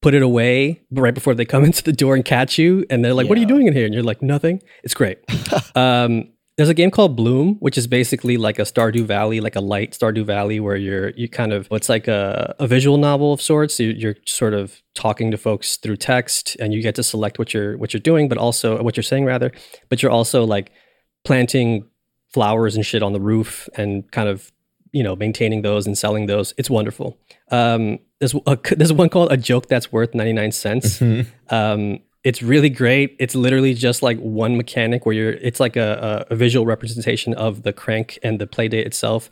put 0.00 0.14
it 0.14 0.22
away 0.22 0.80
right 0.92 1.14
before 1.14 1.34
they 1.34 1.44
come 1.44 1.64
into 1.70 1.82
the 1.82 1.92
door 1.92 2.14
and 2.14 2.24
catch 2.24 2.56
you, 2.56 2.84
and 2.88 3.04
they're 3.04 3.14
like, 3.14 3.28
"What 3.28 3.36
are 3.36 3.40
you 3.40 3.46
doing 3.46 3.66
in 3.66 3.72
here?" 3.72 3.84
And 3.84 3.92
you're 3.92 4.04
like, 4.04 4.22
"Nothing." 4.22 4.62
It's 4.84 4.94
great. 4.94 5.18
um, 5.74 6.28
there's 6.56 6.70
a 6.70 6.74
game 6.74 6.90
called 6.90 7.16
Bloom, 7.16 7.56
which 7.60 7.76
is 7.76 7.86
basically 7.86 8.38
like 8.38 8.58
a 8.58 8.62
Stardew 8.62 9.04
Valley, 9.04 9.40
like 9.40 9.56
a 9.56 9.60
light 9.60 9.92
Stardew 9.92 10.24
Valley, 10.24 10.58
where 10.58 10.76
you're 10.76 11.10
you 11.10 11.28
kind 11.28 11.52
of 11.52 11.68
it's 11.70 11.90
like 11.90 12.08
a, 12.08 12.54
a 12.58 12.66
visual 12.66 12.96
novel 12.96 13.32
of 13.32 13.42
sorts. 13.42 13.74
So 13.74 13.82
you're 13.82 14.16
sort 14.24 14.54
of 14.54 14.80
talking 14.94 15.30
to 15.30 15.36
folks 15.36 15.76
through 15.76 15.96
text, 15.96 16.56
and 16.58 16.72
you 16.72 16.80
get 16.80 16.94
to 16.94 17.02
select 17.02 17.38
what 17.38 17.52
you're 17.52 17.76
what 17.76 17.92
you're 17.92 18.00
doing, 18.00 18.28
but 18.28 18.38
also 18.38 18.82
what 18.82 18.96
you're 18.96 19.04
saying 19.04 19.26
rather. 19.26 19.52
But 19.90 20.02
you're 20.02 20.12
also 20.12 20.44
like 20.44 20.72
planting 21.24 21.84
flowers 22.32 22.74
and 22.74 22.86
shit 22.86 23.02
on 23.02 23.12
the 23.12 23.20
roof, 23.20 23.68
and 23.76 24.10
kind 24.10 24.28
of 24.28 24.50
you 24.92 25.02
know 25.02 25.14
maintaining 25.14 25.60
those 25.60 25.86
and 25.86 25.96
selling 25.96 26.24
those. 26.24 26.54
It's 26.56 26.70
wonderful. 26.70 27.18
Um, 27.50 27.98
there's 28.18 28.34
a, 28.46 28.58
there's 28.76 28.94
one 28.94 29.10
called 29.10 29.30
a 29.30 29.36
joke 29.36 29.66
that's 29.66 29.92
worth 29.92 30.14
99 30.14 30.52
cents. 30.52 31.02
Um, 31.50 31.98
it's 32.26 32.42
really 32.42 32.68
great. 32.68 33.14
It's 33.20 33.36
literally 33.36 33.72
just 33.72 34.02
like 34.02 34.18
one 34.18 34.56
mechanic 34.56 35.06
where 35.06 35.14
you're. 35.14 35.32
It's 35.34 35.60
like 35.60 35.76
a, 35.76 36.26
a, 36.28 36.34
a 36.34 36.36
visual 36.36 36.66
representation 36.66 37.34
of 37.34 37.62
the 37.62 37.72
crank 37.72 38.18
and 38.20 38.40
the 38.40 38.48
playdate 38.48 38.84
itself, 38.84 39.30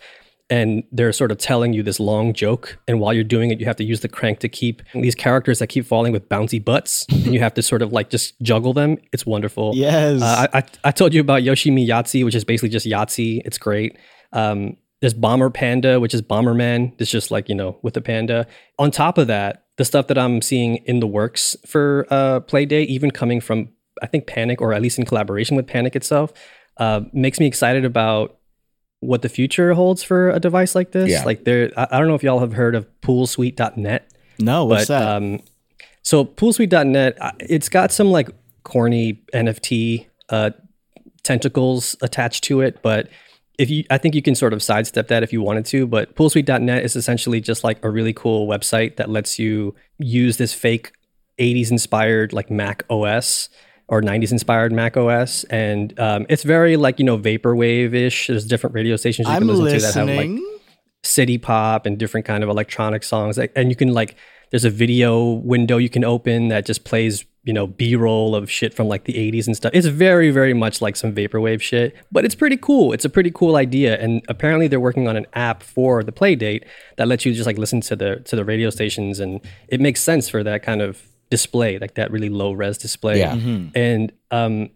and 0.49 0.85
they're 0.93 1.13
sort 1.13 1.33
of 1.33 1.39
telling 1.39 1.73
you 1.73 1.83
this 1.83 1.99
long 1.99 2.33
joke. 2.33 2.79
And 2.87 3.01
while 3.01 3.13
you're 3.13 3.25
doing 3.25 3.51
it, 3.51 3.59
you 3.59 3.67
have 3.67 3.75
to 3.77 3.85
use 3.85 3.99
the 3.99 4.09
crank 4.09 4.39
to 4.39 4.49
keep 4.49 4.81
these 4.93 5.17
characters 5.17 5.59
that 5.59 5.67
keep 5.67 5.85
falling 5.85 6.13
with 6.13 6.29
bouncy 6.29 6.65
butts, 6.65 7.05
and 7.11 7.35
you 7.35 7.41
have 7.41 7.55
to 7.55 7.63
sort 7.63 7.83
of 7.83 7.93
like 7.93 8.11
just 8.11 8.41
juggle 8.43 8.73
them. 8.73 8.99
It's 9.13 9.27
wonderful. 9.27 9.73
Yes. 9.75 10.23
Uh, 10.23 10.47
I, 10.53 10.59
I 10.59 10.65
I 10.85 10.91
told 10.93 11.13
you 11.13 11.21
about 11.21 11.43
Yoshimi 11.43 11.89
Yahtzee, 11.89 12.25
which 12.25 12.37
is 12.37 12.45
basically 12.45 12.69
just 12.69 12.87
Yahtzee. 12.87 13.43
It's 13.45 13.59
great. 13.59 13.99
Um, 14.33 14.77
there's 15.05 15.13
Bomber 15.13 15.51
Panda, 15.51 16.01
which 16.01 16.15
is 16.15 16.23
Bomberman. 16.23 16.95
It's 16.99 17.11
just 17.11 17.31
like 17.31 17.51
you 17.51 17.55
know 17.55 17.79
with 17.83 17.95
a 17.99 18.01
panda. 18.01 18.47
On 18.79 18.91
top 18.91 19.19
of 19.19 19.27
that, 19.27 19.67
the 19.77 19.85
stuff 19.85 20.07
that 20.07 20.17
I'm 20.17 20.41
seeing 20.41 20.77
in 20.87 21.01
the 21.01 21.07
works 21.07 21.55
for 21.67 22.07
uh, 22.09 22.41
Playdate, 22.41 22.87
even 22.87 23.11
coming 23.11 23.43
from 23.43 23.69
I 24.03 24.07
think 24.07 24.27
Panic 24.27 24.63
or 24.63 24.73
at 24.73 24.81
least 24.81 24.99
in 24.99 25.05
collaboration 25.05 25.57
with 25.57 25.67
Panic 25.67 25.95
itself, 25.95 26.33
uh, 26.79 27.03
makes 27.13 27.39
me 27.39 27.47
excited 27.47 27.85
about 27.85 28.39
what 29.01 29.21
the 29.21 29.29
future 29.29 29.75
holds 29.75 30.03
for 30.03 30.31
a 30.31 30.41
device 30.41 30.75
like 30.75 30.93
this. 30.93 31.11
Yeah. 31.11 31.23
Like 31.25 31.45
there, 31.45 31.71
I, 31.77 31.87
I 31.91 31.99
don't 31.99 32.09
know 32.09 32.15
if 32.15 32.23
y'all 32.23 32.41
have 32.41 32.55
heard 32.55 32.75
of 32.75 32.87
PoolSuite.net 33.03 34.11
no, 34.39 34.65
what's 34.65 34.87
but 34.87 34.99
that? 34.99 35.17
um, 35.17 35.41
So 36.03 36.25
poolsuite.net, 36.25 37.21
uh, 37.21 37.33
it's 37.41 37.69
got 37.69 37.93
some 37.93 38.11
like 38.11 38.31
corny 38.63 39.23
NFT 39.35 40.07
uh, 40.31 40.51
tentacles 41.23 41.95
attached 42.01 42.45
to 42.45 42.63
it, 42.63 42.81
but 42.83 43.09
if 43.59 43.71
you, 43.71 43.85
I 43.91 43.99
think 43.99 44.15
you 44.15 44.23
can 44.23 44.35
sort 44.35 44.53
of 44.53 44.63
sidestep 44.63 45.09
that 45.09 45.23
if 45.23 45.33
you 45.33 45.43
wanted 45.43 45.65
to. 45.67 45.87
But 45.87 46.15
poolsuite.net 46.17 46.85
is 46.85 46.97
essentially 46.97 47.41
just 47.41 47.65
like 47.65 47.85
a 47.85 47.91
really 47.91 48.13
cool 48.13 48.49
website 48.49 48.97
that 48.97 49.09
lets 49.09 49.39
you 49.39 49.75
use 49.99 50.37
this 50.37 50.53
fake 50.53 50.93
80s 51.39 51.71
inspired 51.71 52.33
like 52.33 52.51
Mac 52.51 52.85
OS 52.91 53.49
or 53.89 54.01
90s 54.01 54.33
inspired 54.33 54.73
Mac 54.73 54.97
OS, 54.97 55.45
and 55.45 55.99
um, 56.01 56.27
it's 56.29 56.43
very 56.43 56.77
like 56.77 56.99
you 56.99 57.05
know 57.05 57.19
vaporwave 57.19 57.95
ish. 57.95 58.29
There's 58.29 58.47
different 58.47 58.75
radio 58.75 58.97
stations 58.97 59.29
you 59.29 59.35
I'm 59.35 59.41
can 59.41 59.49
listen 59.49 59.65
listening. 59.65 59.93
to 59.93 60.13
that 60.13 60.19
have 60.19 60.31
like 60.31 60.61
city 61.05 61.37
pop 61.37 61.85
and 61.87 61.99
different 61.99 62.25
kind 62.27 62.43
of 62.43 62.49
electronic 62.49 63.03
songs 63.03 63.39
and 63.39 63.69
you 63.69 63.77
can 63.77 63.93
like 63.93 64.17
there's 64.51 64.65
a 64.65 64.71
video 64.71 65.33
window 65.33 65.77
you 65.79 65.89
can 65.89 66.05
open 66.05 66.49
that 66.49 66.67
just 66.67 66.85
plays 66.85 67.25
you 67.45 67.53
know 67.53 67.67
b-roll 67.67 68.35
of 68.35 68.51
shit 68.51 68.73
from 68.73 68.89
like 68.89 69.05
the 69.05 69.13
80s 69.15 69.47
and 69.47 69.55
stuff. 69.57 69.73
It's 69.75 69.87
very 69.87 70.31
very 70.31 70.55
much 70.55 70.81
like 70.81 70.97
some 70.97 71.15
vaporwave 71.15 71.61
shit 71.61 71.95
but 72.11 72.25
it's 72.25 72.35
pretty 72.35 72.57
cool. 72.57 72.93
It's 72.93 73.05
a 73.05 73.11
pretty 73.11 73.31
cool 73.31 73.57
idea 73.57 74.01
and 74.01 74.23
apparently 74.29 74.67
they're 74.67 74.81
working 74.81 75.09
on 75.09 75.17
an 75.17 75.27
app 75.35 75.63
for 75.63 76.03
the 76.03 76.13
play 76.13 76.35
date 76.37 76.65
that 76.97 77.07
lets 77.07 77.25
you 77.25 77.35
just 77.35 77.47
like 77.47 77.59
listen 77.59 77.81
to 77.83 77.97
the 77.97 78.17
to 78.21 78.37
the 78.37 78.45
radio 78.45 78.71
stations 78.71 79.21
and 79.21 79.41
it 79.69 79.81
makes 79.81 80.01
sense 80.01 80.29
for 80.29 80.43
that 80.43 80.63
kind 80.63 80.81
of 80.81 81.03
display 81.31 81.79
like 81.79 81.95
that 81.95 82.11
really 82.11 82.29
low 82.29 82.53
res 82.53 82.79
display. 82.79 83.19
Yeah. 83.19 83.35
and 83.75 84.13
um 84.31 84.71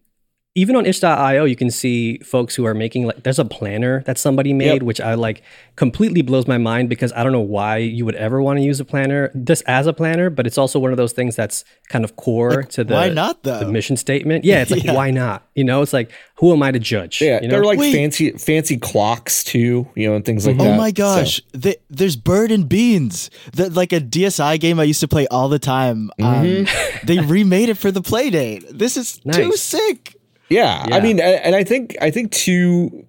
even 0.62 0.74
on 0.76 0.84
itch.io 0.90 1.42
you 1.52 1.56
can 1.62 1.70
see 1.70 2.18
folks 2.32 2.52
who 2.56 2.64
are 2.68 2.74
making 2.84 3.02
like 3.08 3.22
there's 3.24 3.38
a 3.38 3.44
planner 3.56 3.94
that 4.08 4.16
somebody 4.18 4.52
made 4.52 4.80
Yep. 4.80 4.82
which 4.82 5.00
i 5.00 5.14
like 5.14 5.38
completely 5.76 6.22
blows 6.22 6.46
my 6.54 6.58
mind 6.70 6.88
because 6.94 7.12
i 7.12 7.22
don't 7.22 7.32
know 7.38 7.48
why 7.58 7.76
you 7.98 8.04
would 8.06 8.14
ever 8.26 8.38
want 8.46 8.58
to 8.58 8.64
use 8.70 8.80
a 8.80 8.84
planner 8.92 9.30
just 9.50 9.62
as 9.66 9.86
a 9.86 9.92
planner 9.92 10.28
but 10.30 10.46
it's 10.48 10.58
also 10.58 10.78
one 10.78 10.90
of 10.90 10.96
those 11.02 11.12
things 11.18 11.36
that's 11.36 11.64
kind 11.88 12.04
of 12.04 12.16
core 12.16 12.62
to 12.64 12.82
the, 12.84 12.94
why 12.94 13.08
not, 13.08 13.42
though? 13.44 13.60
the 13.60 13.70
mission 13.78 13.96
statement 13.96 14.44
yeah 14.44 14.62
it's 14.62 14.70
like 14.70 14.84
Yeah. 14.88 14.94
why 14.94 15.10
not 15.10 15.46
you 15.54 15.64
know 15.64 15.82
it's 15.82 15.92
like 15.92 16.10
who 16.36 16.52
am 16.52 16.62
i 16.62 16.70
to 16.72 16.78
judge 16.78 17.20
Yeah, 17.20 17.40
you 17.40 17.48
know? 17.48 17.52
they're 17.56 17.64
like 17.72 17.78
Wait. 17.78 17.92
fancy 17.94 18.30
fancy 18.32 18.76
clocks 18.76 19.42
too, 19.44 19.88
you 19.94 20.08
know, 20.08 20.14
and 20.16 20.24
things 20.24 20.46
like 20.46 20.56
that. 20.58 20.74
Oh 20.74 20.76
my 20.76 20.88
So- 20.90 20.92
gosh, 20.92 21.40
the, 21.52 21.78
there's 21.90 22.14
Bird 22.16 22.50
and 22.52 22.68
Beans, 22.68 23.30
the, 23.52 23.68
like 23.70 23.92
a 23.92 24.00
DSI 24.00 24.58
game 24.60 24.78
I 24.78 24.84
used 24.84 25.00
to 25.00 25.08
play 25.08 25.26
all 25.28 25.48
the 25.48 25.58
time. 25.58 26.10
Um, 26.20 26.34
Mm-hmm. 26.44 27.06
they 27.06 27.18
remade 27.36 27.68
it 27.70 27.74
for 27.78 27.90
the 27.90 28.00
Playdate. 28.02 28.64
This 28.70 28.96
is 28.96 29.18
too 29.18 29.52
sick. 29.56 30.14
Yeah, 30.48 30.86
I 30.90 31.00
mean, 31.00 31.20
and 31.20 31.54
I 31.54 31.64
think 31.64 31.96
I 32.00 32.10
think 32.10 32.32
too. 32.32 33.04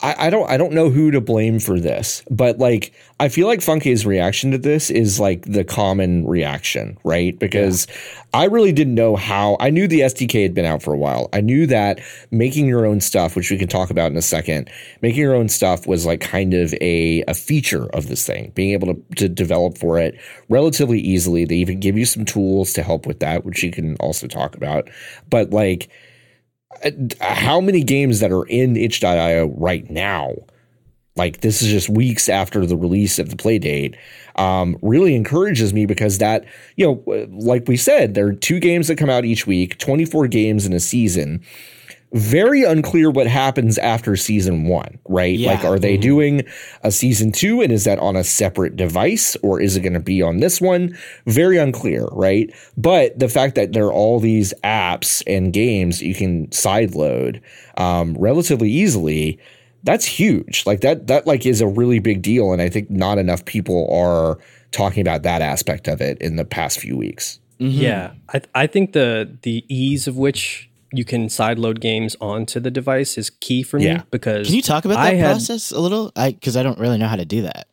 I, 0.00 0.26
I 0.26 0.30
don't 0.30 0.48
I 0.48 0.56
don't 0.56 0.72
know 0.72 0.90
who 0.90 1.10
to 1.10 1.20
blame 1.20 1.58
for 1.58 1.80
this, 1.80 2.22
but 2.30 2.58
like 2.58 2.92
I 3.18 3.28
feel 3.28 3.48
like 3.48 3.58
Funke's 3.58 4.06
reaction 4.06 4.52
to 4.52 4.58
this 4.58 4.90
is 4.90 5.18
like 5.18 5.42
the 5.42 5.64
common 5.64 6.24
reaction, 6.24 6.98
right? 7.02 7.36
Because 7.36 7.88
I 8.32 8.44
really 8.44 8.70
didn't 8.70 8.94
know 8.94 9.16
how. 9.16 9.56
I 9.58 9.70
knew 9.70 9.88
the 9.88 10.00
SDK 10.00 10.42
had 10.42 10.54
been 10.54 10.66
out 10.66 10.84
for 10.84 10.94
a 10.94 10.96
while. 10.98 11.28
I 11.32 11.40
knew 11.40 11.66
that 11.66 11.98
making 12.30 12.66
your 12.66 12.86
own 12.86 13.00
stuff, 13.00 13.34
which 13.34 13.50
we 13.50 13.58
can 13.58 13.66
talk 13.66 13.90
about 13.90 14.12
in 14.12 14.16
a 14.16 14.22
second, 14.22 14.70
making 15.02 15.20
your 15.20 15.34
own 15.34 15.48
stuff 15.48 15.88
was 15.88 16.06
like 16.06 16.20
kind 16.20 16.54
of 16.54 16.72
a 16.74 17.24
a 17.26 17.34
feature 17.34 17.86
of 17.86 18.06
this 18.06 18.24
thing. 18.24 18.52
Being 18.54 18.72
able 18.74 18.94
to 18.94 19.02
to 19.16 19.28
develop 19.28 19.78
for 19.78 19.98
it 19.98 20.14
relatively 20.48 21.00
easily. 21.00 21.44
They 21.44 21.56
even 21.56 21.80
give 21.80 21.98
you 21.98 22.04
some 22.04 22.24
tools 22.24 22.72
to 22.74 22.84
help 22.84 23.04
with 23.04 23.18
that, 23.18 23.44
which 23.44 23.64
you 23.64 23.72
can 23.72 23.96
also 23.96 24.28
talk 24.28 24.54
about. 24.54 24.88
But 25.28 25.50
like 25.50 25.90
how 27.20 27.60
many 27.60 27.82
games 27.82 28.20
that 28.20 28.32
are 28.32 28.44
in 28.44 28.76
itch.io 28.76 29.46
right 29.56 29.88
now? 29.90 30.34
Like 31.16 31.40
this 31.40 31.62
is 31.62 31.68
just 31.68 31.88
weeks 31.88 32.28
after 32.28 32.64
the 32.64 32.76
release 32.76 33.18
of 33.18 33.30
the 33.30 33.36
play 33.36 33.58
date 33.58 33.96
um, 34.36 34.78
really 34.82 35.14
encourages 35.16 35.74
me 35.74 35.84
because 35.84 36.18
that 36.18 36.44
you 36.76 36.86
know 36.86 37.26
like 37.30 37.66
we 37.66 37.76
said 37.76 38.14
there 38.14 38.28
are 38.28 38.32
two 38.32 38.60
games 38.60 38.86
that 38.86 38.96
come 38.96 39.10
out 39.10 39.24
each 39.24 39.46
week 39.46 39.76
24 39.78 40.28
games 40.28 40.64
in 40.64 40.72
a 40.72 40.80
season 40.80 41.44
very 42.12 42.62
unclear 42.64 43.10
what 43.10 43.26
happens 43.26 43.78
after 43.78 44.16
season 44.16 44.66
one 44.66 44.98
right? 45.08 45.38
Yeah. 45.38 45.52
like 45.52 45.64
are 45.64 45.78
they 45.78 45.96
doing 45.96 46.44
a 46.82 46.90
season 46.90 47.32
two 47.32 47.60
and 47.60 47.72
is 47.72 47.84
that 47.84 47.98
on 47.98 48.16
a 48.16 48.24
separate 48.24 48.76
device 48.76 49.36
or 49.42 49.60
is 49.60 49.76
it 49.76 49.80
going 49.80 49.92
to 49.92 50.00
be 50.00 50.22
on 50.22 50.38
this 50.38 50.60
one? 50.60 50.96
Very 51.26 51.58
unclear 51.58 52.06
right? 52.12 52.52
But 52.76 53.18
the 53.18 53.28
fact 53.28 53.54
that 53.56 53.72
there 53.72 53.86
are 53.86 53.92
all 53.92 54.20
these 54.20 54.54
apps 54.64 55.22
and 55.26 55.52
games 55.52 56.02
you 56.02 56.14
can 56.14 56.46
sideload 56.48 57.42
um, 57.76 58.14
relatively 58.18 58.70
easily 58.70 59.38
that's 59.84 60.04
huge. 60.04 60.66
Like 60.66 60.80
that 60.80 61.06
that 61.06 61.26
like 61.26 61.46
is 61.46 61.60
a 61.60 61.66
really 61.66 62.00
big 62.00 62.20
deal 62.20 62.52
and 62.52 62.60
i 62.60 62.68
think 62.68 62.90
not 62.90 63.16
enough 63.16 63.44
people 63.44 63.88
are 63.92 64.38
talking 64.70 65.00
about 65.00 65.22
that 65.22 65.42
aspect 65.42 65.88
of 65.88 66.00
it 66.00 66.18
in 66.20 66.36
the 66.36 66.44
past 66.44 66.80
few 66.80 66.96
weeks. 66.96 67.38
Yeah, 67.58 68.12
I 68.32 68.40
I 68.54 68.66
think 68.66 68.92
the 68.92 69.36
the 69.42 69.64
ease 69.68 70.06
of 70.06 70.16
which 70.16 70.67
you 70.92 71.04
can 71.04 71.26
sideload 71.28 71.80
games 71.80 72.16
onto 72.20 72.60
the 72.60 72.70
device 72.70 73.18
is 73.18 73.30
key 73.30 73.62
for 73.62 73.78
me 73.78 73.86
Yeah. 73.86 74.02
because 74.10 74.46
Can 74.46 74.56
you 74.56 74.62
talk 74.62 74.84
about 74.84 74.96
that 75.02 75.14
had- 75.16 75.26
process 75.26 75.70
a 75.70 75.80
little? 75.80 76.12
I 76.16 76.32
because 76.32 76.56
I 76.56 76.62
don't 76.62 76.78
really 76.78 76.98
know 76.98 77.08
how 77.08 77.16
to 77.16 77.24
do 77.24 77.42
that. 77.42 77.68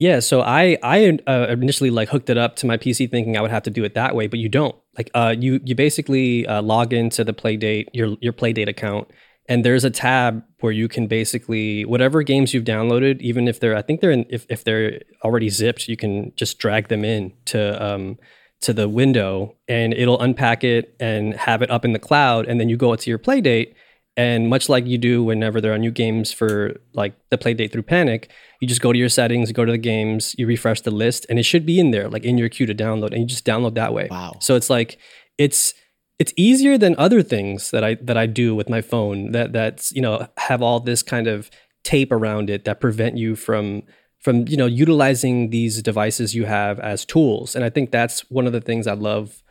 Yeah, 0.00 0.20
so 0.20 0.40
I 0.42 0.76
I 0.82 1.18
uh, 1.26 1.46
initially 1.50 1.90
like 1.90 2.08
hooked 2.08 2.28
it 2.28 2.36
up 2.36 2.56
to 2.56 2.66
my 2.66 2.76
PC 2.76 3.10
thinking 3.10 3.36
I 3.36 3.40
would 3.40 3.50
have 3.52 3.62
to 3.64 3.70
do 3.70 3.84
it 3.84 3.94
that 3.94 4.14
way, 4.14 4.26
but 4.26 4.38
you 4.40 4.48
don't. 4.48 4.74
Like 4.98 5.10
uh 5.14 5.34
you 5.38 5.60
you 5.64 5.74
basically 5.74 6.46
uh, 6.46 6.62
log 6.62 6.92
into 6.92 7.24
the 7.24 7.32
Playdate 7.32 7.86
your 7.92 8.16
your 8.20 8.32
Playdate 8.32 8.68
account 8.68 9.08
and 9.48 9.64
there's 9.64 9.84
a 9.84 9.90
tab 9.90 10.42
where 10.60 10.72
you 10.72 10.88
can 10.88 11.06
basically 11.06 11.84
whatever 11.84 12.22
games 12.22 12.52
you've 12.54 12.64
downloaded 12.64 13.20
even 13.20 13.46
if 13.46 13.60
they're 13.60 13.76
I 13.76 13.82
think 13.82 14.00
they're 14.00 14.10
in 14.10 14.26
if 14.28 14.46
if 14.48 14.64
they're 14.64 15.00
already 15.24 15.48
zipped, 15.48 15.88
you 15.88 15.96
can 15.96 16.32
just 16.36 16.58
drag 16.58 16.88
them 16.88 17.04
in 17.04 17.32
to 17.46 17.60
um 17.84 18.18
to 18.64 18.72
the 18.72 18.88
window 18.88 19.56
and 19.68 19.94
it'll 19.94 20.20
unpack 20.20 20.64
it 20.64 20.94
and 21.00 21.34
have 21.34 21.62
it 21.62 21.70
up 21.70 21.84
in 21.84 21.92
the 21.92 21.98
cloud 21.98 22.46
and 22.46 22.60
then 22.60 22.68
you 22.68 22.76
go 22.76 22.94
to 22.94 23.10
your 23.10 23.18
play 23.18 23.40
date 23.40 23.74
and 24.16 24.48
much 24.48 24.68
like 24.68 24.86
you 24.86 24.96
do 24.96 25.24
whenever 25.24 25.60
there 25.60 25.72
are 25.72 25.78
new 25.78 25.90
games 25.90 26.32
for 26.32 26.76
like 26.92 27.14
the 27.30 27.38
play 27.38 27.52
date 27.52 27.72
through 27.72 27.82
Panic, 27.82 28.30
you 28.60 28.68
just 28.68 28.80
go 28.80 28.92
to 28.92 28.98
your 28.98 29.08
settings, 29.08 29.50
go 29.50 29.64
to 29.64 29.72
the 29.72 29.78
games, 29.78 30.36
you 30.38 30.46
refresh 30.46 30.82
the 30.82 30.92
list, 30.92 31.26
and 31.28 31.38
it 31.38 31.42
should 31.42 31.66
be 31.66 31.80
in 31.80 31.90
there, 31.90 32.08
like 32.08 32.24
in 32.24 32.38
your 32.38 32.48
queue 32.48 32.66
to 32.66 32.74
download, 32.74 33.10
and 33.10 33.18
you 33.18 33.26
just 33.26 33.44
download 33.44 33.74
that 33.74 33.92
way. 33.92 34.06
Wow. 34.10 34.36
So 34.40 34.54
it's 34.54 34.70
like 34.70 34.98
it's 35.36 35.74
it's 36.20 36.32
easier 36.36 36.78
than 36.78 36.94
other 36.96 37.22
things 37.22 37.72
that 37.72 37.82
I 37.82 37.94
that 38.02 38.16
I 38.16 38.26
do 38.26 38.54
with 38.54 38.68
my 38.68 38.80
phone 38.80 39.32
that 39.32 39.52
that's 39.52 39.90
you 39.90 40.00
know 40.00 40.28
have 40.38 40.62
all 40.62 40.78
this 40.78 41.02
kind 41.02 41.26
of 41.26 41.50
tape 41.82 42.12
around 42.12 42.50
it 42.50 42.64
that 42.64 42.80
prevent 42.80 43.16
you 43.16 43.34
from 43.34 43.82
from 44.24 44.48
you 44.48 44.56
know 44.56 44.66
utilizing 44.66 45.50
these 45.50 45.82
devices 45.82 46.34
you 46.34 46.46
have 46.46 46.80
as 46.80 47.04
tools. 47.04 47.54
And 47.54 47.64
I 47.64 47.70
think 47.70 47.90
that's 47.90 48.28
one 48.30 48.46
of 48.46 48.52
the 48.52 48.60
things 48.60 48.86
I 48.86 48.94
love 48.94 49.42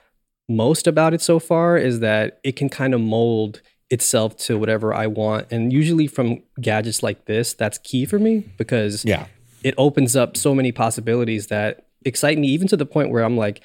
most 0.50 0.88
about 0.88 1.14
it 1.14 1.22
so 1.22 1.40
far 1.40 1.78
is 1.78 2.02
that 2.02 2.40
it 2.44 2.58
can 2.58 2.68
kind 2.68 2.94
of 2.94 3.00
mold 3.00 3.62
itself 3.90 4.36
to 4.36 4.58
whatever 4.58 4.94
I 4.94 5.08
want. 5.08 5.48
And 5.52 5.72
usually 5.72 6.08
from 6.08 6.44
gadgets 6.60 7.02
like 7.02 7.26
this, 7.26 7.54
that's 7.54 7.78
key 7.78 8.06
for 8.06 8.20
me 8.20 8.44
because 8.58 9.06
yeah 9.06 9.28
it 9.64 9.74
opens 9.78 10.16
up 10.16 10.38
so 10.38 10.54
many 10.54 10.72
possibilities 10.72 11.48
that 11.48 11.88
excite 12.06 12.38
me, 12.38 12.48
even 12.50 12.68
to 12.68 12.78
the 12.78 12.86
point 12.86 13.10
where 13.10 13.24
I'm 13.24 13.38
like, 13.38 13.62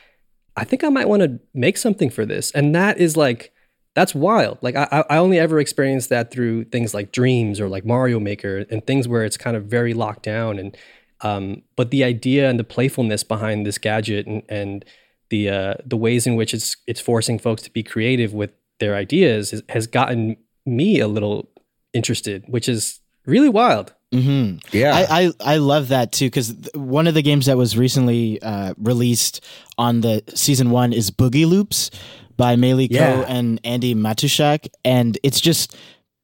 I 0.57 0.65
think 0.65 0.85
I 0.85 0.89
might 0.89 1.09
want 1.09 1.23
to 1.23 1.41
make 1.55 1.77
something 1.77 2.09
for 2.09 2.25
this. 2.25 2.51
And 2.53 2.75
that 2.75 2.99
is 2.99 3.17
like, 3.17 3.53
that's 3.95 4.15
wild. 4.15 4.59
Like 4.63 4.77
I, 4.77 5.05
I 5.11 5.19
only 5.19 5.39
ever 5.39 5.59
experienced 5.59 6.09
that 6.11 6.31
through 6.31 6.65
things 6.65 6.95
like 6.95 7.11
Dreams 7.11 7.61
or 7.61 7.69
like 7.69 7.85
Mario 7.85 8.21
Maker 8.21 8.65
and 8.71 8.87
things 8.87 9.09
where 9.09 9.25
it's 9.25 9.37
kind 9.37 9.57
of 9.57 9.65
very 9.65 9.93
locked 9.93 10.23
down. 10.23 10.59
And 10.59 10.77
um, 11.23 11.63
but 11.77 11.91
the 11.91 12.05
idea 12.05 12.49
and 12.49 12.59
the 12.59 12.65
playfulness 12.65 13.23
behind 13.25 13.67
this 13.67 13.79
gadget 13.79 14.27
and 14.27 14.43
and 14.49 14.85
the 15.31 15.49
uh, 15.51 15.75
the 15.85 15.97
ways 15.97 16.27
in 16.27 16.37
which 16.37 16.55
it's 16.55 16.77
it's 16.87 17.01
forcing 17.01 17.39
folks 17.39 17.63
to 17.63 17.71
be 17.71 17.83
creative 17.83 18.33
with 18.33 18.51
their 18.81 18.95
ideas 18.95 19.53
is, 19.53 19.63
has 19.69 19.87
gotten 19.87 20.37
me 20.65 21.01
a 21.01 21.09
little 21.09 21.49
interested, 21.93 22.45
which 22.49 22.69
is 22.69 23.01
really 23.27 23.49
wild. 23.49 23.93
hmm 24.13 24.57
yeah 24.73 24.95
I, 24.95 25.23
I 25.25 25.55
I 25.55 25.57
love 25.59 25.89
that 25.89 26.13
too 26.13 26.27
because 26.27 26.55
one 26.75 27.07
of 27.07 27.13
the 27.15 27.21
games 27.23 27.45
that 27.47 27.59
was 27.59 27.77
recently 27.77 28.41
uh, 28.41 28.73
released 28.79 29.45
on 29.77 30.01
the 30.01 30.23
season 30.35 30.71
one 30.71 30.95
is 30.95 31.11
Boogie 31.11 31.47
Loops 31.47 31.91
by 32.37 32.57
May-Li 32.57 32.89
Yeah. 32.91 33.17
Khoe 33.17 33.25
and 33.29 33.61
Andy 33.65 33.95
Matuschak, 33.95 34.69
and 34.85 35.19
it's 35.23 35.41
just 35.41 35.77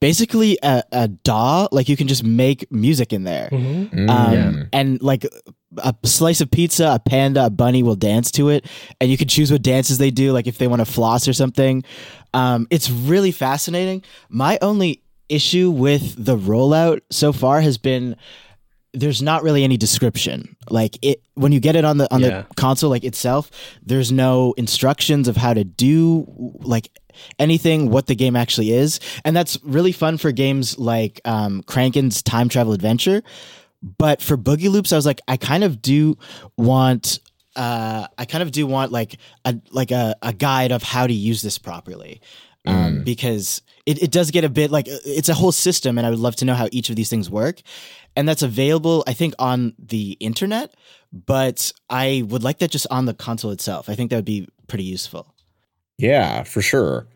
basically 0.09 0.59
a, 0.63 0.83
a 0.93 1.09
DAW. 1.09 1.69
Like 1.73 1.89
you 1.89 1.97
can 1.97 2.09
just 2.09 2.23
make 2.25 2.61
music 2.71 3.13
in 3.13 3.25
there, 3.25 3.49
Mm, 3.51 4.11
um, 4.11 4.33
yeah. 4.35 4.63
and 4.73 5.01
like 5.03 5.25
a 5.79 5.95
slice 6.05 6.41
of 6.43 6.51
pizza, 6.51 6.87
a 6.95 6.99
panda, 6.99 7.47
a 7.47 7.51
bunny 7.51 7.83
will 7.83 7.97
dance 7.97 8.31
to 8.33 8.51
it, 8.51 8.67
and 9.01 9.11
you 9.11 9.17
can 9.17 9.29
choose 9.29 9.51
what 9.51 9.63
dances 9.63 9.97
they 9.99 10.11
do, 10.11 10.33
like 10.33 10.47
if 10.47 10.59
they 10.59 10.69
want 10.69 10.81
to 10.81 10.91
floss 10.97 11.27
or 11.27 11.33
something. 11.33 11.83
Um, 12.35 12.67
it's 12.71 12.91
really 12.91 13.33
fascinating. 13.33 14.03
My 14.29 14.59
only 14.61 15.01
issue 15.29 15.71
with 15.71 16.23
the 16.23 16.37
rollout 16.37 17.01
so 17.11 17.33
far 17.33 17.61
has 17.63 17.79
been 17.79 18.15
there's 18.97 19.21
not 19.23 19.43
really 19.43 19.65
any 19.65 19.77
description. 19.77 20.55
Like 20.71 20.99
it 21.03 21.23
when 21.35 21.51
you 21.51 21.61
get 21.61 21.75
it 21.77 21.85
on 21.85 21.97
the 21.99 22.07
on 22.15 22.21
Yeah. 22.21 22.29
the 22.29 22.55
console 22.57 22.91
like 22.91 23.05
itself, 23.05 23.51
there's 23.83 24.13
no 24.13 24.53
instructions 24.57 25.27
of 25.29 25.37
how 25.37 25.55
to 25.55 25.65
do 25.65 26.27
like 26.75 26.91
anything 27.39 27.91
what 27.91 28.07
the 28.07 28.15
game 28.15 28.37
actually 28.37 28.71
is. 28.73 29.01
And 29.25 29.37
that's 29.37 29.59
really 29.63 29.93
fun 29.93 30.19
for 30.19 30.33
games 30.33 30.79
like 30.79 31.21
um 31.25 31.63
Crankin's 31.65 32.23
Time 32.23 32.49
Travel 32.49 32.73
Adventure. 32.73 33.23
But 33.99 34.23
for 34.23 34.37
Boogie 34.37 34.71
Loops, 34.71 34.93
I 34.93 34.97
was 34.97 35.05
like, 35.07 35.21
I 35.29 35.37
kind 35.37 35.63
of 35.63 35.83
do 35.83 36.17
want 36.57 37.19
uh, 37.57 38.09
I 38.19 38.25
kind 38.25 38.43
of 38.43 38.51
do 38.51 38.67
want 38.67 38.91
like 38.91 39.17
a 39.45 39.55
like 39.71 39.91
a, 39.91 40.17
a 40.23 40.33
guide 40.33 40.73
of 40.73 40.83
how 40.83 41.07
to 41.07 41.13
use 41.13 41.43
this 41.43 41.59
properly. 41.59 42.21
Um, 42.67 42.75
Mm. 42.75 43.05
because 43.05 43.61
it, 43.85 44.03
it 44.03 44.11
does 44.11 44.31
get 44.31 44.43
a 44.43 44.49
bit 44.49 44.71
like 44.71 44.87
it's 44.89 45.29
a 45.29 45.35
whole 45.35 45.53
system 45.53 45.99
and 45.99 46.07
I 46.07 46.11
would 46.11 46.19
love 46.19 46.35
to 46.37 46.47
know 46.47 46.55
how 46.55 46.67
each 46.73 46.89
of 46.89 46.97
these 46.97 47.11
things 47.11 47.29
work. 47.29 47.61
And 48.17 48.27
that's 48.27 48.41
available, 48.43 49.05
I 49.07 49.13
think, 49.13 49.35
on 49.39 49.75
the 49.79 50.13
internet, 50.19 50.73
but 51.13 51.71
I 51.91 52.25
would 52.27 52.43
like 52.43 52.61
that 52.61 52.71
just 52.71 52.87
on 52.91 53.05
the 53.05 53.13
console 53.13 53.51
itself. 53.51 53.91
I 53.91 53.95
think 53.95 54.09
that 54.09 54.17
would 54.17 54.25
be 54.25 54.49
pretty 54.67 54.85
useful. 54.85 55.34
Yeah, 55.99 56.43
for 56.45 56.63
sure. 56.63 57.07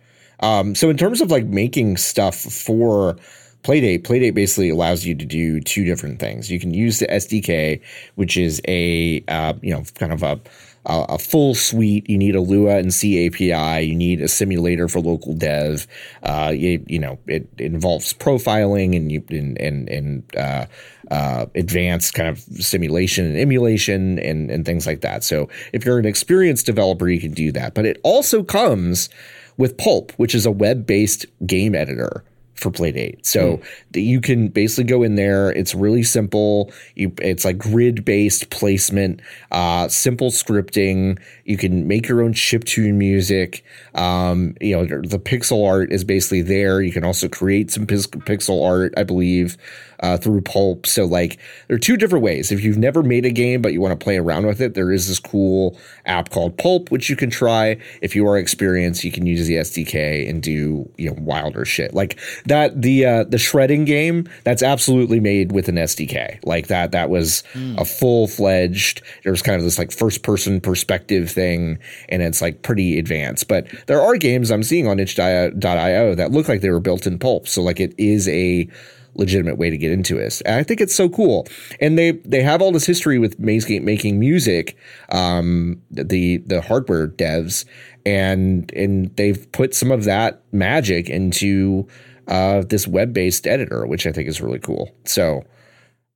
Um, 0.41 0.75
so 0.75 0.89
in 0.91 0.97
terms 0.97 1.21
of 1.21 1.31
like 1.31 1.47
making 1.47 1.97
stuff 1.97 2.37
for 2.37 3.17
Playdate, 3.65 4.03
Playdate 4.05 4.35
basically 4.35 4.69
allows 4.71 5.05
you 5.05 5.15
to 5.17 5.25
do 5.25 5.61
two 5.61 5.85
different 5.85 6.21
things. 6.21 6.51
You 6.51 6.61
can 6.61 6.73
use 6.73 7.01
the 7.01 7.07
SDK, 7.09 7.81
which 8.15 8.37
is 8.37 8.61
a 8.69 9.25
uh, 9.29 9.55
you 9.63 9.73
know 9.75 9.83
kind 9.97 10.13
of 10.13 10.23
a 10.23 10.41
a 10.89 11.05
a 11.11 11.19
full 11.19 11.55
suite. 11.55 12.09
You 12.09 12.19
need 12.19 12.35
a 12.35 12.41
Lua 12.41 12.79
and 12.79 12.93
C 12.93 13.27
API. 13.27 13.87
You 13.87 13.95
need 13.95 14.21
a 14.21 14.29
simulator 14.29 14.89
for 14.89 15.01
local 15.01 15.35
dev. 15.35 15.87
Uh, 16.23 16.53
you, 16.55 16.85
you 16.89 16.99
know 16.99 17.19
it, 17.27 17.49
involves 17.59 18.13
profiling 18.15 18.97
and 18.97 19.13
you 19.13 19.23
and 19.29 19.61
and, 19.61 19.89
and 19.89 20.37
uh, 20.37 20.67
uh, 21.11 21.47
advanced 21.55 22.15
kind 22.15 22.29
of 22.29 22.39
simulation 22.39 23.27
and 23.27 23.37
emulation 23.37 24.19
and 24.19 24.51
and 24.51 24.65
things 24.65 24.87
like 24.87 25.03
that. 25.03 25.23
So 25.23 25.49
if 25.73 25.85
you're 25.85 25.99
an 25.99 26.07
experienced 26.07 26.67
developer, 26.67 27.09
you 27.09 27.21
can 27.21 27.33
do 27.33 27.53
that. 27.53 27.75
But 27.75 27.87
it 27.87 28.01
also 28.03 28.43
comes 28.43 29.09
with 29.57 29.77
Pulp, 29.77 30.13
which 30.13 30.35
is 30.35 30.47
a 30.47 30.53
web-based 30.53 31.27
game 31.45 31.75
editor 31.75 32.23
for 32.59 32.71
Playdate. 32.71 33.25
So 33.25 33.61
that 33.93 34.01
you 34.01 34.21
can 34.21 34.49
basically 34.49 34.85
go 34.85 35.03
in 35.03 35.15
there. 35.15 35.51
It's 35.51 35.75
really 35.75 36.03
simple. 36.03 36.73
You, 36.97 37.13
it's 37.19 37.45
like 37.45 37.57
grid-based 37.57 38.51
placement, 38.51 39.21
uh, 39.51 39.89
simple 39.89 40.31
scripting. 40.31 41.21
You 41.49 41.57
can 41.57 41.89
make 41.89 42.07
your 42.07 42.21
own 42.21 42.35
chip 42.35 42.65
tune 42.65 42.99
music. 42.99 43.65
Um, 43.95 44.55
you 44.61 44.77
know, 44.77 44.85
the 44.85 45.19
pixel 45.19 45.67
art 45.67 45.91
is 45.91 46.05
basically 46.05 46.43
there. 46.43 46.83
You 46.83 46.93
can 46.93 47.05
also 47.05 47.27
create 47.27 47.71
some 47.71 47.87
pix- 47.87 48.07
pixel 48.07 48.63
art, 48.69 48.93
I 48.99 49.03
believe, 49.03 49.57
uh, 50.01 50.19
through 50.19 50.43
Pulp. 50.43 50.87
So 50.87 51.07
like, 51.07 51.39
there 51.67 51.77
are 51.77 51.81
two 51.81 51.97
different 51.97 52.23
ways. 52.23 52.53
If 52.53 52.63
you've 52.63 52.77
never 52.77 53.03
made 53.03 53.25
a 53.25 53.31
game 53.31 53.63
but 53.63 53.73
you 53.73 53.81
want 53.81 53.99
to 53.99 54.05
play 54.05 54.19
around 54.19 54.47
with 54.47 54.61
it, 54.61 54.75
there 54.75 54.93
is 54.93 55.09
this 55.09 55.19
cool 55.19 55.79
app 56.05 56.29
called 56.29 56.59
Pulp, 56.59 56.91
which 56.91 57.09
you 57.09 57.17
can 57.17 57.31
try. 57.31 57.79
If 58.03 58.15
you 58.15 58.29
are 58.29 58.37
experienced, 58.37 59.03
you 59.03 59.11
can 59.11 59.27
use 59.27 59.47
the 59.47 59.57
SDK 59.57 60.29
and 60.29 60.43
do 60.43 60.89
you 60.99 61.11
know 61.11 61.17
wilder 61.19 61.65
shit 61.65 61.95
like 61.95 62.19
that. 62.45 62.81
The 62.81 63.07
uh, 63.07 63.25
the 63.25 63.39
shredding 63.39 63.87
game 63.87 64.29
that's 64.45 64.63
absolutely 64.63 65.19
made 65.19 65.53
with 65.53 65.69
an 65.69 65.77
SDK 65.77 66.45
like 66.45 66.67
that. 66.67 66.93
That 66.93 67.09
was 67.09 67.43
a 67.55 67.85
full 67.87 68.29
fledged. 68.29 69.03
There 69.25 69.33
was 69.33 69.43
kind 69.43 69.57
of 69.57 69.65
this 69.65 69.79
like 69.79 69.93
first 69.93 70.23
person 70.23 70.61
perspective 70.61 71.38
thing, 71.39 71.79
and 72.09 72.23
it's 72.23 72.43
like 72.43 72.63
pretty 72.63 72.99
advanced. 72.99 73.47
But 73.49 73.69
there 73.87 74.01
are 74.01 74.17
games 74.17 74.51
I'm 74.51 74.65
seeing 74.65 74.89
on 74.89 74.99
itch.io 74.99 76.15
that 76.15 76.33
look 76.33 76.49
like 76.49 76.61
they 76.61 76.71
were 76.71 76.81
built 76.81 77.07
in 77.07 77.19
Pulp. 77.19 77.47
So 77.47 77.63
like 77.63 77.81
it 77.81 77.95
is 77.97 78.29
a 78.29 78.69
legitimate 79.15 79.59
way 79.59 79.71
to 79.71 79.77
get 79.77 79.93
into 79.93 80.19
it. 80.19 80.41
And 80.47 80.55
I 80.55 80.63
think 80.63 80.81
it's 80.81 80.95
so 80.95 81.09
cool. 81.09 81.47
And 81.81 81.99
they 81.99 82.13
they 82.13 82.43
have 82.43 82.63
all 82.63 82.73
this 82.73 82.87
history 82.87 83.19
with 83.19 83.41
Mazegate 83.41 83.83
making 83.83 84.19
music, 84.19 84.77
um, 85.11 85.81
the 85.91 86.39
the 86.39 86.61
hardware 86.61 87.09
devs, 87.09 87.65
and 88.05 88.73
and 88.75 89.15
they've 89.17 89.51
put 89.53 89.75
some 89.75 89.93
of 89.93 90.05
that 90.05 90.43
magic 90.53 91.09
into 91.09 91.87
uh, 92.27 92.63
this 92.69 92.87
web 92.89 93.13
based 93.13 93.47
editor, 93.47 93.87
which 93.87 94.07
I 94.07 94.13
think 94.13 94.29
is 94.29 94.41
really 94.41 94.61
cool. 94.61 94.91
So 95.05 95.45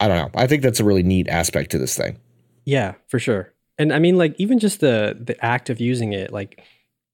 I 0.00 0.08
don't 0.08 0.18
know. 0.18 0.30
I 0.40 0.46
think 0.46 0.62
that's 0.62 0.80
a 0.80 0.84
really 0.84 1.02
neat 1.02 1.28
aspect 1.28 1.70
to 1.72 1.78
this 1.78 1.96
thing. 1.96 2.18
Yeah, 2.64 2.94
for 3.08 3.18
sure. 3.18 3.52
And 3.82 3.92
I 3.92 3.98
mean, 3.98 4.16
like 4.16 4.36
even 4.38 4.60
just 4.60 4.78
the 4.78 5.18
the 5.20 5.36
act 5.44 5.68
of 5.68 5.80
using 5.80 6.12
it, 6.12 6.32
like 6.32 6.62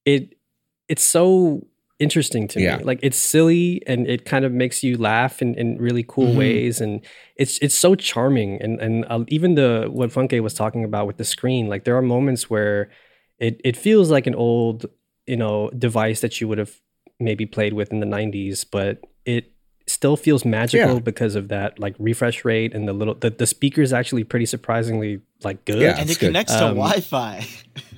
it, 0.05 0.35
it's 0.87 1.01
so 1.01 1.65
interesting 1.97 2.47
to 2.49 2.59
Yeah. 2.59 2.77
me. 2.77 2.83
Like 2.83 2.99
it's 3.01 3.17
silly 3.17 3.81
and 3.87 4.05
it 4.07 4.23
kind 4.23 4.45
of 4.45 4.51
makes 4.51 4.83
you 4.83 4.95
laugh 4.95 5.41
in, 5.41 5.55
in 5.55 5.79
really 5.79 6.05
cool 6.07 6.33
Mhm. 6.33 6.37
ways, 6.37 6.79
and 6.79 7.03
it's 7.37 7.57
it's 7.59 7.73
so 7.73 7.95
charming. 7.95 8.61
And 8.61 8.79
and 8.79 9.03
uh, 9.09 9.25
even 9.29 9.55
the 9.55 9.87
what 9.89 10.11
Funke 10.11 10.39
was 10.43 10.53
talking 10.53 10.83
about 10.83 11.07
with 11.07 11.17
the 11.17 11.25
screen, 11.25 11.69
like 11.69 11.85
there 11.85 11.97
are 11.97 12.03
moments 12.03 12.51
where 12.51 12.91
it 13.39 13.59
it 13.63 13.75
feels 13.75 14.11
like 14.11 14.27
an 14.27 14.35
old 14.35 14.85
you 15.25 15.37
know 15.37 15.71
device 15.71 16.21
that 16.21 16.39
you 16.39 16.47
would 16.47 16.59
have 16.59 16.79
maybe 17.19 17.47
played 17.47 17.73
with 17.73 17.91
in 17.91 17.99
the 17.99 18.05
90s, 18.05 18.63
but 18.63 18.99
it 19.25 19.51
still 19.89 20.15
feels 20.15 20.45
magical 20.45 20.93
Yeah. 20.95 20.99
because 20.99 21.35
of 21.35 21.47
that 21.49 21.79
like 21.79 21.95
refresh 21.99 22.45
rate 22.45 22.73
and 22.73 22.87
the 22.87 22.93
little 22.93 23.15
the, 23.15 23.29
the 23.29 23.47
speakers 23.47 23.91
actually 23.93 24.23
pretty 24.23 24.45
surprisingly 24.45 25.21
like 25.43 25.65
good 25.65 25.79
Yeah. 25.81 25.95
and 25.97 26.09
it 26.09 26.19
good. 26.19 26.27
connects 26.27 26.53
to 26.53 26.65
Um, 26.67 26.75
Wi-Fi. 26.75 27.45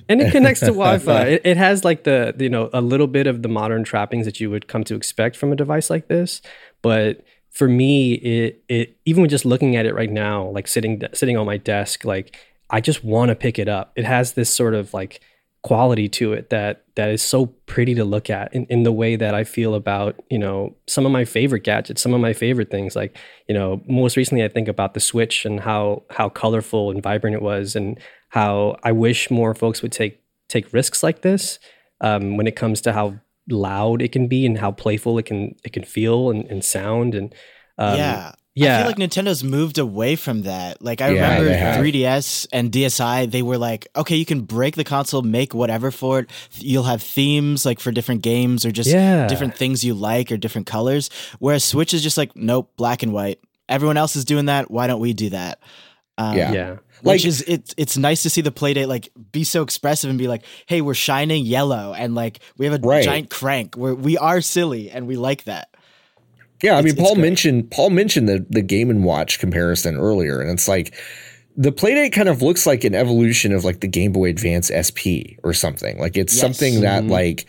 and 0.08 0.20
it 0.22 0.32
connects 0.32 0.60
to 0.60 0.66
Wi-Fi. 0.66 1.22
It, 1.34 1.42
it 1.44 1.56
has 1.56 1.84
like 1.84 2.04
the 2.04 2.34
you 2.38 2.48
know 2.48 2.70
a 2.72 2.80
little 2.80 3.06
bit 3.06 3.26
of 3.26 3.42
the 3.42 3.48
modern 3.48 3.84
trappings 3.84 4.24
that 4.26 4.40
you 4.40 4.50
would 4.50 4.66
come 4.68 4.84
to 4.84 4.94
expect 4.94 5.36
from 5.36 5.52
a 5.52 5.56
device 5.56 5.90
like 5.90 6.08
this, 6.08 6.40
but 6.82 7.24
for 7.50 7.68
me, 7.68 8.14
it 8.14 8.64
it 8.68 8.96
even 9.04 9.20
with 9.22 9.30
just 9.30 9.44
looking 9.44 9.76
at 9.76 9.84
it 9.84 9.94
right 9.94 10.10
now, 10.10 10.48
like 10.48 10.66
sitting 10.66 11.02
sitting 11.12 11.36
on 11.36 11.44
my 11.44 11.58
desk, 11.58 12.04
like 12.04 12.36
I 12.70 12.80
just 12.80 13.04
want 13.04 13.28
to 13.28 13.34
pick 13.34 13.58
it 13.58 13.68
up. 13.68 13.92
It 13.96 14.06
has 14.06 14.32
this 14.32 14.48
sort 14.48 14.72
of 14.74 14.94
like 14.94 15.20
quality 15.62 16.08
to 16.08 16.32
it 16.32 16.48
that 16.50 16.81
that 16.94 17.08
is 17.08 17.22
so 17.22 17.46
pretty 17.46 17.94
to 17.94 18.04
look 18.04 18.28
at 18.28 18.52
in, 18.54 18.66
in 18.66 18.82
the 18.82 18.92
way 18.92 19.16
that 19.16 19.34
I 19.34 19.44
feel 19.44 19.74
about, 19.74 20.22
you 20.28 20.38
know, 20.38 20.76
some 20.86 21.06
of 21.06 21.12
my 21.12 21.24
favorite 21.24 21.64
gadgets, 21.64 22.02
some 22.02 22.12
of 22.12 22.20
my 22.20 22.32
favorite 22.32 22.70
things. 22.70 22.94
Like, 22.94 23.16
you 23.48 23.54
know, 23.54 23.82
most 23.86 24.16
recently 24.16 24.44
I 24.44 24.48
think 24.48 24.68
about 24.68 24.94
the 24.94 25.00
Switch 25.00 25.44
and 25.44 25.60
how 25.60 26.02
how 26.10 26.28
colorful 26.28 26.90
and 26.90 27.02
vibrant 27.02 27.34
it 27.34 27.42
was 27.42 27.74
and 27.74 27.98
how 28.28 28.76
I 28.82 28.92
wish 28.92 29.30
more 29.30 29.54
folks 29.54 29.82
would 29.82 29.92
take 29.92 30.20
take 30.48 30.72
risks 30.72 31.02
like 31.02 31.22
this 31.22 31.58
um, 32.00 32.36
when 32.36 32.46
it 32.46 32.56
comes 32.56 32.80
to 32.82 32.92
how 32.92 33.18
loud 33.48 34.02
it 34.02 34.12
can 34.12 34.28
be 34.28 34.46
and 34.46 34.58
how 34.58 34.70
playful 34.70 35.18
it 35.18 35.24
can 35.24 35.56
it 35.64 35.72
can 35.72 35.84
feel 35.84 36.30
and, 36.30 36.44
and 36.46 36.62
sound 36.64 37.14
and 37.14 37.34
um, 37.78 37.96
yeah. 37.96 38.32
Yeah 38.54 38.74
I 38.74 38.78
feel 38.78 38.86
like 38.86 38.96
Nintendo's 38.96 39.42
moved 39.42 39.78
away 39.78 40.16
from 40.16 40.42
that. 40.42 40.82
Like 40.82 41.00
I 41.00 41.08
Yeah, 41.10 41.14
remember 41.38 41.50
3DS 41.80 42.46
and 42.52 42.70
DSi, 42.70 43.30
they 43.30 43.42
were 43.42 43.58
like, 43.58 43.88
okay, 43.96 44.16
you 44.16 44.24
can 44.26 44.42
break 44.42 44.76
the 44.76 44.84
console, 44.84 45.22
make 45.22 45.54
whatever 45.54 45.90
for 45.90 46.20
it. 46.20 46.30
You'll 46.54 46.82
have 46.84 47.02
themes 47.02 47.64
like 47.64 47.80
for 47.80 47.90
different 47.92 48.22
games 48.22 48.64
or 48.66 48.70
just 48.70 48.90
Yeah. 48.90 49.26
different 49.26 49.56
things 49.56 49.84
you 49.84 49.94
like 49.94 50.30
or 50.30 50.36
different 50.36 50.66
colors. 50.66 51.08
Whereas 51.38 51.64
Switch 51.64 51.94
is 51.94 52.02
just 52.02 52.18
like, 52.18 52.36
nope, 52.36 52.72
black 52.76 53.02
and 53.02 53.12
white. 53.12 53.38
Everyone 53.68 53.96
else 53.96 54.16
is 54.16 54.24
doing 54.24 54.46
that. 54.46 54.70
Why 54.70 54.86
don't 54.86 55.00
we 55.00 55.12
do 55.12 55.30
that? 55.30 55.58
Um, 56.18 56.36
Yeah. 56.36 56.52
yeah 56.52 56.76
Which 57.02 57.24
is 57.24 57.42
it's 57.48 57.74
it's 57.78 57.96
nice 57.96 58.22
to 58.24 58.30
see 58.30 58.42
the 58.42 58.52
playdate 58.52 58.86
like 58.86 59.08
be 59.32 59.44
so 59.44 59.62
expressive 59.62 60.10
and 60.10 60.18
be 60.18 60.28
like, 60.28 60.44
hey, 60.66 60.82
we're 60.82 60.92
shining 60.94 61.46
yellow 61.46 61.94
and 61.94 62.14
like 62.14 62.40
we 62.58 62.66
have 62.66 62.74
a 62.74 62.86
Right. 62.86 63.02
giant 63.02 63.30
crank. 63.30 63.76
We're 63.76 63.94
we 63.94 64.18
are 64.18 64.40
silly 64.42 64.90
and 64.90 65.06
we 65.06 65.16
like 65.16 65.44
that. 65.44 65.68
Yeah, 66.62 66.76
I 66.76 66.78
It's- 66.80 66.94
mean, 66.96 67.04
Paul 67.04 67.16
mentioned 67.16 67.70
Paul 67.70 67.90
mentioned 67.90 68.28
the 68.28 68.44
the 68.50 68.62
Game 68.62 68.90
and 68.90 69.04
Watch 69.04 69.38
comparison 69.38 69.96
earlier, 69.96 70.40
and 70.40 70.50
it's 70.50 70.68
like 70.68 70.94
the 71.56 71.72
Playdate 71.72 72.12
kind 72.12 72.28
of 72.28 72.40
looks 72.40 72.66
like 72.66 72.82
an 72.84 72.94
evolution 72.94 73.52
of 73.52 73.64
like 73.64 73.80
the 73.80 73.86
Game 73.88 74.12
Boy 74.12 74.30
Advance 74.30 74.70
SP 74.70 75.36
or 75.42 75.52
something. 75.52 75.98
Like 75.98 76.16
it's 76.16 76.32
Yes. 76.34 76.40
something 76.40 76.80
that 76.80 77.04
Mhm. 77.04 77.10
like 77.10 77.46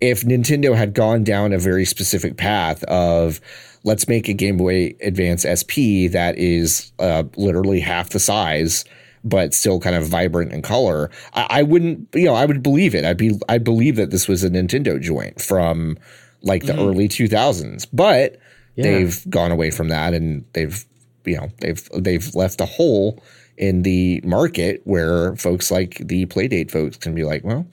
if 0.00 0.22
Nintendo 0.24 0.74
had 0.74 0.94
gone 0.94 1.24
down 1.24 1.52
a 1.52 1.58
very 1.58 1.84
specific 1.84 2.36
path 2.36 2.82
of 2.84 3.40
let's 3.84 4.08
make 4.08 4.28
a 4.28 4.32
Game 4.34 4.56
Boy 4.58 4.94
Advance 5.02 5.44
SP 5.46 6.06
that 6.08 6.36
is 6.38 6.92
uh, 6.98 7.22
literally 7.36 7.80
half 7.80 8.10
the 8.10 8.18
size 8.20 8.84
but 9.22 9.52
still 9.52 9.78
kind 9.80 9.94
of 9.96 10.06
vibrant 10.06 10.50
in 10.52 10.62
color, 10.62 11.10
I, 11.34 11.46
I 11.50 11.62
wouldn't, 11.62 12.08
you 12.14 12.24
know, 12.24 12.34
I 12.34 12.46
would 12.46 12.62
believe 12.62 12.94
it. 12.94 13.04
I'd 13.04 13.18
be, 13.18 13.38
I'd 13.50 13.64
believe 13.64 13.96
that 13.96 14.10
this 14.10 14.26
was 14.26 14.42
a 14.42 14.48
Nintendo 14.48 14.98
joint 14.98 15.42
from 15.42 15.98
like 16.42 16.64
the 16.64 16.74
early 16.74 17.08
2000s. 17.08 17.86
But 17.92 18.38
Yeah. 18.76 18.84
they've 18.84 19.30
gone 19.30 19.50
away 19.52 19.70
from 19.70 19.88
that 19.88 20.14
and 20.14 20.44
they've, 20.54 20.84
you 21.24 21.36
know, 21.36 21.48
they've 21.60 21.88
they've 21.96 22.34
left 22.34 22.60
a 22.60 22.66
hole 22.66 23.22
in 23.56 23.82
the 23.82 24.20
market 24.24 24.80
where 24.84 25.36
folks 25.36 25.70
like 25.70 25.98
the 26.00 26.24
Playdate 26.26 26.70
folks 26.70 26.96
can 26.96 27.14
be 27.14 27.24
like, 27.24 27.44
well, 27.44 27.66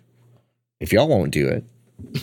if 0.80 0.91
y'all 0.91 1.07
won't 1.07 1.32
do 1.32 1.47
it, 1.47 1.63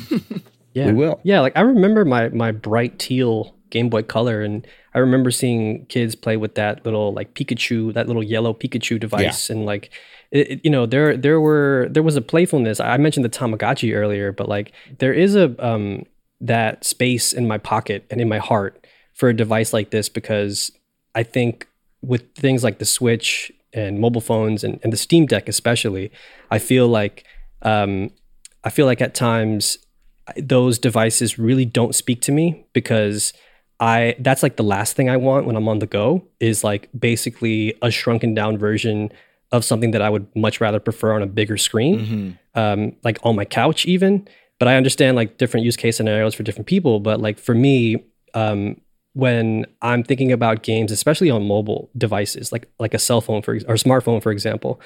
Yeah. 0.75 0.87
We 0.89 0.93
will. 0.95 1.21
Yeah, 1.23 1.39
like 1.41 1.57
I 1.57 1.61
remember 1.61 2.05
my 2.05 2.31
my 2.31 2.51
bright 2.51 2.99
teal 2.99 3.55
Game 3.71 3.89
Boy 3.89 4.03
Color, 4.03 4.43
and 4.43 4.67
I 4.93 4.99
remember 4.99 5.31
seeing 5.31 5.87
kids 5.87 6.17
play 6.17 6.37
with 6.37 6.57
that 6.57 6.85
little 6.85 7.13
like 7.15 7.33
Pikachu, 7.35 7.95
that 7.95 8.09
little 8.09 8.25
yellow 8.25 8.53
Pikachu 8.53 8.99
device, 8.99 9.51
and 9.51 9.65
like 9.67 9.91
it, 10.33 10.51
it- 10.51 10.61
you 10.65 10.71
know 10.71 10.85
there 10.85 11.17
there 11.17 11.41
were 11.41 11.87
there 11.93 12.03
was 12.03 12.17
a 12.17 12.21
playfulness. 12.21 12.81
I 12.81 12.97
mentioned 12.97 13.25
the 13.25 13.29
Tamagotchi 13.31 13.95
earlier, 13.95 14.33
but 14.33 14.49
like 14.49 14.73
there 14.99 15.13
is 15.13 15.37
a 15.37 15.55
um 15.65 16.07
that 16.45 16.85
space 16.85 17.33
in 17.33 17.49
my 17.49 17.59
pocket 17.59 18.05
and 18.11 18.21
in 18.21 18.29
my 18.29 18.39
heart 18.39 18.87
for 19.15 19.29
a 19.29 19.35
device 19.35 19.73
like 19.73 19.91
this 19.91 20.09
because 20.09 20.71
I 21.15 21.23
think 21.23 21.67
with 22.03 22.35
things 22.35 22.63
like 22.63 22.79
the 22.79 22.85
Switch 22.85 23.51
and 23.73 23.99
mobile 23.99 24.21
phones 24.21 24.63
and, 24.63 24.79
and 24.83 24.93
the 24.93 24.97
Steam 24.97 25.27
Deck 25.27 25.49
especially, 25.49 26.13
I 26.51 26.59
feel 26.59 26.87
like 26.87 27.25
um, 27.63 28.11
I 28.63 28.71
feel 28.71 28.85
like 28.87 29.01
at 29.01 29.15
times 29.15 29.79
those 30.37 30.79
devices 30.79 31.39
really 31.39 31.65
don't 31.65 31.95
speak 31.95 32.21
to 32.23 32.33
me 32.33 32.67
because 32.73 33.33
I 33.81 34.15
that's 34.19 34.43
like 34.43 34.57
the 34.57 34.63
last 34.63 34.97
thing 34.97 35.09
I 35.09 35.17
want 35.17 35.47
when 35.47 35.57
I'm 35.57 35.69
on 35.69 35.79
the 35.79 35.87
go 35.87 36.27
is 36.41 36.63
like 36.63 36.91
basically 36.99 37.75
a 37.81 37.91
shrunken 37.91 38.35
down 38.35 38.59
version 38.59 39.11
of 39.51 39.65
something 39.65 39.93
that 39.93 40.03
I 40.03 40.11
would 40.11 40.27
much 40.37 40.61
rather 40.61 40.81
prefer 40.81 41.15
on 41.15 41.23
a 41.23 41.27
bigger 41.27 41.57
screen, 41.57 42.39
um, 42.55 42.97
like 43.03 43.19
on 43.23 43.35
my 43.35 43.45
couch 43.47 43.87
even. 43.87 44.29
But 44.65 44.71
I 44.71 44.77
understand 44.79 45.15
like 45.15 45.37
different 45.37 45.67
use 45.67 45.77
case 45.77 45.99
scenarios 45.99 46.35
for 46.35 46.43
different 46.43 46.67
people. 46.67 46.99
But 46.99 47.21
like 47.21 47.39
for 47.39 47.55
me, 47.55 48.03
um, 48.33 48.81
when 49.13 49.67
I'm 49.83 50.03
thinking 50.03 50.33
about 50.33 50.63
games, 50.63 50.91
especially 50.91 51.29
on 51.29 51.47
mobile 51.47 51.91
devices, 51.99 52.51
like 52.51 52.67
like 52.79 52.95
a 52.95 52.99
cell 52.99 53.21
phone 53.21 53.43
for 53.43 53.57
or 53.57 53.75
smartphone, 53.75 54.23
for 54.23 54.33
example, 54.33 54.81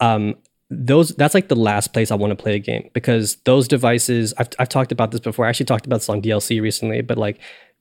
um, 0.00 0.34
those 0.68 1.10
that's 1.14 1.32
like 1.32 1.46
the 1.46 1.54
last 1.54 1.92
place 1.92 2.10
I 2.10 2.16
want 2.16 2.32
to 2.32 2.42
play 2.42 2.56
a 2.56 2.58
game 2.58 2.90
because 2.92 3.36
those 3.44 3.68
devices. 3.68 4.34
I've 4.36 4.48
I've 4.58 4.68
talked 4.68 4.90
about 4.90 5.12
this 5.12 5.20
before. 5.20 5.46
I 5.46 5.50
actually 5.50 5.66
talked 5.66 5.86
about 5.86 5.98
this 5.98 6.08
on 6.08 6.20
DLC 6.20 6.60
recently, 6.60 7.00
but 7.00 7.16
like 7.16 7.38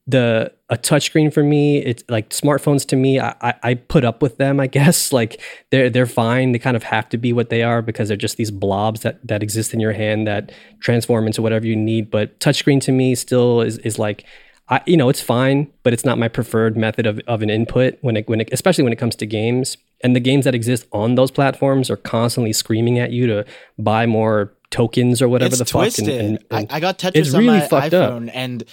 the 0.10 0.52
a 0.70 0.78
touchscreen 0.78 1.34
for 1.34 1.44
me, 1.44 1.80
it's 1.80 2.04
like 2.10 2.30
smartphones 2.30 2.86
to 2.88 2.96
me. 2.96 3.20
I, 3.20 3.36
I 3.42 3.54
I 3.64 3.74
put 3.74 4.04
up 4.04 4.22
with 4.22 4.38
them, 4.38 4.60
I 4.60 4.68
guess. 4.68 5.12
Like 5.20 5.42
they're 5.72 5.90
they're 5.90 6.06
fine. 6.06 6.52
They 6.52 6.60
kind 6.60 6.78
of 6.78 6.84
have 6.84 7.10
to 7.10 7.18
be 7.18 7.34
what 7.34 7.50
they 7.50 7.64
are 7.64 7.82
because 7.82 8.08
they're 8.08 8.18
just 8.18 8.38
these 8.38 8.52
blobs 8.52 9.02
that 9.02 9.26
that 9.28 9.44
exist 9.44 9.74
in 9.74 9.80
your 9.80 9.92
hand 9.94 10.28
that 10.28 10.52
transform 10.80 11.28
into 11.28 11.42
whatever 11.42 11.66
you 11.66 11.76
need. 11.76 12.10
But 12.10 12.40
touchscreen 12.40 12.80
to 12.82 12.92
me 12.92 13.16
still 13.16 13.62
is 13.62 13.78
is 13.80 14.00
like 14.00 14.26
I, 14.70 14.82
you 14.86 14.98
know, 14.98 15.10
it's 15.10 15.22
fine, 15.22 15.72
but 15.84 15.94
it's 15.94 16.06
not 16.06 16.20
my 16.20 16.28
preferred 16.28 16.78
method 16.78 17.08
of, 17.08 17.20
of 17.28 17.42
an 17.42 17.50
input 17.50 17.98
when 18.02 18.16
it, 18.18 18.30
when 18.30 18.40
it, 18.40 18.50
especially 18.52 18.84
when 18.84 18.94
it 18.94 18.98
comes 18.98 19.16
to 19.16 19.26
games. 19.26 19.78
And 20.02 20.16
the 20.16 20.20
games 20.20 20.46
that 20.46 20.54
exist 20.54 20.86
on 20.94 21.16
those 21.16 21.32
platforms 21.32 21.90
are 21.90 21.98
constantly 21.98 22.54
screaming 22.54 23.00
at 23.00 23.12
you 23.12 23.26
to 23.28 23.46
buy 23.80 24.06
more 24.06 24.54
tokens 24.70 25.22
or 25.22 25.28
whatever 25.28 25.50
it's 25.50 25.58
the 25.58 25.66
twisted. 25.66 26.06
fuck. 26.06 26.14
And, 26.14 26.22
and, 26.22 26.40
and 26.52 26.72
I, 26.72 26.78
I 26.78 26.80
got 26.80 27.00
Tetris 27.00 27.16
it's 27.16 27.34
on 27.34 27.40
really 27.40 27.60
my 27.60 27.68
fucked 27.68 27.94
up. 27.94 28.14
iPhone, 28.14 28.32
and 28.34 28.64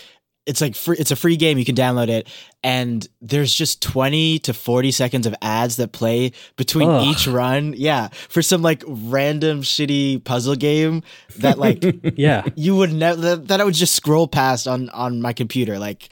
it's 0.47 0.61
like 0.61 0.75
free. 0.75 0.97
It's 0.99 1.11
a 1.11 1.17
free 1.17 1.37
game. 1.37 1.59
You 1.59 1.65
can 1.65 1.75
download 1.75 2.09
it, 2.09 2.29
and 2.63 3.07
there's 3.21 3.53
just 3.53 3.83
twenty 3.83 4.39
to 4.41 4.55
forty 4.55 4.93
seconds 4.93 5.27
of 5.27 5.35
ads 5.43 5.77
that 5.77 5.93
play 5.93 6.33
between 6.57 6.89
Ugh. 6.89 7.07
each 7.09 7.27
run. 7.27 7.75
Yeah, 7.77 8.09
for 8.29 8.43
some 8.43 8.63
like 8.63 8.83
random 8.87 9.63
shitty 9.63 10.25
puzzle 10.25 10.55
game 10.55 11.03
that 11.39 11.59
like 11.59 11.85
yeah, 12.17 12.45
you 12.55 12.77
would 12.77 12.93
never 12.93 13.21
that, 13.21 13.49
that 13.49 13.61
I 13.61 13.65
would 13.65 13.75
just 13.75 13.95
scroll 13.95 14.29
past 14.29 14.69
on 14.69 14.89
on 14.91 15.21
my 15.21 15.33
computer. 15.33 15.79
Like, 15.79 16.09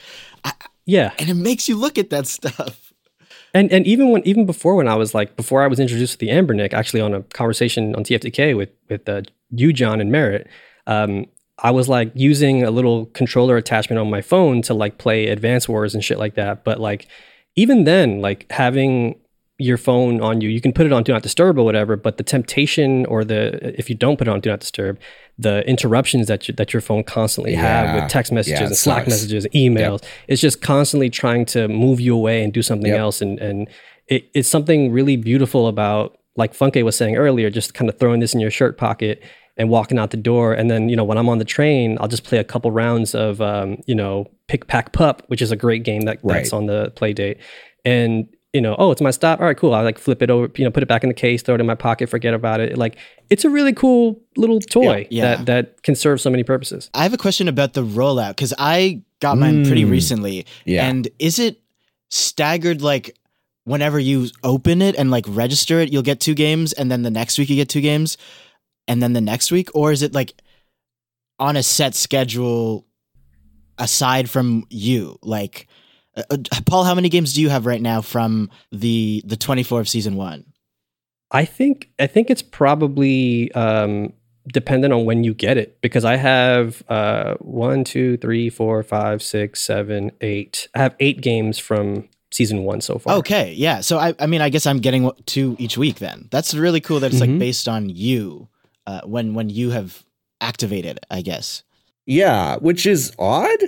yeah. 0.85 1.13
and 1.17 1.29
it 1.29 1.35
makes 1.35 1.67
you 1.67 1.75
look 1.75 1.97
at 1.97 2.09
that 2.09 2.27
stuff. 2.27 2.93
And 3.53 3.71
and 3.71 3.87
even 3.87 4.11
when 4.11 4.21
even 4.27 4.45
before 4.45 4.75
when 4.75 4.89
I 4.89 4.95
was 4.95 5.13
like 5.13 5.37
before 5.37 5.63
I 5.63 5.67
was 5.67 5.79
introduced 5.79 6.13
to 6.13 6.19
the 6.19 6.27
Anbernic, 6.27 6.73
actually 6.73 6.99
on 6.99 7.13
a 7.13 7.23
conversation 7.23 7.95
on 7.95 8.03
TFTK 8.03 8.55
with 8.55 8.69
with 8.89 9.07
uh, 9.07 9.21
you, 9.49 9.71
John, 9.71 10.01
and 10.01 10.11
Merritt, 10.11 10.47
um, 10.87 11.25
I 11.59 11.71
was 11.71 11.87
like 11.87 12.11
using 12.15 12.63
a 12.63 12.71
little 12.71 13.05
controller 13.07 13.55
attachment 13.57 13.99
on 13.99 14.09
my 14.09 14.21
phone 14.21 14.61
to 14.63 14.73
like 14.73 14.97
play 14.97 15.27
Advance 15.27 15.69
Wars 15.69 15.93
and 15.95 16.03
shit 16.03 16.19
like 16.19 16.35
that. 16.35 16.63
But 16.63 16.79
like 16.79 17.07
even 17.55 17.85
then, 17.85 18.21
like 18.21 18.45
having 18.51 19.19
your 19.57 19.77
phone 19.77 20.19
on 20.19 20.41
you, 20.41 20.49
you 20.49 20.59
can 20.59 20.73
put 20.73 20.85
it 20.85 20.91
on 20.91 21.01
Do 21.03 21.13
Not 21.13 21.23
Disturb 21.23 21.57
or 21.57 21.63
whatever. 21.63 21.95
But 21.95 22.17
the 22.17 22.23
temptation 22.23 23.05
or 23.05 23.23
the 23.23 23.73
if 23.79 23.89
you 23.89 23.95
don't 23.95 24.17
put 24.17 24.27
it 24.27 24.31
on 24.31 24.41
Do 24.41 24.49
Not 24.49 24.59
Disturb, 24.59 24.99
the 25.39 25.65
interruptions 25.67 26.27
that 26.27 26.47
you, 26.49 26.53
that 26.55 26.73
your 26.73 26.81
phone 26.81 27.05
constantly 27.05 27.55
have 27.55 27.95
with 27.95 28.09
text 28.09 28.33
messages 28.33 28.59
Yeah, 28.59 28.65
and 28.67 28.75
Slack 28.75 28.97
sucks. 29.05 29.09
messages, 29.09 29.47
emails, 29.55 30.03
it's 30.27 30.41
just 30.41 30.61
constantly 30.61 31.09
trying 31.09 31.45
to 31.47 31.69
move 31.69 32.01
you 32.01 32.13
away 32.15 32.43
and 32.43 32.51
do 32.51 32.61
something 32.61 32.91
Yep. 32.91 32.99
else. 32.99 33.21
And 33.21 33.39
and 33.39 33.69
it, 34.07 34.29
it's 34.33 34.49
something 34.49 34.91
really 34.91 35.15
beautiful 35.15 35.67
about 35.69 36.17
like 36.35 36.53
Funke 36.53 36.83
was 36.83 36.97
saying 36.97 37.15
earlier, 37.15 37.49
just 37.49 37.73
kind 37.73 37.89
of 37.89 37.97
throwing 37.97 38.19
this 38.19 38.33
in 38.33 38.41
your 38.41 38.51
shirt 38.51 38.77
pocket 38.77 39.23
and 39.57 39.69
walking 39.69 39.97
out 39.97 40.11
the 40.11 40.17
door. 40.17 40.53
And 40.53 40.69
then, 40.69 40.89
you 40.89 40.95
know, 40.95 41.03
when 41.03 41.17
I'm 41.17 41.29
on 41.29 41.37
the 41.37 41.45
train, 41.45 41.97
I'll 42.01 42.07
just 42.07 42.23
play 42.23 42.37
a 42.39 42.43
couple 42.43 42.71
rounds 42.71 43.15
of, 43.15 43.41
um, 43.41 43.77
you 43.87 43.95
know, 43.95 44.29
Pick 44.47 44.67
Pack 44.67 44.91
Pup, 44.91 45.23
which 45.27 45.41
is 45.41 45.51
a 45.51 45.55
great 45.55 45.83
game 45.83 46.01
that, 46.01 46.19
that's 46.23 46.51
Right. 46.51 46.53
on 46.53 46.65
the 46.65 46.91
play 46.95 47.13
date. 47.13 47.37
And, 47.85 48.27
you 48.53 48.61
know, 48.61 48.75
oh, 48.79 48.91
it's 48.91 49.01
my 49.01 49.11
stop. 49.11 49.39
All 49.39 49.45
right, 49.45 49.57
cool. 49.57 49.73
I 49.73 49.81
like 49.81 49.97
flip 49.97 50.21
it 50.21 50.29
over, 50.29 50.49
you 50.55 50.63
know, 50.63 50.71
put 50.71 50.81
it 50.83 50.87
back 50.87 51.03
in 51.03 51.09
the 51.09 51.13
case, 51.15 51.41
throw 51.41 51.55
it 51.55 51.61
in 51.61 51.67
my 51.67 51.75
pocket, 51.75 52.09
forget 52.09 52.33
about 52.33 52.59
it. 52.61 52.77
Like, 52.77 52.97
it's 53.29 53.43
a 53.45 53.49
really 53.49 53.73
cool 53.73 54.21
little 54.37 54.59
toy 54.59 55.07
Yeah. 55.09 55.35
that 55.37 55.45
that 55.47 55.83
can 55.83 55.95
serve 55.95 56.19
so 56.21 56.29
many 56.29 56.43
purposes. 56.43 56.89
I 56.93 57.03
have 57.03 57.13
a 57.13 57.17
question 57.17 57.47
about 57.47 57.73
the 57.73 57.83
rollout 57.83 58.29
because 58.29 58.53
I 58.57 59.01
got 59.19 59.37
mine 59.37 59.65
pretty 59.65 59.83
Mm. 59.83 59.91
recently. 59.91 60.45
Yeah. 60.65 60.87
And 60.87 61.07
is 61.19 61.39
it 61.39 61.59
staggered 62.09 62.81
like 62.81 63.15
whenever 63.65 63.99
you 63.99 64.27
open 64.43 64.81
it 64.81 64.95
and 64.95 65.09
like 65.11 65.25
register 65.27 65.79
it, 65.79 65.91
you'll 65.91 66.01
get 66.03 66.19
two 66.19 66.33
games, 66.35 66.71
and 66.73 66.91
then 66.91 67.01
the 67.01 67.09
next 67.11 67.37
week 67.37 67.49
you 67.49 67.55
get 67.55 67.67
two 67.69 67.81
games, 67.81 68.17
and 68.87 69.01
then 69.01 69.13
the 69.13 69.21
next 69.21 69.51
week? 69.51 69.69
Or 69.73 69.91
is 69.91 70.01
it 70.01 70.13
like 70.13 70.33
on 71.39 71.57
a 71.57 71.63
set 71.63 71.95
schedule 71.95 72.85
aside 73.77 74.29
from 74.29 74.65
you? 74.69 75.17
Like, 75.21 75.67
uh, 76.15 76.23
uh, 76.29 76.37
Paul, 76.65 76.83
how 76.83 76.95
many 76.95 77.09
games 77.09 77.33
do 77.33 77.41
you 77.41 77.49
have 77.49 77.65
right 77.65 77.81
now 77.81 78.01
from 78.01 78.49
the 78.71 79.21
the 79.25 79.35
24 79.37 79.81
of 79.81 79.89
season 79.89 80.15
one? 80.15 80.45
I 81.31 81.45
think 81.45 81.89
I 81.99 82.07
think 82.07 82.29
it's 82.29 82.41
probably 82.41 83.51
um, 83.53 84.13
dependent 84.47 84.93
on 84.93 85.05
when 85.05 85.23
you 85.23 85.33
get 85.33 85.57
it 85.57 85.81
because 85.81 86.05
I 86.05 86.15
have 86.15 86.83
uh, 86.87 87.35
one, 87.39 87.83
two, 87.83 88.17
three, 88.17 88.49
four, 88.49 88.81
five, 88.83 89.21
six, 89.21 89.61
seven, 89.61 90.11
eight. 90.21 90.67
I 90.75 90.79
have 90.79 90.95
eight 90.99 91.21
games 91.21 91.57
from 91.59 92.07
season 92.31 92.63
one 92.63 92.79
so 92.81 92.99
far. 92.99 93.15
Okay, 93.17 93.53
yeah. 93.53 93.81
So 93.81 93.97
I, 93.97 94.13
I 94.19 94.27
mean, 94.27 94.41
I 94.41 94.49
guess 94.49 94.65
I'm 94.67 94.79
getting 94.79 95.09
two 95.25 95.55
each 95.59 95.77
week. 95.77 95.97
Then 95.99 96.27
that's 96.31 96.53
really 96.53 96.79
cool. 96.79 96.99
That 96.99 97.11
it's 97.11 97.21
like 97.21 97.29
Mhm. 97.29 97.39
based 97.39 97.67
on 97.67 97.89
you, 97.89 98.47
uh, 98.87 99.01
when 99.05 99.33
when 99.33 99.49
you 99.49 99.71
have 99.71 100.03
activated. 100.41 100.99
I 101.09 101.21
guess 101.21 101.63
Yeah, 102.05 102.57
which 102.57 102.85
is 102.85 103.13
odd. 103.17 103.61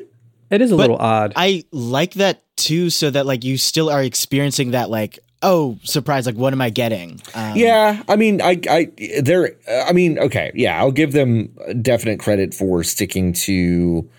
it 0.52 0.62
is 0.62 0.72
a 0.72 0.76
But 0.76 0.82
little 0.82 0.98
odd. 0.98 1.34
I 1.36 1.64
like 1.72 2.14
that 2.16 2.44
too, 2.58 2.90
so 2.90 3.10
that 3.10 3.26
like 3.26 3.44
you 3.44 3.58
still 3.58 3.90
are 3.90 4.04
experiencing 4.04 4.72
that 4.72 4.90
like 4.90 5.20
oh 5.44 5.78
surprise, 5.84 6.26
like 6.26 6.36
what 6.36 6.52
am 6.54 6.62
I 6.62 6.70
getting? 6.72 7.22
Um, 7.36 7.56
Yeah, 7.56 8.02
I 8.10 8.16
mean, 8.16 8.42
I, 8.42 8.60
I, 8.70 8.90
they're, 9.22 9.56
I 9.88 9.94
mean, 9.94 10.18
okay, 10.18 10.52
yeah, 10.56 10.80
I'll 10.80 10.92
give 10.92 11.12
them 11.12 11.56
definite 11.82 12.20
credit 12.20 12.56
for 12.56 12.84
sticking 12.84 13.34
to 13.46 14.10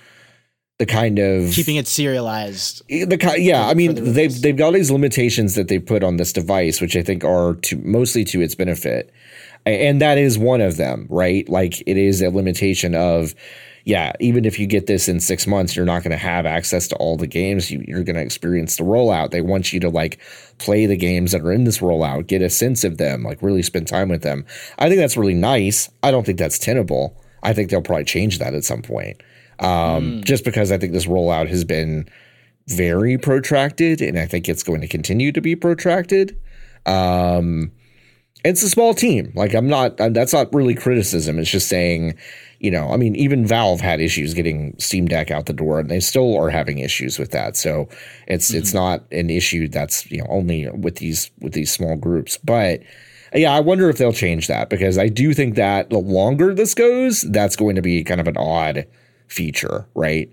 the 0.79 0.87
kind 0.87 1.19
of 1.19 1.51
keeping 1.53 1.75
it 1.75 1.89
serialized. 1.89 2.83
the 2.89 3.19
kind, 3.19 3.43
yeah. 3.43 3.65
for- 3.65 3.71
I 3.71 3.75
mean, 3.75 3.97
the 3.97 4.01
they've 4.03 4.43
they've 4.43 4.57
got 4.57 4.67
all 4.67 4.73
these 4.73 4.93
limitations 4.93 5.57
that 5.57 5.67
they 5.67 5.81
put 5.81 6.05
on 6.05 6.19
this 6.19 6.33
device, 6.33 6.81
which 6.81 6.95
I 6.97 7.03
think 7.03 7.25
are 7.25 7.55
to 7.55 7.77
mostly 7.79 8.25
to 8.27 8.41
its 8.41 8.55
benefit, 8.55 9.11
A- 9.11 9.13
and 9.71 10.01
that 10.01 10.19
is 10.19 10.39
one 10.39 10.61
of 10.61 10.77
them, 10.77 11.07
right? 11.09 11.49
Like 11.49 11.81
it 11.87 11.97
is 11.97 12.23
a 12.23 12.31
limitation 12.31 12.95
of. 12.95 13.35
Yeah, 13.85 14.13
even 14.21 14.45
if 14.45 14.59
you 14.59 14.67
get 14.67 14.87
this 14.87 15.09
in 15.09 15.19
six 15.19 15.47
months, 15.47 15.75
you're 15.75 15.87
not 15.87 16.03
going 16.03 16.11
to 16.11 16.19
have 16.19 16.45
access 16.45 16.89
to 16.89 16.97
all 16.97 17.17
the 17.17 17.27
games. 17.27 17.71
You, 17.71 17.83
you're 17.89 18.03
going 18.03 18.17
to 18.17 18.23
experience 18.23 18.77
the 18.77 18.83
rollout. 18.83 19.31
They 19.31 19.41
want 19.41 19.73
you 19.73 19.81
to 19.81 19.89
like 19.89 20.21
play 20.59 20.85
the 20.85 20.97
games 20.97 21.33
that 21.33 21.41
are 21.41 21.53
in 21.53 21.65
this 21.65 21.79
rollout, 21.79 22.27
get 22.27 22.43
a 22.43 22.51
sense 22.51 22.85
of 22.85 22.99
them, 22.99 23.23
like 23.23 23.41
really 23.41 23.63
spend 23.63 23.89
time 23.89 24.11
with 24.11 24.21
them. 24.21 24.45
I 24.79 24.89
think 24.89 25.01
that's 25.01 25.17
really 25.17 25.33
nice. 25.33 25.89
I 26.03 26.11
don't 26.11 26.27
think 26.27 26.39
that's 26.39 26.59
tenable. 26.59 27.17
I 27.43 27.55
think 27.55 27.71
they'll 27.71 27.81
probably 27.81 28.05
change 28.05 28.39
that 28.41 28.53
at 28.53 28.63
some 28.63 28.83
point. 28.83 29.23
Um, 29.59 30.23
Just 30.23 30.45
because 30.45 30.71
I 30.71 30.77
think 30.77 30.93
this 30.93 31.07
rollout 31.07 31.49
has 31.49 31.65
been 31.65 32.11
very 32.67 33.17
protracted, 33.17 34.03
and 34.03 34.19
I 34.19 34.27
think 34.27 34.51
it's 34.51 34.63
going 34.63 34.83
to 34.83 34.89
continue 34.89 35.33
to 35.33 35.41
be 35.41 35.57
protracted. 35.57 36.39
Um, 36.85 37.73
it's 38.45 38.63
a 38.63 38.69
small 38.69 38.95
team. 38.95 39.33
Like 39.35 39.55
I'm 39.55 39.69
not. 39.69 40.01
uh, 40.01 40.09
That's 40.11 40.33
not 40.33 40.53
really 40.55 40.75
criticism. 40.75 41.39
It's 41.39 41.51
just 41.51 41.69
saying, 41.69 42.15
you 42.61 42.71
know, 42.71 42.91
I 42.91 42.97
mean, 42.97 43.17
even 43.17 43.47
Valve 43.47 43.81
had 43.81 44.01
issues 44.01 44.35
getting 44.35 44.75
Steam 44.79 45.07
Deck 45.07 45.31
out 45.31 45.47
the 45.47 45.53
door, 45.53 45.81
and 45.81 45.91
they 45.91 46.01
still 46.01 46.37
are 46.39 46.51
having 46.51 46.79
issues 46.79 47.19
with 47.19 47.31
that. 47.33 47.57
So 47.57 47.89
it's 48.27 48.53
it's 48.53 48.73
not 48.75 49.05
an 49.13 49.31
issue 49.31 49.69
that's 49.69 50.11
you 50.11 50.19
know 50.19 50.27
only 50.29 50.69
with 50.71 50.97
these 50.97 51.31
with 51.41 51.53
these 51.53 51.71
small 51.73 51.97
groups. 51.97 52.39
But 52.39 52.81
yeah, 53.35 53.53
I 53.53 53.61
wonder 53.61 53.91
if 53.91 53.99
they'll 53.99 54.13
change 54.13 54.47
that 54.47 54.71
because 54.71 54.97
I 54.99 55.09
do 55.09 55.35
think 55.35 55.57
that 55.57 55.91
the 55.91 55.99
longer 55.99 56.55
this 56.55 56.75
goes, 56.75 57.23
that's 57.23 57.57
going 57.57 57.77
to 57.77 57.83
be 57.83 58.03
kind 58.05 58.21
of 58.21 58.29
an 58.29 58.37
odd 58.39 58.87
feature, 59.27 59.87
right? 59.95 60.33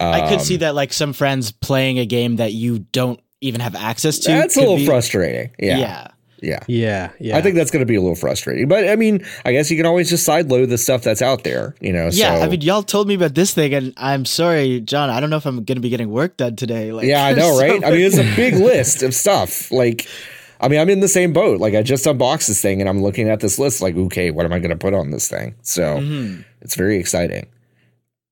I 0.00 0.28
could 0.28 0.40
Um, 0.40 0.44
see 0.44 0.56
that 0.56 0.74
like 0.74 0.92
some 0.92 1.12
friends 1.12 1.52
playing 1.52 1.98
a 1.98 2.04
game 2.04 2.36
that 2.36 2.52
you 2.52 2.80
don't 2.80 3.20
even 3.40 3.60
have 3.60 3.74
access 3.74 4.18
to. 4.20 4.32
That's 4.32 4.56
a 4.56 4.60
little 4.60 4.76
be- 4.76 4.86
frustrating. 4.86 5.50
Yeah. 5.58 5.78
yeah. 5.78 6.08
Yeah. 6.44 6.60
yeah, 6.68 7.10
yeah. 7.18 7.36
I 7.36 7.40
think 7.42 7.56
that's 7.56 7.70
going 7.70 7.80
to 7.80 7.86
be 7.86 7.94
a 7.96 8.00
little 8.00 8.14
frustrating. 8.16 8.68
But 8.68 8.88
I 8.88 8.96
mean, 8.96 9.24
I 9.44 9.52
guess 9.52 9.70
you 9.70 9.76
can 9.76 9.86
always 9.86 10.10
just 10.10 10.26
sideload 10.28 10.68
the 10.68 10.78
stuff 10.78 11.02
that's 11.02 11.22
out 11.22 11.42
there, 11.44 11.74
you 11.80 11.92
know? 11.92 12.08
Yeah, 12.12 12.36
so, 12.38 12.42
I 12.44 12.48
mean, 12.48 12.60
y'all 12.60 12.82
told 12.82 13.08
me 13.08 13.14
about 13.14 13.34
this 13.34 13.54
thing, 13.54 13.72
and 13.74 13.92
I'm 13.96 14.24
sorry, 14.24 14.80
John. 14.80 15.10
I 15.10 15.20
don't 15.20 15.30
know 15.30 15.36
if 15.38 15.46
I'm 15.46 15.64
going 15.64 15.76
to 15.76 15.80
be 15.80 15.88
getting 15.88 16.10
work 16.10 16.36
done 16.36 16.56
today. 16.56 16.92
Like, 16.92 17.06
yeah, 17.06 17.24
I 17.24 17.30
know, 17.34 17.56
there's 17.56 17.56
so 17.58 17.62
right? 17.80 17.84
I 17.84 17.90
mean, 17.90 18.00
it's 18.02 18.18
a 18.18 18.36
big 18.36 18.54
list 18.70 19.02
of 19.02 19.14
stuff. 19.14 19.70
Like, 19.72 20.06
I 20.60 20.68
mean, 20.68 20.80
I'm 20.80 20.88
in 20.90 21.00
the 21.00 21.08
same 21.08 21.32
boat. 21.32 21.60
Like, 21.60 21.74
I 21.74 21.82
just 21.82 22.06
unboxed 22.06 22.48
this 22.48 22.60
thing 22.62 22.80
and 22.80 22.88
I'm 22.88 23.02
looking 23.02 23.28
at 23.28 23.40
this 23.40 23.58
list, 23.58 23.82
like, 23.82 23.96
okay, 23.96 24.30
what 24.30 24.46
am 24.46 24.52
I 24.52 24.58
going 24.58 24.70
to 24.70 24.76
put 24.76 24.94
on 24.94 25.10
this 25.10 25.28
thing? 25.28 25.54
So 25.62 25.98
Mhm. 25.98 26.44
it's 26.62 26.74
very 26.74 26.96
exciting. 26.96 27.46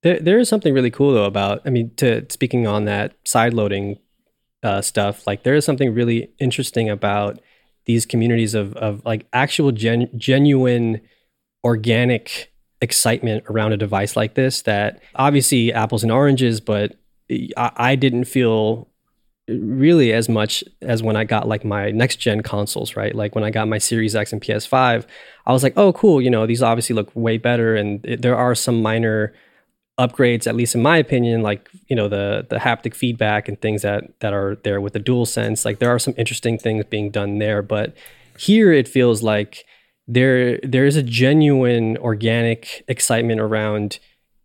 There, 0.02 0.18
there 0.18 0.38
is 0.38 0.48
something 0.48 0.74
really 0.74 0.90
cool 0.90 1.12
though 1.12 1.24
about. 1.26 1.62
I 1.64 1.70
mean, 1.70 1.90
to 1.96 2.24
speaking 2.30 2.66
on 2.66 2.84
that 2.86 3.14
side 3.24 3.54
loading 3.54 3.98
uh, 4.62 4.80
stuff, 4.80 5.26
like 5.26 5.42
there 5.42 5.54
is 5.54 5.64
something 5.64 5.92
really 5.94 6.30
interesting 6.38 6.88
about 6.88 7.40
these 7.84 8.06
communities 8.06 8.54
of 8.54 8.74
of 8.74 9.04
like 9.04 9.26
actual 9.32 9.72
gen, 9.72 10.08
genuine, 10.16 11.00
organic 11.64 12.52
excitement 12.80 13.44
around 13.48 13.72
a 13.72 13.76
device 13.76 14.16
like 14.16 14.34
this. 14.34 14.62
That 14.62 15.00
obviously 15.14 15.72
apples 15.72 16.02
and 16.02 16.12
oranges, 16.12 16.60
but 16.60 16.96
I, 17.30 17.72
I 17.76 17.96
didn't 17.96 18.24
feel 18.24 18.88
really 19.48 20.12
as 20.12 20.28
much 20.28 20.62
as 20.80 21.02
when 21.02 21.16
I 21.16 21.24
got 21.24 21.48
like 21.48 21.64
my 21.64 21.90
next 21.90 22.16
gen 22.16 22.42
consoles, 22.42 22.96
right? 22.96 23.14
Like 23.14 23.34
when 23.34 23.44
I 23.44 23.50
got 23.50 23.68
my 23.68 23.78
Series 23.78 24.14
X 24.14 24.32
and 24.32 24.40
PS5, 24.40 25.04
I 25.46 25.52
was 25.52 25.62
like, 25.62 25.74
oh, 25.76 25.92
cool, 25.92 26.20
you 26.22 26.30
know, 26.30 26.46
these 26.46 26.62
obviously 26.62 26.94
look 26.94 27.10
way 27.14 27.38
better. 27.38 27.74
And 27.74 28.04
it, 28.04 28.22
there 28.22 28.36
are 28.36 28.54
some 28.54 28.82
minor 28.82 29.34
upgrades, 29.98 30.46
at 30.46 30.54
least 30.56 30.74
in 30.74 30.82
my 30.82 30.96
opinion, 30.96 31.42
like, 31.42 31.68
you 31.88 31.96
know, 31.96 32.08
the 32.08 32.46
the 32.48 32.56
haptic 32.56 32.94
feedback 32.94 33.48
and 33.48 33.60
things 33.60 33.82
that 33.82 34.04
that 34.20 34.32
are 34.32 34.56
there 34.64 34.80
with 34.80 34.92
the 34.94 34.98
dual 34.98 35.26
sense. 35.26 35.64
Like 35.64 35.78
there 35.78 35.90
are 35.90 35.98
some 35.98 36.14
interesting 36.16 36.58
things 36.58 36.84
being 36.88 37.10
done 37.10 37.38
there. 37.38 37.62
But 37.62 37.94
here 38.38 38.72
it 38.72 38.88
feels 38.88 39.22
like 39.22 39.64
there 40.08 40.58
there 40.62 40.84
is 40.86 40.96
a 40.96 41.02
genuine 41.02 41.96
organic 41.98 42.84
excitement 42.88 43.40
around 43.40 43.98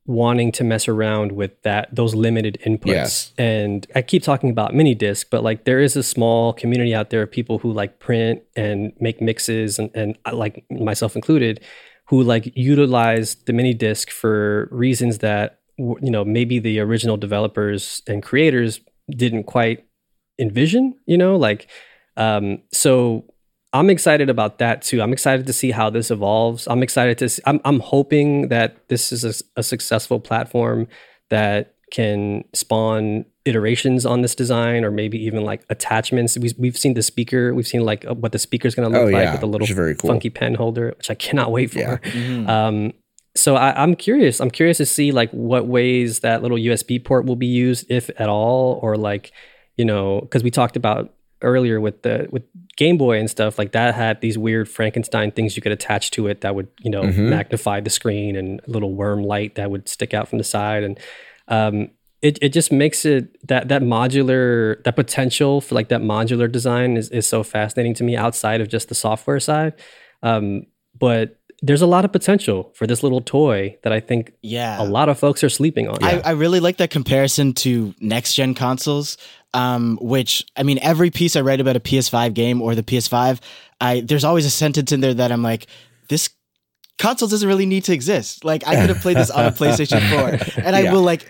wanting 0.05 0.51
to 0.53 0.63
mess 0.63 0.87
around 0.87 1.33
with 1.33 1.61
that 1.63 1.93
those 1.93 2.15
limited 2.15 2.57
inputs 2.65 2.85
Yes. 2.85 3.33
and 3.37 3.85
i 3.93 4.01
keep 4.01 4.23
talking 4.23 4.49
about 4.49 4.73
mini 4.73 4.95
disc 4.95 5.27
but 5.29 5.43
like 5.43 5.65
there 5.65 5.81
is 5.81 5.97
a 5.97 6.03
small 6.03 6.53
community 6.53 6.95
out 6.95 7.09
there 7.09 7.23
of 7.23 7.29
people 7.31 7.59
who 7.59 7.73
like 7.73 7.99
print 7.99 8.41
and 8.55 8.93
make 9.01 9.19
mixes 9.21 9.77
and, 9.79 9.89
and 9.93 10.17
like 10.31 10.63
myself 10.69 11.15
included 11.17 11.59
who 12.09 12.23
like 12.23 12.51
utilized 12.55 13.45
the 13.45 13.53
mini 13.53 13.73
disc 13.73 14.09
for 14.09 14.67
reasons 14.71 15.19
that 15.19 15.59
you 15.77 16.11
know 16.11 16.25
maybe 16.25 16.59
the 16.59 16.79
original 16.79 17.17
developers 17.17 18.01
and 18.07 18.23
creators 18.23 18.79
didn't 19.09 19.43
quite 19.43 19.85
envision 20.39 20.95
you 21.05 21.17
know 21.17 21.35
like 21.35 21.67
um 22.17 22.59
so 22.71 23.25
i'm 23.73 23.89
excited 23.89 24.29
about 24.29 24.59
that 24.59 24.81
too. 24.81 25.01
I'm 25.01 25.13
excited 25.13 25.45
to 25.45 25.53
see 25.53 25.71
how 25.71 25.89
this 25.89 26.09
evolves. 26.09 26.67
I'm 26.67 26.81
excited 26.83 27.17
to 27.19 27.29
see, 27.29 27.41
I'm, 27.45 27.59
I'm 27.65 27.79
hoping 27.79 28.47
that 28.47 28.87
this 28.87 29.11
is 29.11 29.23
a, 29.23 29.59
a 29.59 29.63
successful 29.63 30.19
platform 30.19 30.87
that 31.29 31.75
can 31.91 32.43
spawn 32.53 33.25
iterations 33.47 34.05
on 34.05 34.21
this 34.21 34.35
design 34.35 34.83
or 34.85 34.91
maybe 34.91 35.17
even 35.17 35.43
like 35.43 35.61
attachments 35.69 36.37
we, 36.37 36.51
we've 36.57 36.77
seen 36.77 36.93
the 36.93 37.01
speaker 37.01 37.53
we've 37.55 37.67
seen 37.67 37.81
like 37.81 38.03
what 38.05 38.31
the 38.31 38.39
speaker's 38.39 38.75
going 38.75 38.91
to 38.91 38.95
look 38.99 39.07
Oh, 39.07 39.11
like 39.11 39.23
yeah, 39.23 39.31
with 39.31 39.41
the 39.41 39.47
little 39.47 39.67
very 39.67 39.95
cool. 39.95 40.09
funky 40.09 40.29
pen 40.29 40.55
holder 40.55 40.93
which 40.97 41.09
i 41.09 41.15
cannot 41.15 41.51
wait 41.51 41.71
for 41.71 41.79
Yeah. 41.79 41.97
Mhm. 41.97 42.47
um, 42.49 42.93
so 43.35 43.55
I, 43.55 43.83
I'm 43.83 43.95
curious. 43.95 44.39
I'm 44.41 44.49
curious 44.49 44.77
to 44.77 44.85
see 44.87 45.11
like 45.11 45.29
what 45.29 45.67
ways 45.67 46.21
that 46.21 46.41
little 46.41 46.57
USB 46.57 46.97
port 47.03 47.25
will 47.25 47.35
be 47.35 47.45
used, 47.45 47.85
if 47.87 48.09
at 48.19 48.29
all, 48.29 48.79
or 48.81 48.97
like, 48.97 49.31
you 49.77 49.85
know, 49.85 50.21
because 50.21 50.41
we 50.43 50.49
talked 50.49 50.75
about 50.75 51.13
earlier 51.43 51.79
with 51.79 52.01
the 52.01 52.27
with 52.31 52.41
Game 52.77 52.97
Boy 52.97 53.19
and 53.19 53.29
stuff 53.29 53.59
like 53.59 53.73
that 53.73 53.93
had 53.93 54.21
these 54.21 54.39
weird 54.39 54.67
Frankenstein 54.67 55.29
things 55.31 55.55
you 55.55 55.61
could 55.61 55.71
attach 55.71 56.09
to 56.11 56.25
it 56.25 56.41
that 56.41 56.55
would 56.55 56.67
you 56.81 56.89
know 56.89 57.03
Mhm. 57.03 57.29
magnify 57.29 57.79
the 57.79 57.91
screen 57.91 58.35
and 58.35 58.59
a 58.67 58.71
little 58.71 58.95
worm 58.95 59.21
light 59.23 59.53
that 59.53 59.69
would 59.69 59.87
stick 59.87 60.15
out 60.15 60.27
from 60.27 60.39
the 60.39 60.43
side 60.43 60.81
and 60.83 60.99
um, 61.47 61.91
it, 62.21 62.39
it 62.41 62.49
just 62.49 62.71
makes 62.71 63.05
it 63.05 63.37
that 63.47 63.67
that 63.69 63.81
modular 63.81 64.83
that 64.83 64.95
potential 64.95 65.61
for 65.61 65.75
like 65.75 65.89
that 65.89 66.01
modular 66.01 66.51
design 66.51 66.97
is, 66.97 67.09
is 67.09 67.27
so 67.27 67.43
fascinating 67.43 67.93
to 67.95 68.03
me 68.03 68.15
outside 68.15 68.59
of 68.61 68.69
just 68.69 68.89
the 68.89 68.95
software 68.95 69.39
side 69.39 69.73
um, 70.23 70.63
but 70.99 71.39
there's 71.63 71.81
a 71.81 71.87
lot 71.87 72.05
of 72.05 72.11
potential 72.11 72.71
for 72.75 72.85
this 72.85 73.01
little 73.01 73.21
toy 73.21 73.75
that 73.83 73.91
I 73.91 73.99
think 73.99 74.33
yeah. 74.43 74.79
a 74.79 74.85
lot 74.85 75.09
of 75.09 75.17
folks 75.17 75.43
are 75.43 75.49
sleeping 75.49 75.87
on. 75.89 75.97
I, 76.03 76.19
I 76.19 76.31
really 76.31 76.59
like 76.59 76.77
that 76.77 76.91
comparison 76.91 77.53
to 77.53 77.95
next 77.99 78.35
gen 78.35 78.53
consoles. 78.53 79.17
Um, 79.55 79.97
which 79.99 80.45
I 80.55 80.61
mean, 80.61 80.77
every 80.83 81.09
piece 81.09 81.35
I 81.35 81.41
write 81.41 81.59
about 81.59 81.75
a 81.75 81.79
PS5 81.79 82.35
game 82.35 82.61
or 82.61 82.75
the 82.75 82.83
PS5, 82.83 83.39
I 83.81 84.01
there's 84.01 84.23
always 84.23 84.45
a 84.45 84.51
sentence 84.51 84.91
in 84.91 85.01
there 85.01 85.15
that 85.15 85.31
I'm 85.31 85.41
like, 85.41 85.65
this 86.09 86.29
console 86.99 87.27
doesn't 87.27 87.47
really 87.47 87.65
need 87.65 87.85
to 87.85 87.93
exist. 87.93 88.45
Like 88.45 88.67
I 88.67 88.75
could 88.75 88.89
have 88.89 89.01
played 89.01 89.17
this 89.17 89.31
on 89.31 89.45
a 89.45 89.51
PlayStation 89.59 90.01
4, 90.11 90.61
and 90.63 90.75
I 90.75 90.81
Yeah. 90.81 90.93
will 90.93 91.01
like 91.01 91.27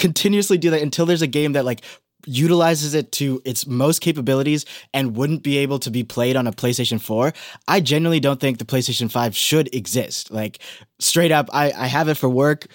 continuously 0.00 0.58
do 0.58 0.70
that 0.70 0.82
until 0.82 1.06
there's 1.06 1.22
a 1.22 1.28
game 1.28 1.52
that 1.52 1.64
like 1.64 1.82
utilizes 2.26 2.94
it 2.94 3.12
to 3.12 3.40
its 3.44 3.66
most 3.66 4.00
capabilities 4.00 4.66
and 4.92 5.16
wouldn't 5.16 5.42
be 5.42 5.58
able 5.58 5.78
to 5.78 5.90
be 5.90 6.04
played 6.04 6.36
on 6.36 6.46
a 6.46 6.52
PlayStation 6.52 7.00
4. 7.00 7.32
I 7.68 7.80
genuinely 7.80 8.20
don't 8.20 8.40
think 8.40 8.58
the 8.58 8.64
PlayStation 8.64 9.10
5 9.10 9.34
should 9.34 9.74
exist. 9.74 10.30
Like 10.30 10.58
straight 10.98 11.32
up, 11.32 11.48
I, 11.52 11.72
I 11.72 11.86
have 11.86 12.08
it 12.08 12.16
for 12.16 12.28
work. 12.28 12.66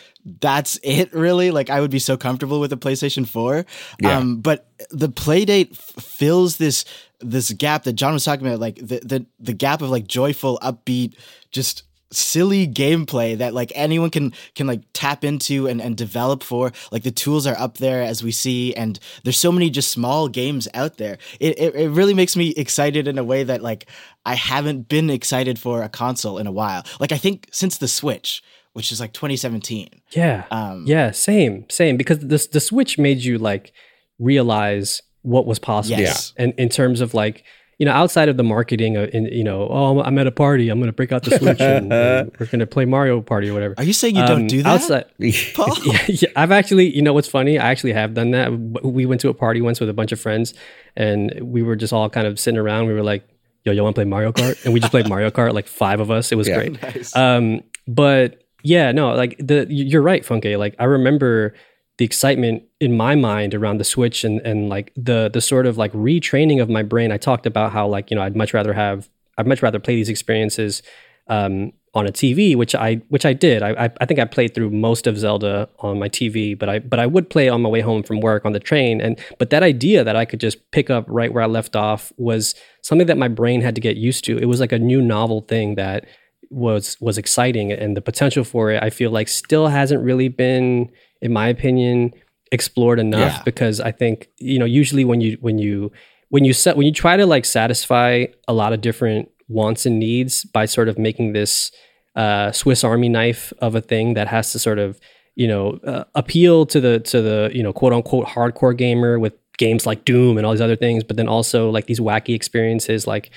That's 0.41 0.79
it 0.83 1.13
really. 1.13 1.51
Like 1.51 1.69
I 1.69 1.81
would 1.81 1.91
be 1.91 1.99
so 1.99 2.17
comfortable 2.17 2.59
with 2.59 2.73
a 2.73 2.77
PlayStation 2.77 3.27
4. 3.27 3.65
Yeah. 4.01 4.17
Um, 4.17 4.41
but 4.41 4.67
the 4.89 5.09
Playdate 5.09 5.71
f- 5.71 6.03
fills 6.03 6.57
this 6.57 6.85
this 7.21 7.51
gap 7.51 7.83
that 7.83 7.93
John 7.93 8.13
was 8.13 8.25
talking 8.25 8.45
about, 8.45 8.59
like 8.59 8.75
the 8.75 8.99
the 9.03 9.25
the 9.39 9.53
gap 9.53 9.81
of 9.81 9.89
like 9.89 10.07
joyful, 10.07 10.59
upbeat, 10.61 11.15
just 11.51 11.83
silly 12.11 12.67
gameplay 12.67 13.37
that 13.37 13.53
like 13.53 13.71
anyone 13.75 14.09
can 14.09 14.31
can 14.53 14.67
like 14.67 14.81
tap 14.93 15.23
into 15.23 15.67
and, 15.67 15.81
and 15.81 15.97
develop 15.97 16.43
for 16.43 16.71
like 16.91 17.03
the 17.03 17.11
tools 17.11 17.45
are 17.47 17.57
up 17.57 17.77
there 17.79 18.01
as 18.03 18.23
we 18.23 18.31
see 18.31 18.73
and 18.75 18.99
there's 19.23 19.37
so 19.37 19.51
many 19.51 19.69
just 19.69 19.91
small 19.91 20.27
games 20.29 20.67
out 20.73 20.97
there 20.97 21.17
it, 21.39 21.57
it, 21.59 21.75
it 21.75 21.89
really 21.89 22.13
makes 22.13 22.35
me 22.37 22.49
excited 22.57 23.07
in 23.07 23.17
a 23.17 23.23
way 23.23 23.43
that 23.43 23.61
like 23.63 23.87
i 24.25 24.35
haven't 24.35 24.87
been 24.87 25.09
excited 25.09 25.57
for 25.59 25.81
a 25.81 25.89
console 25.89 26.37
in 26.37 26.45
a 26.47 26.51
while 26.51 26.83
like 26.99 27.11
i 27.11 27.17
think 27.17 27.47
since 27.51 27.79
the 27.79 27.87
switch 27.87 28.41
which 28.73 28.91
is 28.91 28.99
like 28.99 29.11
2017 29.13 29.89
yeah, 30.11 30.43
um 30.51 30.83
yeah, 30.85 31.11
same, 31.11 31.65
same. 31.69 31.97
Because 31.97 32.19
the 32.19 32.47
the 32.51 32.59
Switch 32.59 32.97
made 32.97 33.17
you 33.19 33.37
like 33.37 33.73
realize 34.19 35.01
what 35.23 35.45
was 35.45 35.59
possible, 35.59 35.99
Yes. 35.99 36.33
and 36.37 36.53
in 36.57 36.69
terms 36.69 37.01
of 37.01 37.13
like 37.13 37.43
you 37.77 37.85
know 37.85 37.91
outside 37.91 38.29
of 38.29 38.37
the 38.37 38.43
marketing, 38.43 38.95
uh, 38.97 39.07
in 39.13 39.25
you 39.25 39.43
know, 39.43 39.67
oh, 39.69 40.01
I'm 40.01 40.17
at 40.17 40.27
a 40.27 40.31
party, 40.31 40.69
I'm 40.69 40.79
gonna 40.79 40.93
break 40.93 41.11
out 41.11 41.23
the 41.23 41.37
Switch 41.37 41.59
and, 41.59 41.91
and 42.03 42.31
we're 42.39 42.45
gonna 42.47 42.65
play 42.67 42.85
Mario 42.85 43.21
Party 43.21 43.49
or 43.49 43.53
whatever. 43.53 43.75
are 43.77 43.83
you 43.83 43.93
saying 43.93 44.15
you 44.15 44.21
Um, 44.21 44.27
don't 44.27 44.47
do 44.47 44.63
that 44.63 44.81
outside. 44.81 45.05
Yeah, 45.19 45.99
yeah, 46.07 46.29
I've 46.35 46.51
actually, 46.51 46.95
you 46.95 47.01
know, 47.01 47.13
what's 47.13 47.27
funny? 47.27 47.59
I 47.59 47.69
actually 47.71 47.93
have 47.93 48.13
done 48.13 48.31
that. 48.31 48.51
We 48.83 49.05
went 49.05 49.21
to 49.21 49.29
a 49.29 49.33
party 49.33 49.61
once 49.61 49.79
with 49.79 49.89
a 49.89 49.93
bunch 49.93 50.11
of 50.11 50.19
friends, 50.19 50.53
and 50.95 51.33
we 51.41 51.61
were 51.63 51.75
just 51.75 51.91
all 51.93 52.09
kind 52.09 52.27
of 52.27 52.39
sitting 52.39 52.57
around. 52.59 52.87
We 52.87 52.93
were 52.93 53.03
like, 53.03 53.27
"Yo, 53.63 53.71
you 53.73 53.83
want 53.83 53.95
to 53.95 53.99
play 54.01 54.05
Mario 54.05 54.31
Kart?" 54.31 54.63
And 54.65 54.73
we 54.73 54.79
just 54.79 54.91
played 54.91 55.07
Mario 55.09 55.29
Kart, 55.29 55.53
like 55.53 55.67
five 55.67 55.99
of 55.99 56.09
us. 56.11 56.31
It 56.31 56.35
was 56.35 56.47
Yeah. 56.47 56.55
great. 56.55 56.81
Nice. 56.81 57.15
Um, 57.15 57.61
but 57.87 58.41
yeah, 58.63 58.91
no, 58.91 59.13
like 59.13 59.35
the 59.37 59.67
you're 59.69 60.01
right, 60.01 60.23
Funke. 60.23 60.57
Like 60.57 60.75
I 60.79 60.85
remember 60.85 61.53
the 61.97 62.05
excitement 62.05 62.63
in 62.79 62.97
my 62.97 63.15
mind 63.15 63.53
around 63.53 63.77
the 63.77 63.83
Switch 63.83 64.23
and 64.23 64.41
and 64.41 64.69
like 64.69 64.91
the 64.95 65.29
the 65.31 65.41
sort 65.41 65.65
of 65.65 65.77
like 65.77 65.91
retraining 65.93 66.61
of 66.61 66.69
my 66.69 66.83
brain. 66.83 67.11
I 67.11 67.17
talked 67.17 67.45
about 67.45 67.71
how 67.71 67.87
like 67.87 68.11
you 68.11 68.15
know 68.15 68.23
I'd 68.23 68.35
much 68.35 68.53
rather 68.53 68.73
have 68.73 69.09
I'd 69.37 69.47
much 69.47 69.61
rather 69.61 69.79
play 69.79 69.95
these 69.95 70.09
experiences 70.09 70.81
um, 71.27 71.71
on 71.93 72.05
a 72.05 72.11
TV, 72.11 72.55
which 72.55 72.75
I 72.75 72.95
which 73.07 73.25
I 73.25 73.33
did. 73.33 73.63
I, 73.63 73.89
I 74.01 74.05
think 74.05 74.19
I 74.19 74.25
played 74.25 74.53
through 74.53 74.69
most 74.69 75.07
of 75.07 75.17
Zelda 75.17 75.69
on 75.79 75.97
my 75.97 76.09
TV, 76.09 76.57
but 76.57 76.67
I 76.67 76.79
but 76.79 76.99
I 76.99 77.05
would 77.05 77.29
play 77.29 77.47
on 77.47 77.61
my 77.61 77.69
way 77.69 77.81
home 77.81 78.03
from 78.03 78.19
work 78.19 78.45
on 78.45 78.51
the 78.51 78.59
train. 78.59 78.99
And 78.99 79.17
but 79.39 79.49
that 79.51 79.63
idea 79.63 80.03
that 80.03 80.15
I 80.15 80.25
could 80.25 80.41
just 80.41 80.71
pick 80.71 80.89
up 80.89 81.05
right 81.07 81.33
where 81.33 81.43
I 81.43 81.47
left 81.47 81.75
off 81.75 82.11
was 82.17 82.53
something 82.81 83.07
that 83.07 83.17
my 83.17 83.29
brain 83.29 83.61
had 83.61 83.75
to 83.75 83.81
get 83.81 83.95
used 83.95 84.25
to. 84.25 84.37
It 84.37 84.45
was 84.45 84.59
like 84.59 84.73
a 84.73 84.79
new 84.79 85.01
novel 85.01 85.41
thing 85.41 85.75
that 85.75 86.05
was 86.49 86.97
was 86.99 87.17
exciting, 87.17 87.71
and 87.71 87.95
the 87.95 88.01
potential 88.01 88.43
for 88.43 88.71
it 88.71 88.83
I 88.83 88.89
feel 88.89 89.11
like 89.11 89.29
still 89.29 89.67
hasn't 89.67 90.03
really 90.03 90.27
been, 90.27 90.91
in 91.21 91.33
my 91.33 91.47
opinion, 91.47 92.13
explored 92.51 92.99
enough. 92.99 93.37
Yeah. 93.37 93.43
Because 93.43 93.79
I 93.79 93.91
think 93.91 94.29
you 94.37 94.59
know 94.59 94.65
usually 94.65 95.05
when 95.05 95.21
you 95.21 95.37
when 95.41 95.57
you 95.57 95.91
when 96.29 96.45
you 96.45 96.53
set 96.53 96.77
when 96.77 96.85
you 96.85 96.93
try 96.93 97.17
to 97.17 97.25
like 97.25 97.45
satisfy 97.45 98.25
a 98.47 98.53
lot 98.53 98.73
of 98.73 98.81
different 98.81 99.29
wants 99.47 99.85
and 99.85 99.99
needs 99.99 100.43
by 100.43 100.65
sort 100.65 100.89
of 100.89 100.97
making 100.97 101.33
this 101.33 101.71
uh, 102.15 102.51
Swiss 102.51 102.83
Army 102.83 103.09
knife 103.09 103.53
of 103.59 103.75
a 103.75 103.81
thing 103.81 104.13
that 104.15 104.27
has 104.27 104.51
to 104.53 104.59
sort 104.59 104.79
of 104.79 104.99
you 105.35 105.47
know 105.47 105.79
uh, 105.85 106.05
appeal 106.15 106.65
to 106.67 106.79
the 106.79 106.99
to 107.01 107.21
the 107.21 107.51
you 107.53 107.61
know 107.61 107.73
quote 107.73 107.93
unquote 107.93 108.27
hardcore 108.27 108.75
gamer 108.75 109.19
with 109.19 109.33
games 109.57 109.85
like 109.85 110.05
Doom 110.05 110.37
and 110.37 110.45
all 110.45 110.51
these 110.51 110.61
other 110.61 110.75
things, 110.75 111.03
but 111.03 111.17
then 111.17 111.27
also 111.27 111.69
like 111.69 111.85
these 111.85 111.99
wacky 111.99 112.35
experiences 112.35 113.07
like 113.07 113.31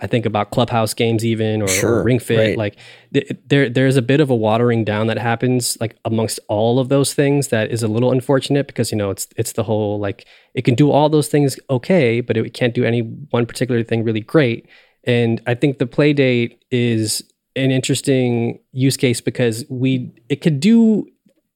I 0.00 0.06
think 0.06 0.26
about 0.26 0.50
clubhouse 0.50 0.94
games 0.94 1.24
even 1.24 1.62
or, 1.62 1.68
Sure, 1.68 2.00
or 2.00 2.02
Ring 2.04 2.18
Fit. 2.18 2.38
right. 2.38 2.58
Like 2.58 2.76
th- 3.12 3.30
there 3.46 3.68
there's 3.68 3.96
a 3.96 4.02
bit 4.02 4.20
of 4.20 4.30
a 4.30 4.34
watering 4.34 4.84
down 4.84 5.06
that 5.08 5.18
happens 5.18 5.76
like 5.80 5.96
amongst 6.04 6.40
all 6.48 6.78
of 6.78 6.88
those 6.88 7.14
things 7.14 7.48
that 7.48 7.70
is 7.70 7.82
a 7.82 7.88
little 7.88 8.10
unfortunate 8.10 8.66
because 8.66 8.90
you 8.90 8.98
know 8.98 9.10
it's 9.10 9.28
it's 9.36 9.52
the 9.52 9.62
whole 9.62 9.98
like 9.98 10.26
it 10.54 10.62
can 10.62 10.74
do 10.74 10.90
all 10.90 11.08
those 11.08 11.28
things 11.28 11.58
okay, 11.68 12.20
but 12.20 12.36
it 12.36 12.54
can't 12.54 12.74
do 12.74 12.84
any 12.84 13.00
one 13.30 13.46
particular 13.46 13.82
thing 13.82 14.02
really 14.02 14.20
great. 14.20 14.66
And 15.04 15.40
I 15.46 15.54
think 15.54 15.78
the 15.78 15.86
play 15.86 16.12
date 16.12 16.64
is 16.70 17.22
an 17.56 17.70
interesting 17.70 18.60
use 18.72 18.96
case 18.96 19.20
because 19.20 19.64
we 19.68 20.12
it 20.28 20.36
could 20.40 20.60
do 20.60 21.06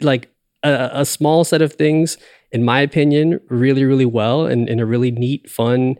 like 0.01 0.31
a, 0.63 0.91
a 0.93 1.05
small 1.05 1.45
set 1.45 1.63
of 1.63 1.75
things, 1.75 2.19
in 2.53 2.65
my 2.65 2.81
opinion, 2.81 3.41
really, 3.49 3.85
really 3.85 4.07
well 4.07 4.47
and 4.47 4.69
in 4.69 4.81
a 4.81 4.87
really 4.87 5.11
neat, 5.11 5.49
fun, 5.49 5.97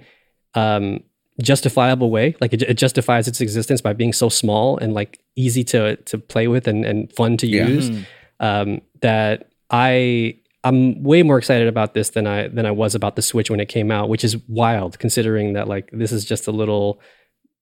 um, 0.55 1.01
justifiable 1.43 2.11
way. 2.11 2.37
Like 2.41 2.53
it, 2.53 2.63
it 2.63 2.75
justifies 2.75 3.27
its 3.29 3.41
existence 3.41 3.81
by 3.81 3.93
being 3.93 4.13
so 4.13 4.29
small 4.29 4.79
and 4.79 4.93
like 4.95 5.21
easy 5.37 5.65
to 5.65 5.97
to 5.97 6.19
play 6.19 6.49
with 6.49 6.69
and, 6.69 6.85
and 6.85 7.13
fun 7.13 7.37
to 7.39 7.47
Yeah. 7.47 7.67
use. 7.67 7.91
Um, 8.41 8.81
that 9.01 9.49
I 9.71 10.39
I'm 10.63 11.03
way 11.03 11.23
more 11.23 11.37
excited 11.39 11.69
about 11.69 11.95
this 11.95 12.11
than 12.11 12.27
I 12.27 12.49
than 12.49 12.67
I 12.67 12.71
was 12.71 12.95
about 12.95 13.17
the 13.17 13.23
Switch 13.23 13.51
when 13.51 13.61
it 13.61 13.67
came 13.67 13.91
out, 13.91 14.09
which 14.09 14.25
is 14.25 14.37
wild 14.49 14.99
considering 14.99 15.53
that 15.55 15.69
like 15.69 15.91
this 15.93 16.13
is 16.13 16.25
just 16.25 16.47
a 16.47 16.53
little 16.53 17.01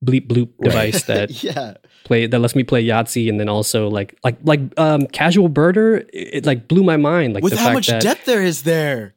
bleep 0.04 0.26
bloop 0.28 0.48
device 0.60 1.02
that 1.10 1.42
yeah 1.44 1.74
play 2.04 2.26
that 2.26 2.38
lets 2.40 2.56
me 2.56 2.64
play 2.64 2.84
Yahtzee 2.84 3.28
and 3.28 3.38
then 3.38 3.48
also 3.48 3.88
like 3.88 4.18
like 4.24 4.36
like 4.42 4.60
um 4.78 5.06
casual 5.08 5.48
birder 5.48 6.00
it, 6.12 6.34
it, 6.34 6.46
like 6.46 6.66
blew 6.68 6.82
my 6.82 6.96
mind 6.96 7.34
like 7.34 7.44
with 7.44 7.52
the 7.52 7.58
how 7.58 7.66
fact 7.66 7.74
much 7.74 7.86
that 7.86 8.02
depth 8.02 8.24
there 8.24 8.42
is 8.42 8.62
there 8.62 9.14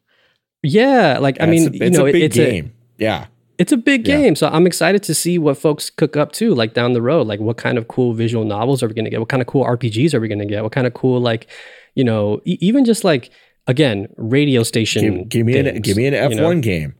Yeah, 0.61 1.17
like 1.19 1.37
I 1.41 1.45
mean, 1.47 1.67
a, 1.69 1.71
you 1.71 1.79
it's 1.81 1.97
know, 1.97 2.05
a 2.05 2.09
it- 2.09 2.13
big 2.13 2.23
it's 2.23 2.35
game. 2.35 2.73
yeah. 2.97 3.25
It's 3.57 3.71
a 3.71 3.77
big 3.77 4.07
Yeah. 4.07 4.17
game, 4.17 4.35
so 4.35 4.47
I'm 4.47 4.65
excited 4.67 5.01
to 5.03 5.13
see 5.13 5.37
what 5.37 5.57
folks 5.57 5.89
cook 5.89 6.15
up 6.17 6.31
too, 6.31 6.53
like 6.55 6.73
down 6.73 6.93
the 6.93 7.01
road. 7.01 7.27
Like, 7.27 7.39
what 7.39 7.57
kind 7.57 7.77
of 7.77 7.87
cool 7.87 8.13
visual 8.13 8.43
novels 8.45 8.81
are 8.83 8.87
we 8.87 8.93
going 8.93 9.05
to 9.05 9.11
get? 9.11 9.19
What 9.19 9.29
kind 9.29 9.41
of 9.41 9.47
cool 9.47 9.63
RPGs 9.65 10.13
are 10.13 10.19
we 10.19 10.27
going 10.27 10.39
to 10.39 10.45
get? 10.45 10.63
What 10.63 10.71
kind 10.71 10.87
of 10.87 10.93
cool, 10.93 11.19
like, 11.19 11.47
you 11.95 12.03
know, 12.03 12.41
e- 12.45 12.57
even 12.61 12.85
just 12.85 13.03
like 13.03 13.29
again, 13.67 14.07
radio 14.17 14.61
station. 14.63 15.19
Give, 15.23 15.29
give 15.29 15.45
me 15.47 15.57
an 15.57 15.81
give 15.81 15.97
me 15.97 16.05
an 16.07 16.13
F1 16.13 16.29
you 16.31 16.35
know? 16.35 16.61
game. 16.61 16.95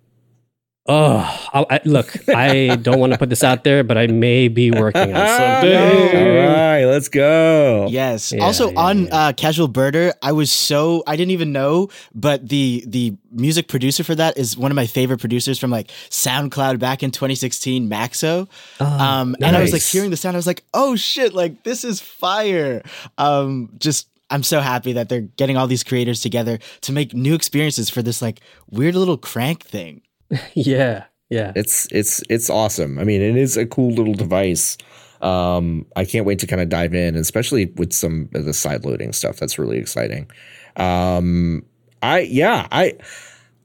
Oh, 0.88 1.48
I, 1.52 1.66
I, 1.72 1.80
look, 1.84 2.16
I 2.30 2.76
don't 2.76 3.00
want 3.00 3.12
to 3.14 3.18
put 3.18 3.30
this 3.30 3.44
out 3.44 3.64
there, 3.64 3.84
but 3.84 3.98
I 3.98 4.06
may 4.06 4.50
be 4.50 4.70
working 4.70 5.16
on 5.16 5.28
something. 5.28 5.76
All 5.76 6.54
right, 6.54 6.86
let's 6.86 7.10
go. 7.10 7.88
Yes. 7.90 8.32
Yeah, 8.32 8.44
also 8.44 8.70
yeah, 8.70 8.80
on 8.80 9.06
yeah. 9.06 9.16
Uh, 9.16 9.34
Casual 9.34 9.68
Birder, 9.68 10.14
I 10.22 10.32
was 10.32 10.52
so 10.52 11.04
I 11.08 11.16
didn't 11.16 11.32
even 11.32 11.52
know, 11.52 11.90
but 12.14 12.48
the 12.48 12.84
the 12.86 13.16
music 13.32 13.68
producer 13.68 14.04
for 14.04 14.14
that 14.14 14.38
is 14.38 14.56
one 14.56 14.72
of 14.72 14.76
my 14.76 14.86
favorite 14.86 15.20
producers 15.20 15.58
from 15.58 15.72
like 15.72 15.88
SoundCloud 16.10 16.78
back 16.78 17.02
in 17.02 17.10
2016, 17.10 17.90
Maxo. 17.90 18.48
um, 18.80 19.36
and 19.42 19.56
I 19.56 19.62
was 19.62 19.74
like 19.74 19.82
hearing 19.82 20.12
the 20.12 20.18
sound, 20.18 20.36
I 20.36 20.38
was 20.38 20.48
like, 20.48 20.64
oh 20.76 20.96
shit, 20.96 21.34
like 21.34 21.64
this 21.64 21.84
is 21.84 22.00
fire. 22.00 22.84
Um, 23.18 23.72
just 23.80 24.08
I'm 24.30 24.44
so 24.44 24.60
happy 24.60 24.94
that 24.94 25.10
they're 25.10 25.22
getting 25.22 25.58
all 25.58 25.68
these 25.68 25.84
creators 25.84 26.20
together 26.22 26.60
to 26.82 26.92
make 26.92 27.14
new 27.14 27.34
experiences 27.34 27.90
for 27.90 28.02
this 28.02 28.22
like 28.22 28.42
weird 28.70 28.96
little 28.96 29.18
crank 29.18 29.64
thing. 29.64 30.02
Yeah, 30.54 31.06
yeah. 31.30 31.52
It's 31.56 31.88
it's 31.92 32.24
it's 32.30 32.50
awesome. 32.50 33.00
I 33.00 33.04
mean, 33.04 33.22
it 33.22 33.36
is 33.36 33.58
a 33.58 33.66
cool 33.66 33.92
little 33.92 34.14
device. 34.14 34.78
Um, 35.22 35.86
I 35.96 36.06
can't 36.06 36.26
wait 36.26 36.40
to 36.40 36.48
kind 36.48 36.62
of 36.62 36.70
dive 36.70 36.94
in, 36.94 37.16
especially 37.16 37.66
with 37.76 37.94
some 37.94 38.30
of 38.34 38.46
the 38.46 38.54
side 38.54 38.86
loading 38.86 39.14
stuff. 39.14 39.38
That's 39.38 39.58
really 39.58 39.78
exciting. 39.78 40.30
Um, 40.76 41.64
I 42.02 42.20
yeah, 42.22 42.68
I 42.72 42.94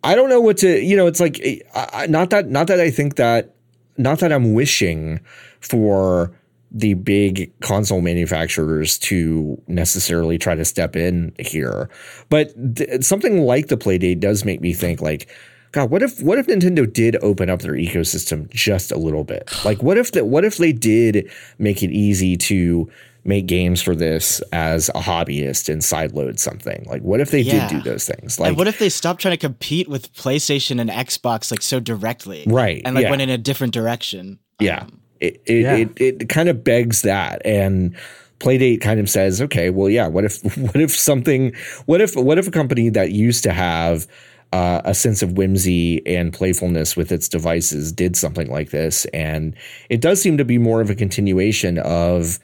I 0.02 0.14
don't 0.14 0.28
know 0.28 0.40
what 0.40 0.58
to. 0.58 0.80
You 0.80 0.96
know, 0.96 1.06
it's 1.06 1.20
like 1.20 1.40
I, 1.74 1.88
I, 1.92 2.06
not 2.06 2.30
that 2.30 2.48
not 2.48 2.66
that 2.68 2.80
I 2.80 2.90
think 2.90 3.16
that 3.16 3.54
not 3.96 4.20
that 4.20 4.32
I'm 4.32 4.54
wishing 4.54 5.20
for 5.60 6.32
the 6.72 6.94
big 6.94 7.52
console 7.60 8.00
manufacturers 8.00 8.96
to 8.96 9.60
necessarily 9.66 10.38
try 10.38 10.54
to 10.54 10.64
step 10.64 10.94
in 10.94 11.34
here, 11.38 11.90
but 12.28 12.52
th- 12.76 13.02
something 13.02 13.42
like 13.42 13.66
the 13.66 13.76
Playdate 13.76 14.20
does 14.20 14.44
make 14.44 14.60
me 14.60 14.72
think 14.72 15.00
like. 15.00 15.28
God, 15.72 15.90
what 15.90 16.02
if 16.02 16.20
what 16.22 16.38
if 16.38 16.46
Nintendo 16.46 16.90
did 16.90 17.16
open 17.22 17.48
up 17.48 17.60
their 17.62 17.74
ecosystem 17.74 18.50
just 18.50 18.90
a 18.90 18.96
little 18.98 19.24
bit? 19.24 19.48
Like, 19.64 19.82
what 19.82 19.98
if 19.98 20.12
that? 20.12 20.26
What 20.26 20.44
if 20.44 20.56
they 20.56 20.72
did 20.72 21.30
make 21.58 21.82
it 21.82 21.90
easy 21.92 22.36
to 22.38 22.90
make 23.22 23.46
games 23.46 23.82
for 23.82 23.94
this 23.94 24.40
as 24.52 24.88
a 24.90 24.92
hobbyist 25.00 25.68
and 25.68 25.82
sideload 25.82 26.38
something? 26.38 26.84
Like, 26.88 27.02
what 27.02 27.20
if 27.20 27.30
they 27.30 27.40
Yeah. 27.42 27.68
did 27.68 27.82
do 27.84 27.90
those 27.90 28.06
things? 28.06 28.40
Like, 28.40 28.48
and 28.48 28.56
what 28.56 28.66
if 28.66 28.78
they 28.78 28.88
stopped 28.88 29.20
trying 29.20 29.32
to 29.32 29.38
compete 29.38 29.88
with 29.88 30.12
PlayStation 30.14 30.80
and 30.80 30.88
Xbox 30.90 31.50
like 31.50 31.62
so 31.62 31.78
directly? 31.80 32.44
Right, 32.46 32.82
And 32.84 32.94
like 32.94 33.02
yeah. 33.04 33.10
went 33.10 33.22
in 33.22 33.28
a 33.30 33.38
different 33.38 33.72
direction. 33.74 34.38
Yeah. 34.58 34.80
Um, 34.82 35.00
it 35.20 35.40
it, 35.46 35.62
Yeah. 35.62 35.76
it 35.76 36.00
it 36.00 36.28
kind 36.30 36.48
of 36.48 36.64
begs 36.64 37.02
that 37.02 37.42
and 37.44 37.94
Playdate 38.40 38.80
kind 38.80 38.98
of 38.98 39.10
says, 39.10 39.42
okay, 39.42 39.68
well, 39.68 39.90
yeah, 39.90 40.06
what 40.08 40.24
if 40.24 40.42
what 40.56 40.76
if 40.76 40.90
something 40.90 41.52
what 41.86 42.00
if 42.00 42.16
what 42.16 42.38
if 42.38 42.48
a 42.48 42.50
company 42.50 42.88
that 42.88 43.12
used 43.12 43.42
to 43.44 43.52
have 43.52 44.06
uh, 44.52 44.82
a 44.84 44.94
sense 44.94 45.22
of 45.22 45.32
whimsy 45.32 46.04
and 46.06 46.32
playfulness 46.32 46.96
with 46.96 47.12
its 47.12 47.28
devices 47.28 47.92
did 47.92 48.16
something 48.16 48.50
like 48.50 48.70
this 48.70 49.04
and 49.06 49.54
it 49.88 50.00
does 50.00 50.20
seem 50.20 50.36
to 50.36 50.44
be 50.44 50.58
more 50.58 50.80
of 50.80 50.90
a 50.90 50.94
continuation 50.94 51.78
of 51.78 52.40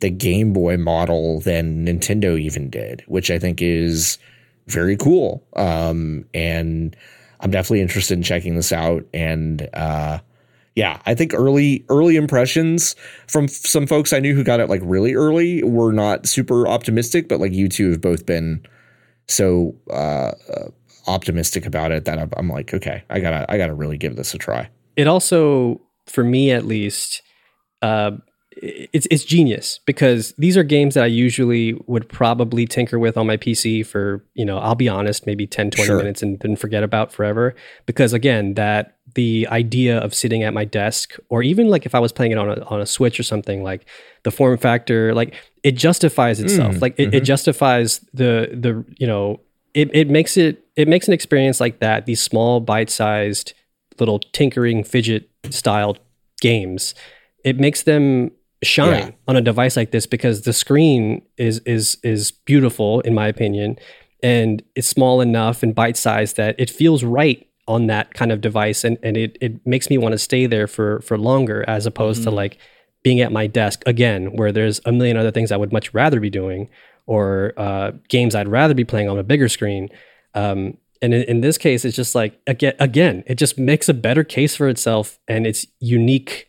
the 0.00 0.10
Game 0.10 0.52
Boy 0.52 0.76
model 0.76 1.40
than 1.40 1.86
Nintendo 1.86 2.38
even 2.38 2.68
did, 2.68 3.02
which 3.06 3.30
I 3.30 3.38
think 3.38 3.62
is 3.62 4.18
very 4.66 4.96
cool. 4.96 5.42
Um, 5.54 6.26
and 6.34 6.94
I'm 7.40 7.50
definitely 7.50 7.80
interested 7.80 8.14
in 8.14 8.22
checking 8.22 8.56
this 8.56 8.72
out. 8.72 9.04
And 9.14 9.68
uh, 9.72 10.18
yeah, 10.74 11.00
I 11.06 11.14
think 11.14 11.32
early 11.32 11.84
early 11.88 12.16
impressions 12.16 12.94
from 13.26 13.48
some 13.48 13.86
folks 13.86 14.12
I 14.12 14.20
knew 14.20 14.34
who 14.34 14.44
got 14.44 14.60
it 14.60 14.68
like 14.68 14.82
really 14.84 15.14
early 15.14 15.62
were 15.62 15.92
not 15.92 16.26
super 16.26 16.68
optimistic, 16.68 17.28
but 17.28 17.40
like 17.40 17.52
you 17.52 17.68
two 17.68 17.90
have 17.90 18.00
both 18.00 18.26
been 18.26 18.66
so 19.28 19.74
uh, 19.90 20.32
uh, 20.52 20.68
optimistic 21.06 21.66
about 21.66 21.92
it 21.92 22.04
that 22.04 22.18
I'm, 22.18 22.30
I'm 22.36 22.48
like, 22.48 22.72
okay, 22.74 23.04
I 23.10 23.20
gotta 23.20 23.50
I 23.50 23.58
gotta 23.58 23.74
really 23.74 23.98
give 23.98 24.16
this 24.16 24.34
a 24.34 24.38
try. 24.38 24.68
it 24.96 25.06
also 25.06 25.80
for 26.06 26.22
me 26.24 26.50
at 26.52 26.64
least 26.64 27.22
uh, 27.82 28.12
it's 28.58 29.06
it's 29.10 29.22
genius 29.24 29.80
because 29.84 30.32
these 30.38 30.56
are 30.56 30.62
games 30.62 30.94
that 30.94 31.04
I 31.04 31.08
usually 31.08 31.74
would 31.86 32.08
probably 32.08 32.64
tinker 32.66 32.98
with 32.98 33.18
on 33.18 33.26
my 33.26 33.36
PC 33.36 33.84
for, 33.84 34.24
you 34.34 34.46
know, 34.46 34.56
I'll 34.56 34.74
be 34.74 34.88
honest, 34.88 35.26
maybe 35.26 35.46
10 35.46 35.70
20 35.72 35.86
Sure. 35.86 35.98
minutes 35.98 36.22
and 36.22 36.40
then 36.40 36.56
forget 36.56 36.82
about 36.82 37.12
forever 37.12 37.54
because 37.84 38.14
again, 38.14 38.54
that 38.54 38.96
the 39.14 39.46
idea 39.50 39.98
of 39.98 40.14
sitting 40.14 40.42
at 40.42 40.54
my 40.54 40.64
desk 40.64 41.16
or 41.28 41.42
even 41.42 41.68
like 41.68 41.84
if 41.84 41.94
I 41.94 41.98
was 41.98 42.12
playing 42.12 42.32
it 42.32 42.38
on 42.38 42.48
a 42.48 42.64
on 42.64 42.80
a 42.80 42.86
Switch 42.86 43.20
or 43.20 43.24
something 43.24 43.62
like 43.62 43.84
the 44.22 44.30
form 44.30 44.56
factor 44.56 45.12
like 45.14 45.34
it 45.62 45.72
justifies 45.72 46.40
itself. 46.40 46.76
Mm, 46.76 46.80
like 46.80 46.94
it, 46.98 47.12
it 47.12 47.20
justifies 47.24 48.00
the 48.14 48.48
the 48.54 48.84
you 48.96 49.06
know, 49.06 49.40
it 49.76 49.90
it 49.94 50.08
makes 50.08 50.36
it 50.36 50.64
it 50.74 50.88
makes 50.88 51.06
an 51.06 51.14
experience 51.14 51.60
like 51.60 51.78
that, 51.80 52.06
these 52.06 52.20
small 52.20 52.60
bite-sized 52.60 53.52
little 54.00 54.18
tinkering 54.18 54.82
fidget 54.82 55.30
style 55.50 55.96
games 56.40 56.94
it 57.44 57.58
makes 57.58 57.84
them 57.84 58.30
shine 58.62 58.88
Yeah. 58.88 59.10
on 59.28 59.36
a 59.36 59.40
device 59.40 59.76
like 59.76 59.90
this 59.92 60.06
because 60.06 60.42
the 60.42 60.52
screen 60.52 61.22
is 61.38 61.60
is 61.60 61.96
is 62.02 62.32
beautiful 62.32 63.00
in 63.02 63.14
my 63.14 63.28
opinion 63.28 63.76
and 64.22 64.62
it's 64.74 64.88
small 64.88 65.20
enough 65.20 65.62
and 65.62 65.74
bite 65.74 65.96
sized 65.96 66.36
that 66.36 66.56
it 66.58 66.68
feels 66.68 67.04
right 67.04 67.46
on 67.68 67.86
that 67.86 68.12
kind 68.14 68.32
of 68.32 68.40
device 68.40 68.84
and 68.84 68.98
and 69.02 69.16
it 69.16 69.38
it 69.40 69.64
makes 69.66 69.88
me 69.88 69.96
want 69.96 70.12
to 70.12 70.18
stay 70.18 70.46
there 70.46 70.66
for 70.66 71.00
for 71.00 71.16
longer 71.16 71.64
as 71.68 71.86
opposed 71.86 72.22
to 72.24 72.28
mm-hmm. 72.28 72.36
like 72.36 72.58
being 73.02 73.20
at 73.20 73.32
my 73.32 73.46
desk 73.46 73.82
again 73.86 74.36
where 74.36 74.52
there's 74.52 74.80
a 74.84 74.92
million 74.92 75.16
other 75.16 75.30
things 75.30 75.52
I 75.52 75.56
would 75.56 75.72
much 75.72 75.94
rather 75.94 76.20
be 76.20 76.30
doing 76.30 76.68
or 77.06 77.52
uh, 77.56 77.92
games 78.08 78.34
I'd 78.34 78.48
rather 78.48 78.74
be 78.74 78.84
playing 78.84 79.08
on 79.08 79.18
a 79.18 79.22
bigger 79.22 79.48
screen 79.48 79.88
um, 80.34 80.76
and 81.02 81.14
in, 81.14 81.22
in 81.22 81.40
this 81.40 81.58
case, 81.58 81.84
it's 81.84 81.96
just 81.96 82.14
like 82.14 82.40
again, 82.46 82.74
again, 82.78 83.24
it 83.26 83.36
just 83.36 83.58
makes 83.58 83.88
a 83.88 83.94
better 83.94 84.24
case 84.24 84.56
for 84.56 84.68
itself 84.68 85.18
and 85.26 85.46
its 85.46 85.66
unique 85.80 86.48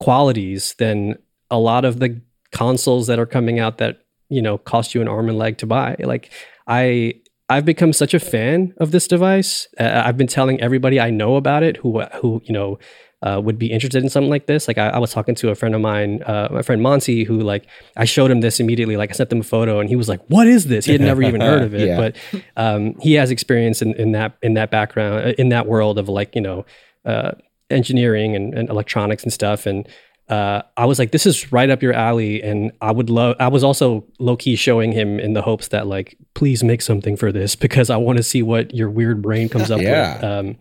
qualities 0.00 0.74
than 0.78 1.16
a 1.50 1.58
lot 1.58 1.84
of 1.84 2.00
the 2.00 2.20
consoles 2.50 3.06
that 3.06 3.18
are 3.18 3.26
coming 3.26 3.58
out 3.58 3.78
that 3.78 4.02
you 4.28 4.42
know 4.42 4.58
cost 4.58 4.94
you 4.94 5.00
an 5.00 5.08
arm 5.08 5.28
and 5.28 5.38
leg 5.38 5.58
to 5.58 5.66
buy. 5.66 5.96
Like 5.98 6.30
I, 6.66 7.14
I've 7.48 7.64
become 7.64 7.92
such 7.92 8.14
a 8.14 8.20
fan 8.20 8.74
of 8.78 8.90
this 8.90 9.06
device. 9.06 9.66
Uh, 9.78 10.02
I've 10.04 10.16
been 10.16 10.26
telling 10.26 10.60
everybody 10.60 11.00
I 11.00 11.10
know 11.10 11.36
about 11.36 11.62
it 11.62 11.78
who 11.78 12.00
who 12.20 12.42
you 12.44 12.52
know 12.52 12.78
uh, 13.22 13.40
would 13.42 13.58
be 13.58 13.70
interested 13.70 14.02
in 14.02 14.08
something 14.10 14.30
like 14.30 14.46
this. 14.46 14.66
Like 14.68 14.78
I, 14.78 14.88
I 14.88 14.98
was 14.98 15.12
talking 15.12 15.34
to 15.36 15.50
a 15.50 15.54
friend 15.54 15.74
of 15.74 15.80
mine, 15.80 16.22
uh, 16.24 16.48
my 16.50 16.62
friend 16.62 16.82
Monty, 16.82 17.24
who 17.24 17.38
like 17.40 17.66
I 17.96 18.04
showed 18.04 18.30
him 18.30 18.40
this 18.40 18.58
immediately. 18.60 18.96
Like 18.96 19.10
I 19.10 19.12
sent 19.14 19.30
him 19.32 19.40
a 19.40 19.44
photo, 19.44 19.78
and 19.80 19.88
he 19.88 19.96
was 19.96 20.08
like, 20.08 20.20
"What 20.28 20.46
is 20.46 20.66
this?" 20.66 20.86
He 20.86 20.92
had 20.92 21.00
never 21.00 21.22
even 21.22 21.40
heard 21.40 21.62
of 21.62 21.74
it, 21.74 21.86
Yeah. 21.88 21.96
but 21.96 22.16
um, 22.56 22.94
he 23.00 23.12
has 23.14 23.30
experience 23.30 23.80
in, 23.82 23.94
in 23.94 24.12
that 24.12 24.36
in 24.42 24.54
that 24.54 24.70
background 24.70 25.24
uh, 25.26 25.32
in 25.38 25.50
that 25.50 25.66
world 25.66 25.98
of 25.98 26.08
like 26.08 26.34
you 26.34 26.40
know 26.40 26.64
uh, 27.04 27.32
engineering 27.70 28.36
and, 28.36 28.54
and 28.54 28.68
electronics 28.68 29.22
and 29.22 29.32
stuff. 29.32 29.66
And 29.66 29.88
uh, 30.28 30.62
I 30.76 30.86
was 30.86 30.98
like, 30.98 31.12
"This 31.12 31.26
is 31.26 31.52
right 31.52 31.68
up 31.70 31.82
your 31.82 31.92
alley," 31.92 32.42
and 32.42 32.72
I 32.80 32.90
would 32.92 33.10
love. 33.10 33.36
I 33.38 33.48
was 33.48 33.62
also 33.64 34.04
low 34.18 34.36
key 34.36 34.56
showing 34.56 34.92
him 34.92 35.20
in 35.20 35.32
the 35.34 35.42
hopes 35.42 35.68
that 35.68 35.86
like, 35.86 36.16
please 36.34 36.62
make 36.64 36.80
something 36.82 37.16
for 37.16 37.30
this 37.32 37.54
because 37.56 37.90
I 37.90 37.96
want 37.98 38.16
to 38.18 38.22
see 38.22 38.42
what 38.42 38.74
your 38.74 38.88
weird 38.90 39.20
brain 39.22 39.48
comes 39.48 39.70
up 39.70 39.80
Yeah. 39.80 40.14
with. 40.14 40.24
Um, 40.24 40.56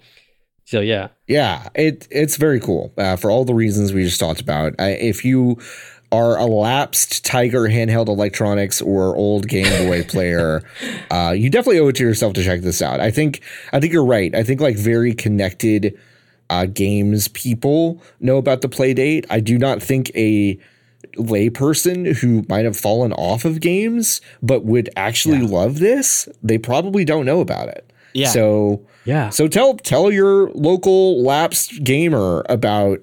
so 0.71 0.79
yeah, 0.79 1.09
Yeah, 1.27 1.67
it 1.75 2.07
it's 2.09 2.37
very 2.37 2.61
cool 2.61 2.93
uh, 2.97 3.17
for 3.17 3.29
all 3.29 3.43
the 3.43 3.53
reasons 3.53 3.91
we 3.91 4.05
just 4.05 4.21
talked 4.21 4.39
about. 4.39 4.73
I, 4.79 4.91
if 4.91 5.25
you 5.25 5.57
are 6.13 6.37
a 6.37 6.45
lapsed 6.45 7.25
Tiger 7.25 7.63
handheld 7.63 8.07
electronics 8.07 8.81
or 8.81 9.13
old 9.17 9.49
Game 9.49 9.67
Boy 9.85 10.03
player, 10.07 10.63
uh, 11.09 11.33
you 11.35 11.49
definitely 11.49 11.81
owe 11.81 11.89
it 11.89 11.97
to 11.97 12.03
yourself 12.03 12.35
to 12.35 12.43
check 12.45 12.61
this 12.61 12.81
out. 12.81 13.01
I 13.01 13.11
think 13.11 13.41
I 13.73 13.81
think 13.81 13.91
you're 13.91 14.05
right. 14.05 14.33
I 14.33 14.43
think 14.43 14.61
like 14.61 14.77
very 14.77 15.13
connected 15.13 15.99
uh, 16.49 16.67
games 16.67 17.27
people 17.27 18.01
know 18.21 18.37
about 18.37 18.61
the 18.61 18.69
play 18.69 18.93
date. 18.93 19.25
I 19.29 19.41
do 19.41 19.57
not 19.57 19.83
think 19.83 20.09
a 20.15 20.57
layperson 21.17 22.15
who 22.15 22.45
might 22.47 22.63
have 22.63 22.77
fallen 22.77 23.11
off 23.11 23.43
of 23.43 23.59
games 23.59 24.21
but 24.41 24.63
would 24.63 24.89
actually 24.95 25.41
love 25.41 25.79
this, 25.79 26.29
they 26.41 26.57
probably 26.57 27.03
don't 27.03 27.25
know 27.25 27.41
about 27.41 27.67
it. 27.67 27.91
Yeah. 28.13 28.29
So 28.29 28.87
yeah. 29.05 29.29
so 29.29 29.47
tell 29.47 29.75
tell 29.75 30.11
your 30.11 30.49
local 30.51 31.21
lapsed 31.23 31.83
gamer 31.83 32.43
about 32.49 32.99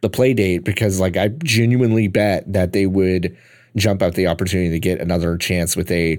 the 0.00 0.08
play 0.08 0.32
date 0.34 0.58
because 0.64 1.00
like 1.00 1.16
I 1.16 1.28
genuinely 1.28 2.08
bet 2.08 2.50
that 2.52 2.72
they 2.72 2.86
would 2.86 3.36
jump 3.76 4.02
at 4.02 4.14
the 4.14 4.26
opportunity 4.26 4.70
to 4.70 4.78
get 4.80 5.00
another 5.00 5.36
chance 5.36 5.76
with 5.76 5.90
a 5.90 6.18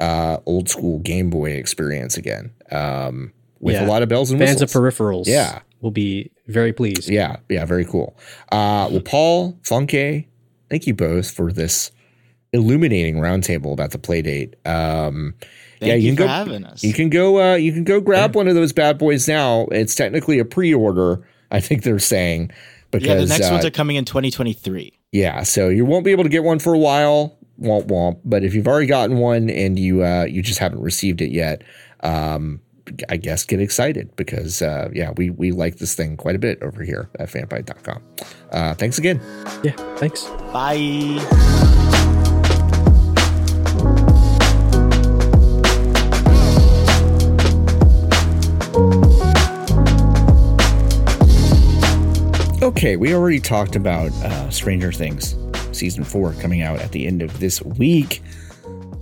uh, 0.00 0.38
old 0.46 0.68
school 0.68 0.98
Game 1.00 1.30
Boy 1.30 1.52
experience 1.52 2.16
again. 2.16 2.52
Um, 2.70 3.32
with 3.60 3.74
Yeah. 3.74 3.86
a 3.86 3.88
lot 3.88 4.02
of 4.02 4.08
bells 4.08 4.30
and 4.30 4.38
Fans 4.38 4.60
of 4.60 4.70
peripherals, 4.70 5.26
Yeah. 5.26 5.60
will 5.80 5.90
be 5.90 6.30
very 6.46 6.72
pleased. 6.72 7.08
yeah, 7.08 7.36
yeah, 7.48 7.64
very 7.64 7.84
cool. 7.86 8.14
Uh, 8.52 8.88
well, 8.90 9.00
Paul, 9.00 9.58
Funke, 9.62 10.26
thank 10.68 10.86
you 10.86 10.92
both 10.94 11.30
for 11.30 11.50
this 11.50 11.90
illuminating 12.52 13.16
roundtable 13.16 13.72
about 13.72 13.90
the 13.92 13.98
play 13.98 14.22
date. 14.22 14.54
Um, 14.66 15.34
Thank 15.78 15.90
yeah, 15.90 15.94
you, 15.96 16.10
can 16.10 16.16
for 16.16 16.22
go. 16.22 16.28
having 16.28 16.64
us. 16.64 16.82
You 16.82 16.92
can 16.92 17.10
go. 17.10 17.40
Uh, 17.40 17.54
you 17.56 17.72
can 17.72 17.84
go 17.84 18.00
grab 18.00 18.34
one 18.34 18.48
of 18.48 18.54
those 18.54 18.72
bad 18.72 18.98
boys 18.98 19.28
now. 19.28 19.66
It's 19.70 19.94
technically 19.94 20.38
a 20.38 20.44
pre-order. 20.44 21.26
I 21.50 21.60
think 21.60 21.82
they're 21.82 21.98
saying 21.98 22.50
because 22.90 23.06
yeah, 23.08 23.14
the 23.16 23.26
next 23.26 23.48
uh, 23.48 23.52
ones 23.52 23.64
are 23.64 23.70
coming 23.70 23.96
in 23.96 24.04
2023. 24.04 24.92
yeah, 25.12 25.42
so 25.42 25.68
you 25.68 25.84
won't 25.84 26.04
be 26.04 26.12
able 26.12 26.24
to 26.24 26.30
get 26.30 26.44
one 26.44 26.58
for 26.58 26.74
a 26.74 26.78
while. 26.78 27.38
Womp 27.60 27.86
womp. 27.88 28.20
But 28.24 28.44
if 28.44 28.54
you've 28.54 28.68
already 28.68 28.86
gotten 28.86 29.18
one 29.18 29.48
and 29.50 29.78
you 29.78 30.04
uh, 30.04 30.24
you 30.24 30.42
just 30.42 30.58
haven't 30.58 30.82
received 30.82 31.20
it 31.20 31.30
yet, 31.30 31.62
um, 32.00 32.60
I 33.08 33.16
guess 33.16 33.44
get 33.44 33.60
excited 33.60 34.14
because 34.16 34.62
uh, 34.62 34.90
yeah, 34.92 35.12
we 35.16 35.30
we 35.30 35.52
like 35.52 35.76
this 35.76 35.94
thing 35.94 36.16
quite 36.16 36.36
a 36.36 36.38
bit 36.38 36.62
over 36.62 36.82
here 36.82 37.08
at 37.18 37.28
fanbyte.com. 37.28 38.02
Uh, 38.52 38.74
thanks 38.74 38.98
again. 38.98 39.20
Yeah, 39.62 39.72
thanks. 39.96 40.24
Bye. 40.52 42.02
Okay, 52.76 52.96
we 52.96 53.14
already 53.14 53.40
talked 53.40 53.74
about 53.74 54.12
uh, 54.22 54.50
Stranger 54.50 54.92
Things 54.92 55.34
season 55.72 56.04
four 56.04 56.34
coming 56.34 56.60
out 56.60 56.78
at 56.78 56.92
the 56.92 57.06
end 57.06 57.22
of 57.22 57.40
this 57.40 57.62
week. 57.62 58.22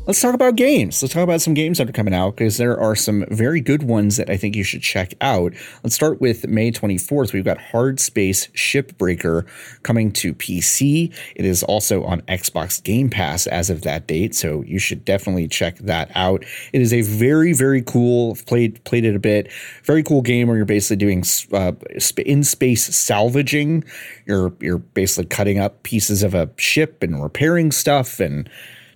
Let's 0.07 0.21
talk 0.21 0.35
about 0.35 0.57
games. 0.57 1.03
Let's 1.03 1.15
talk 1.15 1.23
about 1.23 1.41
some 1.41 1.55
games 1.55 1.79
that 1.79 1.89
are 1.89 1.93
coming 1.93 2.13
out 2.13 2.37
because 2.37 2.59
there 2.59 2.79
are 2.79 2.95
some 2.95 3.25
very 3.31 3.63
good 3.63 3.85
ones 3.85 4.19
that 4.19 4.29
I 4.29 4.37
think 4.37 4.55
you 4.55 4.63
should 4.63 4.83
check 4.83 5.15
out. 5.23 5.55
Let's 5.83 5.95
start 5.95 6.21
with 6.21 6.47
May 6.47 6.73
24th. 6.73 7.33
We've 7.33 7.43
got 7.43 7.57
Hard 7.57 7.99
Space 7.99 8.49
Shipbreaker 8.49 9.47
coming 9.83 10.13
to 10.13 10.35
PC. 10.35 11.11
It 11.35 11.47
is 11.47 11.63
also 11.63 12.05
on 12.05 12.21
Xbox 12.23 12.83
Game 12.83 13.09
Pass 13.09 13.47
as 13.47 13.71
of 13.71 13.81
that 13.83 14.07
date, 14.07 14.35
so 14.35 14.61
you 14.65 14.79
should 14.79 15.07
definitely 15.07 15.49
check 15.49 15.79
that 15.79 16.11
out. 16.15 16.45
It 16.75 16.83
is 16.83 16.93
a 16.93 17.01
very, 17.01 17.55
very 17.55 17.81
cool. 17.81 18.37
Played 18.47 18.85
played 18.85 19.07
it 19.07 19.17
a 19.17 19.19
bit. 19.19 19.51
Very 19.85 20.03
cool 20.03 20.21
game 20.21 20.49
where 20.49 20.59
you're 20.59 20.67
basically 20.67 20.97
doing 20.97 21.25
uh, 21.55 21.73
in 22.19 22.45
space 22.45 22.85
salvaging. 22.95 23.85
You're 24.27 24.53
you're 24.61 24.79
basically 24.79 25.31
cutting 25.31 25.59
up 25.59 25.83
pieces 25.83 26.23
of 26.23 26.35
a 26.35 26.51
ship 26.59 27.03
and 27.03 27.23
repairing 27.23 27.73
stuff 27.73 28.21
and 28.21 28.51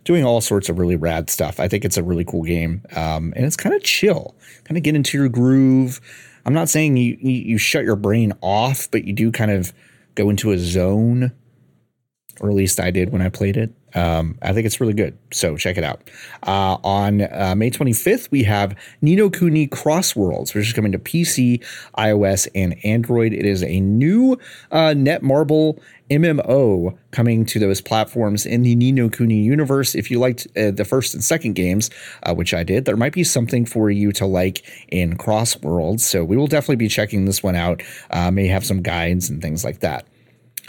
doing 0.09 0.25
all 0.25 0.41
sorts 0.41 0.71
of 0.71 0.79
really 0.79 0.97
rad 0.97 1.29
stuff. 1.29 1.61
I 1.61 1.69
think 1.69 1.85
it's 1.85 1.99
a 1.99 2.03
really 2.03 2.25
cool 2.25 2.43
game, 2.43 2.81
um, 2.97 3.35
and 3.37 3.45
it's 3.45 3.59
kind 3.59 3.75
of 3.75 3.83
chill. 3.83 4.35
Kind 4.65 4.79
of 4.79 4.83
get 4.83 4.97
into 4.97 5.19
your 5.19 5.29
groove. 5.29 6.01
I'm 6.47 6.55
not 6.55 6.71
saying 6.71 6.97
you, 6.97 7.19
you 7.21 7.33
you 7.33 7.59
shut 7.59 7.85
your 7.85 7.95
brain 7.95 8.33
off, 8.41 8.91
but 8.91 9.05
you 9.05 9.13
do 9.13 9.31
kind 9.31 9.51
of 9.51 9.75
go 10.15 10.31
into 10.31 10.51
a 10.51 10.59
zone, 10.59 11.31
or 12.41 12.49
at 12.49 12.57
least 12.57 12.81
I 12.81 12.91
did 12.91 13.13
when 13.13 13.21
I 13.21 13.29
played 13.29 13.59
it. 13.59 13.71
Um, 13.95 14.39
I 14.43 14.53
think 14.53 14.67
it's 14.67 14.81
really 14.81 14.95
good, 14.95 15.17
so 15.33 15.57
check 15.57 15.79
it 15.79 15.85
out. 15.85 16.03
Uh, 16.43 16.77
on 16.85 17.23
uh, 17.23 17.55
May 17.57 17.71
25th, 17.71 18.31
we 18.31 18.43
have 18.45 18.77
Ni 19.01 19.17
no 19.17 19.31
Kuni 19.31 19.67
Cross 19.67 20.17
Worlds, 20.17 20.55
which 20.55 20.67
is 20.67 20.73
coming 20.73 20.93
to 20.93 20.99
PC, 20.99 21.65
iOS, 21.97 22.49
and 22.55 22.77
Android. 22.85 23.33
It 23.33 23.47
is 23.47 23.63
a 23.63 23.81
new 23.81 24.39
uh, 24.71 24.95
Netmarble 24.95 25.81
MMO 26.11 26.97
coming 27.11 27.45
to 27.47 27.59
those 27.59 27.81
platforms 27.81 28.47
in 28.47 28.63
the 28.63 28.75
Ni 28.75 28.93
no 28.93 29.09
Kuni 29.09 29.43
universe. 29.43 29.95
If 29.95 30.11
you 30.11 30.19
liked 30.19 30.47
uh, 30.57 30.71
the 30.71 30.85
first 30.85 31.15
and 31.15 31.23
second 31.23 31.55
games, 31.55 31.91
uh, 32.23 32.35
which 32.35 32.55
I 32.55 32.63
did, 32.63 32.85
there 32.85 32.97
might 32.97 33.13
be 33.13 33.25
something 33.25 33.65
for 33.65 33.91
you 33.91 34.13
to 34.13 34.27
like 34.27 34.65
in 34.89 35.17
Cross 35.17 35.61
Worlds. 35.63 36.05
So 36.05 36.25
we 36.25 36.37
will 36.37 36.47
definitely 36.47 36.77
be 36.77 36.89
checking 36.89 37.25
this 37.25 37.43
one 37.43 37.57
out. 37.57 37.83
Uh, 38.11 38.31
may 38.31 38.47
have 38.47 38.65
some 38.65 38.83
guides 38.83 39.29
and 39.31 39.43
things 39.43 39.65
like 39.65 39.81
that. 39.81 40.07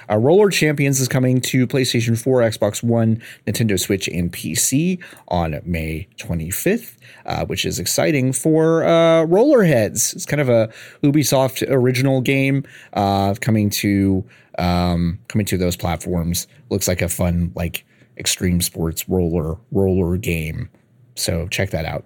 Uh, 0.09 0.17
Roller 0.17 0.49
Champions 0.49 0.99
is 0.99 1.07
coming 1.07 1.39
to 1.41 1.67
PlayStation 1.67 2.21
4, 2.21 2.41
Xbox 2.41 2.81
One, 2.81 3.21
Nintendo 3.45 3.79
Switch, 3.79 4.07
and 4.07 4.31
PC 4.31 5.01
on 5.27 5.59
May 5.65 6.07
25th, 6.17 6.95
uh, 7.25 7.45
which 7.45 7.65
is 7.65 7.79
exciting 7.79 8.33
for 8.33 8.83
uh, 8.83 9.25
Rollerheads. 9.25 10.15
It's 10.15 10.25
kind 10.25 10.41
of 10.41 10.49
a 10.49 10.71
Ubisoft 11.03 11.69
original 11.69 12.21
game 12.21 12.65
uh, 12.93 13.35
coming 13.39 13.69
to 13.71 14.25
um, 14.57 15.19
coming 15.27 15.45
to 15.45 15.57
those 15.57 15.75
platforms. 15.75 16.47
Looks 16.69 16.87
like 16.87 17.01
a 17.01 17.09
fun 17.09 17.51
like 17.55 17.85
extreme 18.17 18.61
sports 18.61 19.07
roller 19.07 19.57
roller 19.71 20.17
game. 20.17 20.69
So 21.15 21.47
check 21.47 21.69
that 21.71 21.85
out. 21.85 22.05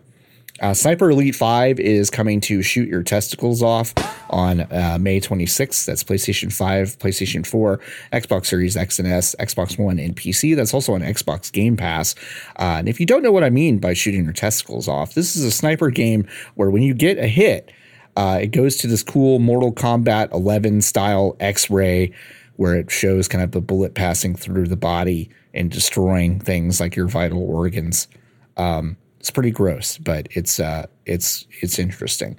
Uh, 0.63 0.73
Sniper 0.73 1.09
Elite 1.11 1.35
5 1.35 1.77
is 1.81 2.09
coming 2.09 2.39
to 2.39 2.61
shoot 2.61 2.87
your 2.87 3.03
testicles 3.03 3.61
off 3.61 3.93
on 4.29 4.61
uh, 4.61 4.97
May 4.97 5.19
26th. 5.19 5.83
That's 5.83 6.05
PlayStation 6.05 6.53
5, 6.53 6.99
PlayStation 6.99 7.45
4, 7.45 7.81
Xbox 8.13 8.45
Series 8.45 8.77
X 8.77 8.97
and 8.97 9.05
S, 9.05 9.35
Xbox 9.41 9.77
One, 9.77 9.99
and 9.99 10.15
PC. 10.15 10.55
That's 10.55 10.73
also 10.73 10.93
on 10.93 11.01
Xbox 11.01 11.51
Game 11.51 11.75
Pass. 11.75 12.15
Uh, 12.57 12.77
and 12.79 12.87
if 12.87 13.01
you 13.01 13.05
don't 13.05 13.23
know 13.23 13.31
what 13.33 13.43
I 13.43 13.49
mean 13.49 13.79
by 13.79 13.93
shooting 13.93 14.23
your 14.23 14.31
testicles 14.31 14.87
off, 14.87 15.15
this 15.15 15.35
is 15.35 15.43
a 15.43 15.51
sniper 15.51 15.89
game 15.89 16.25
where 16.55 16.69
when 16.69 16.81
you 16.81 16.93
get 16.93 17.17
a 17.17 17.27
hit, 17.27 17.69
uh, 18.15 18.39
it 18.41 18.51
goes 18.51 18.77
to 18.77 18.87
this 18.87 19.03
cool 19.03 19.39
Mortal 19.39 19.73
Kombat 19.73 20.31
11 20.31 20.81
style 20.81 21.35
X 21.41 21.69
ray 21.69 22.13
where 22.55 22.75
it 22.75 22.89
shows 22.89 23.27
kind 23.27 23.43
of 23.43 23.51
the 23.51 23.59
bullet 23.59 23.95
passing 23.95 24.33
through 24.33 24.69
the 24.69 24.77
body 24.77 25.29
and 25.53 25.69
destroying 25.69 26.39
things 26.39 26.79
like 26.79 26.95
your 26.95 27.09
vital 27.09 27.43
organs. 27.43 28.07
Um, 28.55 28.95
it's 29.23 29.31
pretty 29.31 29.51
gross, 29.51 29.97
but 29.99 30.27
it's 30.31 30.59
uh, 30.59 30.85
it's 31.05 31.47
it's 31.61 31.79
interesting. 31.79 32.37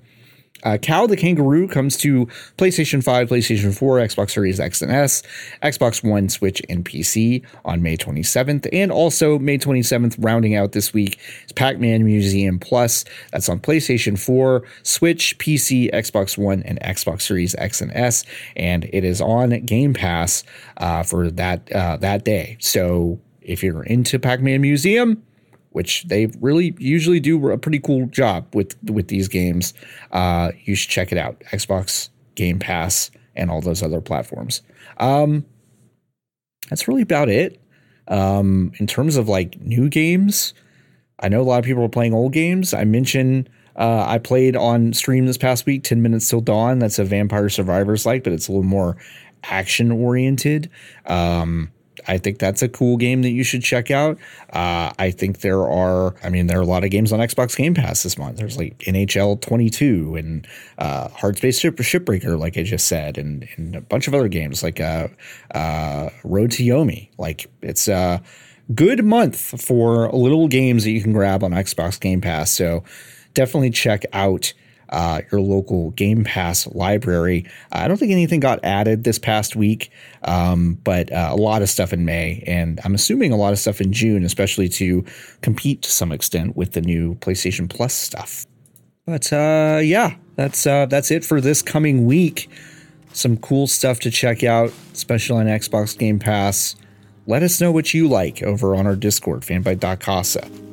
Uh, 0.64 0.76
Kao 0.76 1.07
the 1.07 1.16
Kangaroo 1.16 1.66
comes 1.66 1.97
to 1.97 2.26
PlayStation 2.59 3.03
5, 3.03 3.28
PlayStation 3.30 3.74
4, 3.74 4.01
Xbox 4.01 4.32
Series 4.32 4.61
X 4.61 4.82
and 4.82 4.93
S, 4.93 5.22
Xbox 5.62 6.07
One, 6.07 6.28
Switch, 6.28 6.61
and 6.68 6.85
PC 6.85 7.43
on 7.64 7.82
May 7.82 7.97
27th. 7.97 8.68
And 8.70 8.93
also, 8.93 9.39
May 9.39 9.57
27th, 9.57 10.16
rounding 10.18 10.57
out 10.57 10.72
this 10.72 10.93
week, 10.93 11.18
is 11.47 11.53
Pac 11.53 11.78
Man 11.78 12.05
Museum 12.05 12.59
Plus. 12.59 13.07
That's 13.32 13.49
on 13.49 13.61
PlayStation 13.61 14.18
4, 14.18 14.62
Switch, 14.82 15.39
PC, 15.39 15.91
Xbox 15.91 16.37
One, 16.37 16.62
and 16.64 16.78
Xbox 16.80 17.22
Series 17.22 17.55
X 17.55 17.80
and 17.80 17.93
S. 17.93 18.26
And 18.57 18.85
it 18.93 19.05
is 19.05 19.22
on 19.22 19.59
Game 19.64 19.95
Pass 19.95 20.45
uh, 20.76 21.03
for 21.03 21.30
that, 21.30 21.72
uh, 21.72 21.97
that 21.97 22.26
day. 22.26 22.59
So 22.61 23.18
if 23.41 23.62
you're 23.62 23.85
into 23.85 24.18
Pac 24.18 24.43
Man 24.43 24.61
Museum, 24.61 25.22
which 25.75 26.05
they 26.05 26.27
really 26.41 26.72
usually 26.79 27.18
do 27.18 27.51
a 27.51 27.59
pretty 27.59 27.81
cool 27.81 28.07
job 28.07 28.47
with 28.55 28.77
with 28.85 29.09
these 29.09 29.27
games. 29.27 29.75
Uh, 30.12 30.53
you 30.64 30.77
should 30.77 30.89
check 30.91 31.11
it 31.11 31.18
out. 31.18 31.41
Xbox 31.53 32.11
Game 32.37 32.61
Pass 32.61 33.11
and 33.35 33.51
all 33.51 33.61
those 33.61 33.83
other 33.83 34.01
platforms. 34.01 34.62
Um, 34.99 35.45
that's 36.70 36.87
really 36.87 37.03
about 37.03 37.29
it. 37.29 37.61
Um, 38.07 38.72
in 38.79 38.87
terms 38.87 39.16
of 39.16 39.29
like 39.29 39.61
new 39.61 39.89
games, 39.89 40.55
I 41.18 41.29
know 41.29 41.41
a 41.41 41.43
lot 41.43 41.59
of 41.59 41.64
people 41.64 41.83
are 41.83 41.89
playing 41.89 42.14
old 42.14 42.33
games. 42.33 42.72
I 42.72 42.85
mentioned 42.85 43.51
uh, 43.75 44.05
I 44.07 44.18
played 44.18 44.55
on 44.55 44.93
stream 44.93 45.27
this 45.27 45.39
past 45.39 45.66
week, 45.66 45.83
10 45.83 46.03
Minutes 46.03 46.29
Till 46.29 46.41
Dawn. 46.41 46.79
That's 46.79 47.01
a 47.01 47.05
Vampire 47.05 47.49
Survivors 47.49 48.07
like, 48.07 48.22
but 48.22 48.33
it's 48.33 48.47
a 48.47 48.53
little 48.53 48.62
more 48.62 48.97
action 49.43 49.91
oriented. 49.91 50.70
Um, 51.07 51.72
I 52.07 52.19
think 52.19 52.39
that's 52.39 52.63
a 52.63 52.69
cool 52.69 52.97
game 52.97 53.23
that 53.23 53.31
you 53.31 53.45
should 53.45 53.63
check 53.63 53.91
out. 53.91 54.19
Uh, 54.53 54.93
I 54.99 55.11
think 55.11 55.41
there 55.41 55.63
are, 55.63 56.15
I 56.23 56.29
mean, 56.29 56.47
there 56.47 56.59
are 56.59 56.63
a 56.63 56.67
lot 56.67 56.85
of 56.85 56.91
games 56.91 57.13
on 57.13 57.21
Xbox 57.21 57.57
Game 57.57 57.75
Pass 57.75 58.03
this 58.03 58.19
month. 58.19 58.37
There's 58.37 58.59
like 58.59 58.79
NHL 58.79 59.41
22 59.41 60.17
and 60.17 60.47
uh, 60.79 61.09
Hard 61.09 61.37
Space 61.37 61.59
Ship- 61.59 61.77
Shipbreaker, 61.77 62.39
like 62.39 62.57
I 62.59 62.63
just 62.63 62.87
said, 62.87 63.19
and, 63.19 63.49
and 63.57 63.77
a 63.77 63.81
bunch 63.81 64.09
of 64.09 64.15
other 64.15 64.29
games 64.29 64.63
like 64.63 64.81
uh, 64.81 65.09
uh, 65.55 66.11
Road 66.25 66.51
to 66.53 66.63
Yomi. 66.63 67.09
Like 67.19 67.51
it's 67.63 67.89
a 67.89 68.23
good 68.75 69.05
month 69.05 69.61
for 69.63 70.11
little 70.11 70.49
games 70.49 70.85
that 70.85 70.91
you 70.91 71.03
can 71.03 71.13
grab 71.13 71.43
on 71.43 71.53
Xbox 71.53 72.01
Game 72.01 72.21
Pass. 72.21 72.51
So 72.51 72.85
definitely 73.35 73.71
check 73.71 74.05
out 74.13 74.53
uh, 74.95 75.23
your 75.33 75.41
local 75.41 75.91
Game 75.91 76.23
Pass 76.23 76.69
library. 76.69 77.45
I 77.73 77.89
don't 77.89 77.97
think 77.97 78.13
anything 78.13 78.39
got 78.39 78.65
added 78.65 79.03
this 79.03 79.19
past 79.19 79.57
week, 79.57 79.91
um, 80.23 80.79
but 80.85 81.11
uh, 81.13 81.31
a 81.33 81.37
lot 81.37 81.63
of 81.63 81.69
stuff 81.69 81.93
in 81.93 82.05
May, 82.05 82.45
and 82.47 82.81
I'm 82.85 82.95
assuming 82.95 83.33
a 83.33 83.37
lot 83.37 83.53
of 83.53 83.59
stuff 83.59 83.81
in 83.81 83.93
June, 83.93 84.25
especially 84.25 84.69
to 84.71 85.05
compete 85.43 85.83
to 85.83 85.91
some 85.91 86.13
extent 86.13 86.57
with 86.57 86.73
the 86.73 86.81
new 86.81 87.17
PlayStation 87.17 87.69
Plus 87.69 87.93
stuff. 87.93 88.47
But 89.05 89.33
uh, 89.33 89.81
yeah, 89.83 90.15
that's 90.37 90.65
uh, 90.65 90.87
that's 90.87 91.11
it 91.11 91.25
for 91.25 91.41
this 91.41 91.61
coming 91.61 92.07
week. 92.07 92.49
Some 93.13 93.37
cool 93.37 93.67
stuff 93.67 93.99
to 94.01 94.13
check 94.13 94.45
out, 94.45 94.73
especially 94.93 95.41
on 95.41 95.47
Xbox 95.47 95.99
Game 95.99 96.21
Pass. 96.21 96.77
Let 97.27 97.43
us 97.43 97.61
know 97.61 97.73
what 97.73 97.95
you 97.95 98.07
like 98.07 98.45
over 98.45 98.77
on 98.77 98.87
our 98.87 98.97
Discord, 98.97 99.43
fanbyte.casa. 99.43 100.64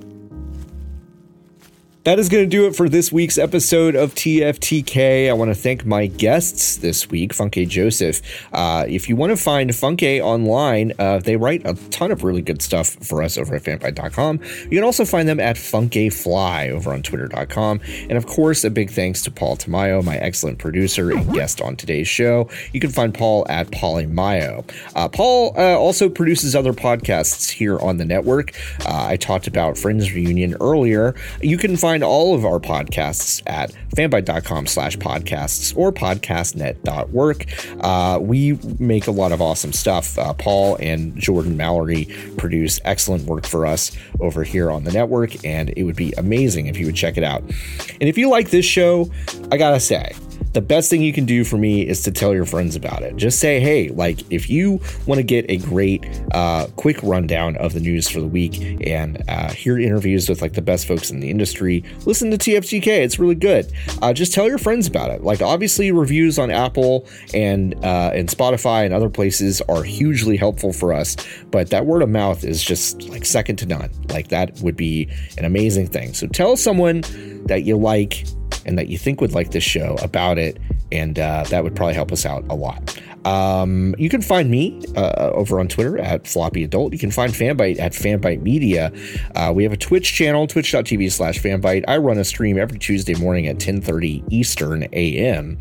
That 2.04 2.18
is 2.18 2.30
going 2.30 2.44
to 2.44 2.50
do 2.50 2.66
it 2.66 2.76
for 2.76 2.90
this 2.90 3.12
week's 3.12 3.38
episode 3.38 3.94
of 3.94 4.16
TFTK. 4.16 5.30
I 5.30 5.34
want 5.34 5.52
to 5.52 5.56
thank 5.56 5.86
my 5.86 6.08
guests 6.08 6.78
this 6.78 7.12
week, 7.12 7.32
Funke 7.32 7.70
Joseph. 7.70 8.24
Uh, 8.52 8.86
if 8.88 9.08
you 9.08 9.16
want 9.16 9.30
to 9.30 9.38
find 9.38 9.70
Funke 9.70 10.20
online, 10.20 10.94
uh, 10.98 11.20
they 11.20 11.36
write 11.36 11.62
a 11.64 11.76
ton 11.92 12.10
of 12.10 12.24
really 12.24 12.42
good 12.42 12.64
stuff 12.64 12.88
for 13.08 13.22
us 13.22 13.38
over 13.38 13.54
at 13.54 13.62
fanbyte.com. 13.62 14.40
You 14.64 14.78
can 14.80 14.84
also 14.84 15.06
find 15.06 15.30
them 15.30 15.40
at 15.40 15.58
Funkefly 15.58 16.72
over 16.72 16.92
on 16.92 17.04
twitter.com. 17.04 17.82
And 18.10 18.14
of 18.14 18.26
course, 18.26 18.64
a 18.64 18.72
big 18.72 18.90
thanks 18.90 19.22
to 19.26 19.30
Paul 19.30 19.56
Tamayo, 19.56 20.04
my 20.04 20.18
excellent 20.18 20.58
producer 20.58 21.12
and 21.12 21.32
guest 21.32 21.62
on 21.62 21.76
today's 21.76 22.08
show. 22.08 22.50
You 22.74 22.80
can 22.80 22.90
find 22.90 23.14
Paul 23.14 23.46
at 23.48 23.68
Polymayo. 23.68 24.68
Uh, 24.96 25.08
Paul 25.08 25.54
uh, 25.56 25.78
also 25.78 26.10
produces 26.10 26.56
other 26.56 26.74
podcasts 26.74 27.52
here 27.52 27.78
on 27.78 27.98
the 27.98 28.06
network. 28.06 28.54
Uh, 28.88 29.06
I 29.06 29.18
talked 29.18 29.46
about 29.46 29.78
Friends 29.78 30.12
Reunion 30.12 30.56
earlier. 30.60 31.14
You 31.44 31.60
can 31.60 31.78
find 31.78 31.91
find 31.92 32.06
all 32.06 32.34
of 32.34 32.46
our 32.46 32.58
podcasts 32.58 33.44
at 33.48 33.74
fanbyte.com 33.98 34.66
slash 34.66 34.96
podcasts 34.96 35.76
or 35.76 35.92
podcastnet.work. 35.92 37.46
Uh, 37.84 38.18
we 38.22 38.58
make 38.80 39.08
a 39.08 39.12
lot 39.12 39.34
of 39.34 39.42
awesome 39.42 39.74
stuff. 39.74 40.18
Uh, 40.18 40.34
Paul 40.34 40.78
and 40.80 41.14
Jordan 41.20 41.58
Mallory 41.58 42.06
produce 42.38 42.80
excellent 42.86 43.26
work 43.26 43.46
for 43.46 43.66
us 43.66 43.92
over 44.22 44.46
here 44.46 44.72
on 44.72 44.86
the 44.86 44.92
network, 44.94 45.44
and 45.44 45.74
it 45.76 45.84
would 45.84 45.98
be 45.98 46.14
amazing 46.14 46.68
if 46.68 46.78
you 46.78 46.86
would 46.86 46.96
check 46.96 47.18
it 47.18 47.26
out. 47.26 47.42
And 47.42 48.04
if 48.04 48.18
you 48.18 48.30
like 48.30 48.52
this 48.52 48.66
show, 48.66 49.12
I 49.52 49.58
gotta 49.58 49.82
say, 49.82 50.14
the 50.54 50.62
best 50.62 50.90
thing 50.90 51.02
you 51.02 51.14
can 51.14 51.26
do 51.26 51.44
for 51.44 51.58
me 51.58 51.88
is 51.88 52.02
to 52.04 52.12
tell 52.12 52.34
your 52.34 52.46
friends 52.46 52.76
about 52.76 53.04
it. 53.04 53.16
Just 53.16 53.40
say, 53.40 53.60
hey, 53.60 53.90
like 53.90 54.20
if 54.32 54.50
you 54.50 54.82
want 55.06 55.20
to 55.20 55.24
get 55.24 55.46
a 55.50 55.58
great, 55.58 56.06
uh, 56.34 56.68
quick 56.76 57.02
rundown 57.04 57.56
of 57.58 57.74
the 57.74 57.80
news 57.80 58.10
for 58.10 58.20
the 58.20 58.28
week 58.28 58.86
and 58.86 59.24
uh, 59.30 59.52
hear 59.52 59.80
interviews 59.80 60.28
with 60.28 60.42
like 60.42 60.54
the 60.54 60.62
best 60.62 60.88
folks 60.88 61.10
in 61.10 61.20
the 61.20 61.30
industry, 61.30 61.84
listen 62.06 62.32
to 62.32 62.38
TFTK. 62.38 62.88
It's 62.88 63.20
really 63.20 63.36
good. 63.36 63.72
Uh, 64.02 64.12
just 64.14 64.34
tell 64.34 64.48
your 64.48 64.58
friends 64.58 64.88
about 64.88 65.10
it. 65.12 65.24
Like 65.24 65.42
obviously, 65.42 65.92
reviews 65.92 66.38
on 66.38 66.52
Apple 66.52 67.08
and 67.34 67.74
uh, 67.86 68.12
and 68.14 68.28
Spotify 68.28 68.86
and 68.86 68.94
other 68.94 69.10
places 69.10 69.62
are 69.70 69.84
hugely 69.84 70.36
helpful 70.36 70.74
for 70.74 70.94
us, 70.94 71.16
but 71.52 71.70
that 71.70 71.86
word 71.86 72.02
of 72.02 72.10
mouth 72.10 72.44
is 72.44 72.64
just 72.64 73.04
like 73.10 73.26
second 73.26 73.56
to 73.58 73.66
none. 73.66 73.90
Like 74.10 74.28
that 74.30 74.60
would 74.62 74.76
be 74.76 75.10
an 75.38 75.46
amazing 75.46 75.88
thing. 75.88 76.14
So 76.14 76.28
tell 76.28 76.58
someone 76.58 77.02
that 77.46 77.64
you 77.64 77.78
like 77.78 78.26
and 78.66 78.78
that 78.78 78.88
you 78.88 78.98
think 78.98 79.22
would 79.22 79.34
like 79.34 79.52
this 79.52 79.64
show 79.64 79.98
about 80.02 80.38
it, 80.38 80.58
and 80.92 81.18
uh, 81.20 81.44
that 81.50 81.64
would 81.64 81.76
probably 81.76 81.94
help 81.94 82.12
us 82.12 82.26
out 82.26 82.44
a 82.50 82.56
lot. 82.56 83.00
Um, 83.26 83.94
you 83.98 84.10
can 84.10 84.22
find 84.22 84.50
me 84.50 84.82
uh, 84.96 85.32
over 85.34 85.60
on 85.60 85.68
Twitter 85.68 86.00
at 86.00 86.28
Floppy 86.28 86.64
Adult. 86.64 86.94
You 86.94 87.00
can 87.00 87.12
find 87.12 87.32
Fanbyte 87.32 87.80
at 87.80 87.94
Fanbyte 87.94 88.42
Media. 88.42 88.92
Uh, 89.36 89.52
we 89.54 89.64
have 89.64 89.74
a 89.74 89.78
Twitch 89.78 90.14
channel, 90.14 90.48
twitch.tv 90.48 91.12
slash 91.12 91.40
Fanbyte. 91.40 91.86
I 91.88 91.98
run 91.98 92.18
a 92.18 92.24
stream 92.24 92.58
every 92.58 92.80
Tuesday 92.80 93.16
morning 93.16 93.48
at 93.48 93.58
10:30 93.58 94.24
Eastern 94.32 94.88
AM. 94.94 95.60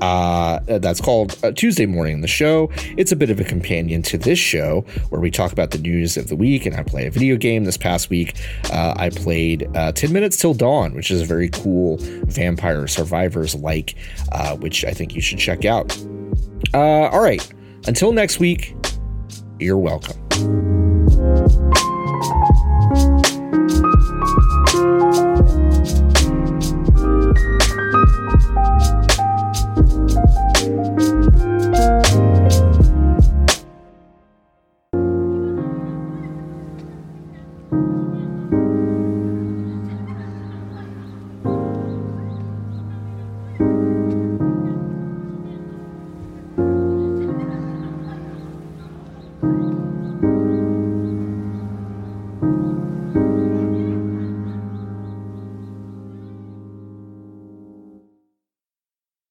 Uh, 0.00 0.60
that's 0.78 1.00
called 1.00 1.36
uh, 1.42 1.50
Tuesday 1.52 1.86
Morning 1.86 2.20
the 2.20 2.28
Show. 2.28 2.70
It's 2.96 3.12
a 3.12 3.16
bit 3.16 3.30
of 3.30 3.40
a 3.40 3.44
companion 3.44 4.02
to 4.02 4.18
this 4.18 4.38
show 4.38 4.82
where 5.10 5.20
we 5.20 5.30
talk 5.30 5.52
about 5.52 5.70
the 5.70 5.78
news 5.78 6.16
of 6.16 6.28
the 6.28 6.36
week 6.36 6.66
and 6.66 6.76
I 6.76 6.82
play 6.82 7.06
a 7.06 7.10
video 7.10 7.36
game. 7.36 7.64
This 7.64 7.76
past 7.76 8.10
week, 8.10 8.36
uh, 8.72 8.94
I 8.96 9.10
played 9.10 9.68
uh, 9.74 9.92
10 9.92 10.12
Minutes 10.12 10.36
Till 10.36 10.54
Dawn, 10.54 10.94
which 10.94 11.10
is 11.10 11.20
a 11.20 11.24
very 11.24 11.48
cool 11.48 11.98
vampire 12.32 12.86
survivors 12.86 13.54
like, 13.54 13.96
which 14.58 14.84
I 14.84 14.92
think 14.92 15.14
you 15.14 15.20
should 15.20 15.38
check 15.38 15.64
out. 15.64 15.96
Uh, 16.74 17.08
all 17.08 17.22
right. 17.22 17.46
Until 17.86 18.12
next 18.12 18.38
week, 18.38 18.74
you're 19.58 19.78
welcome. 19.78 20.18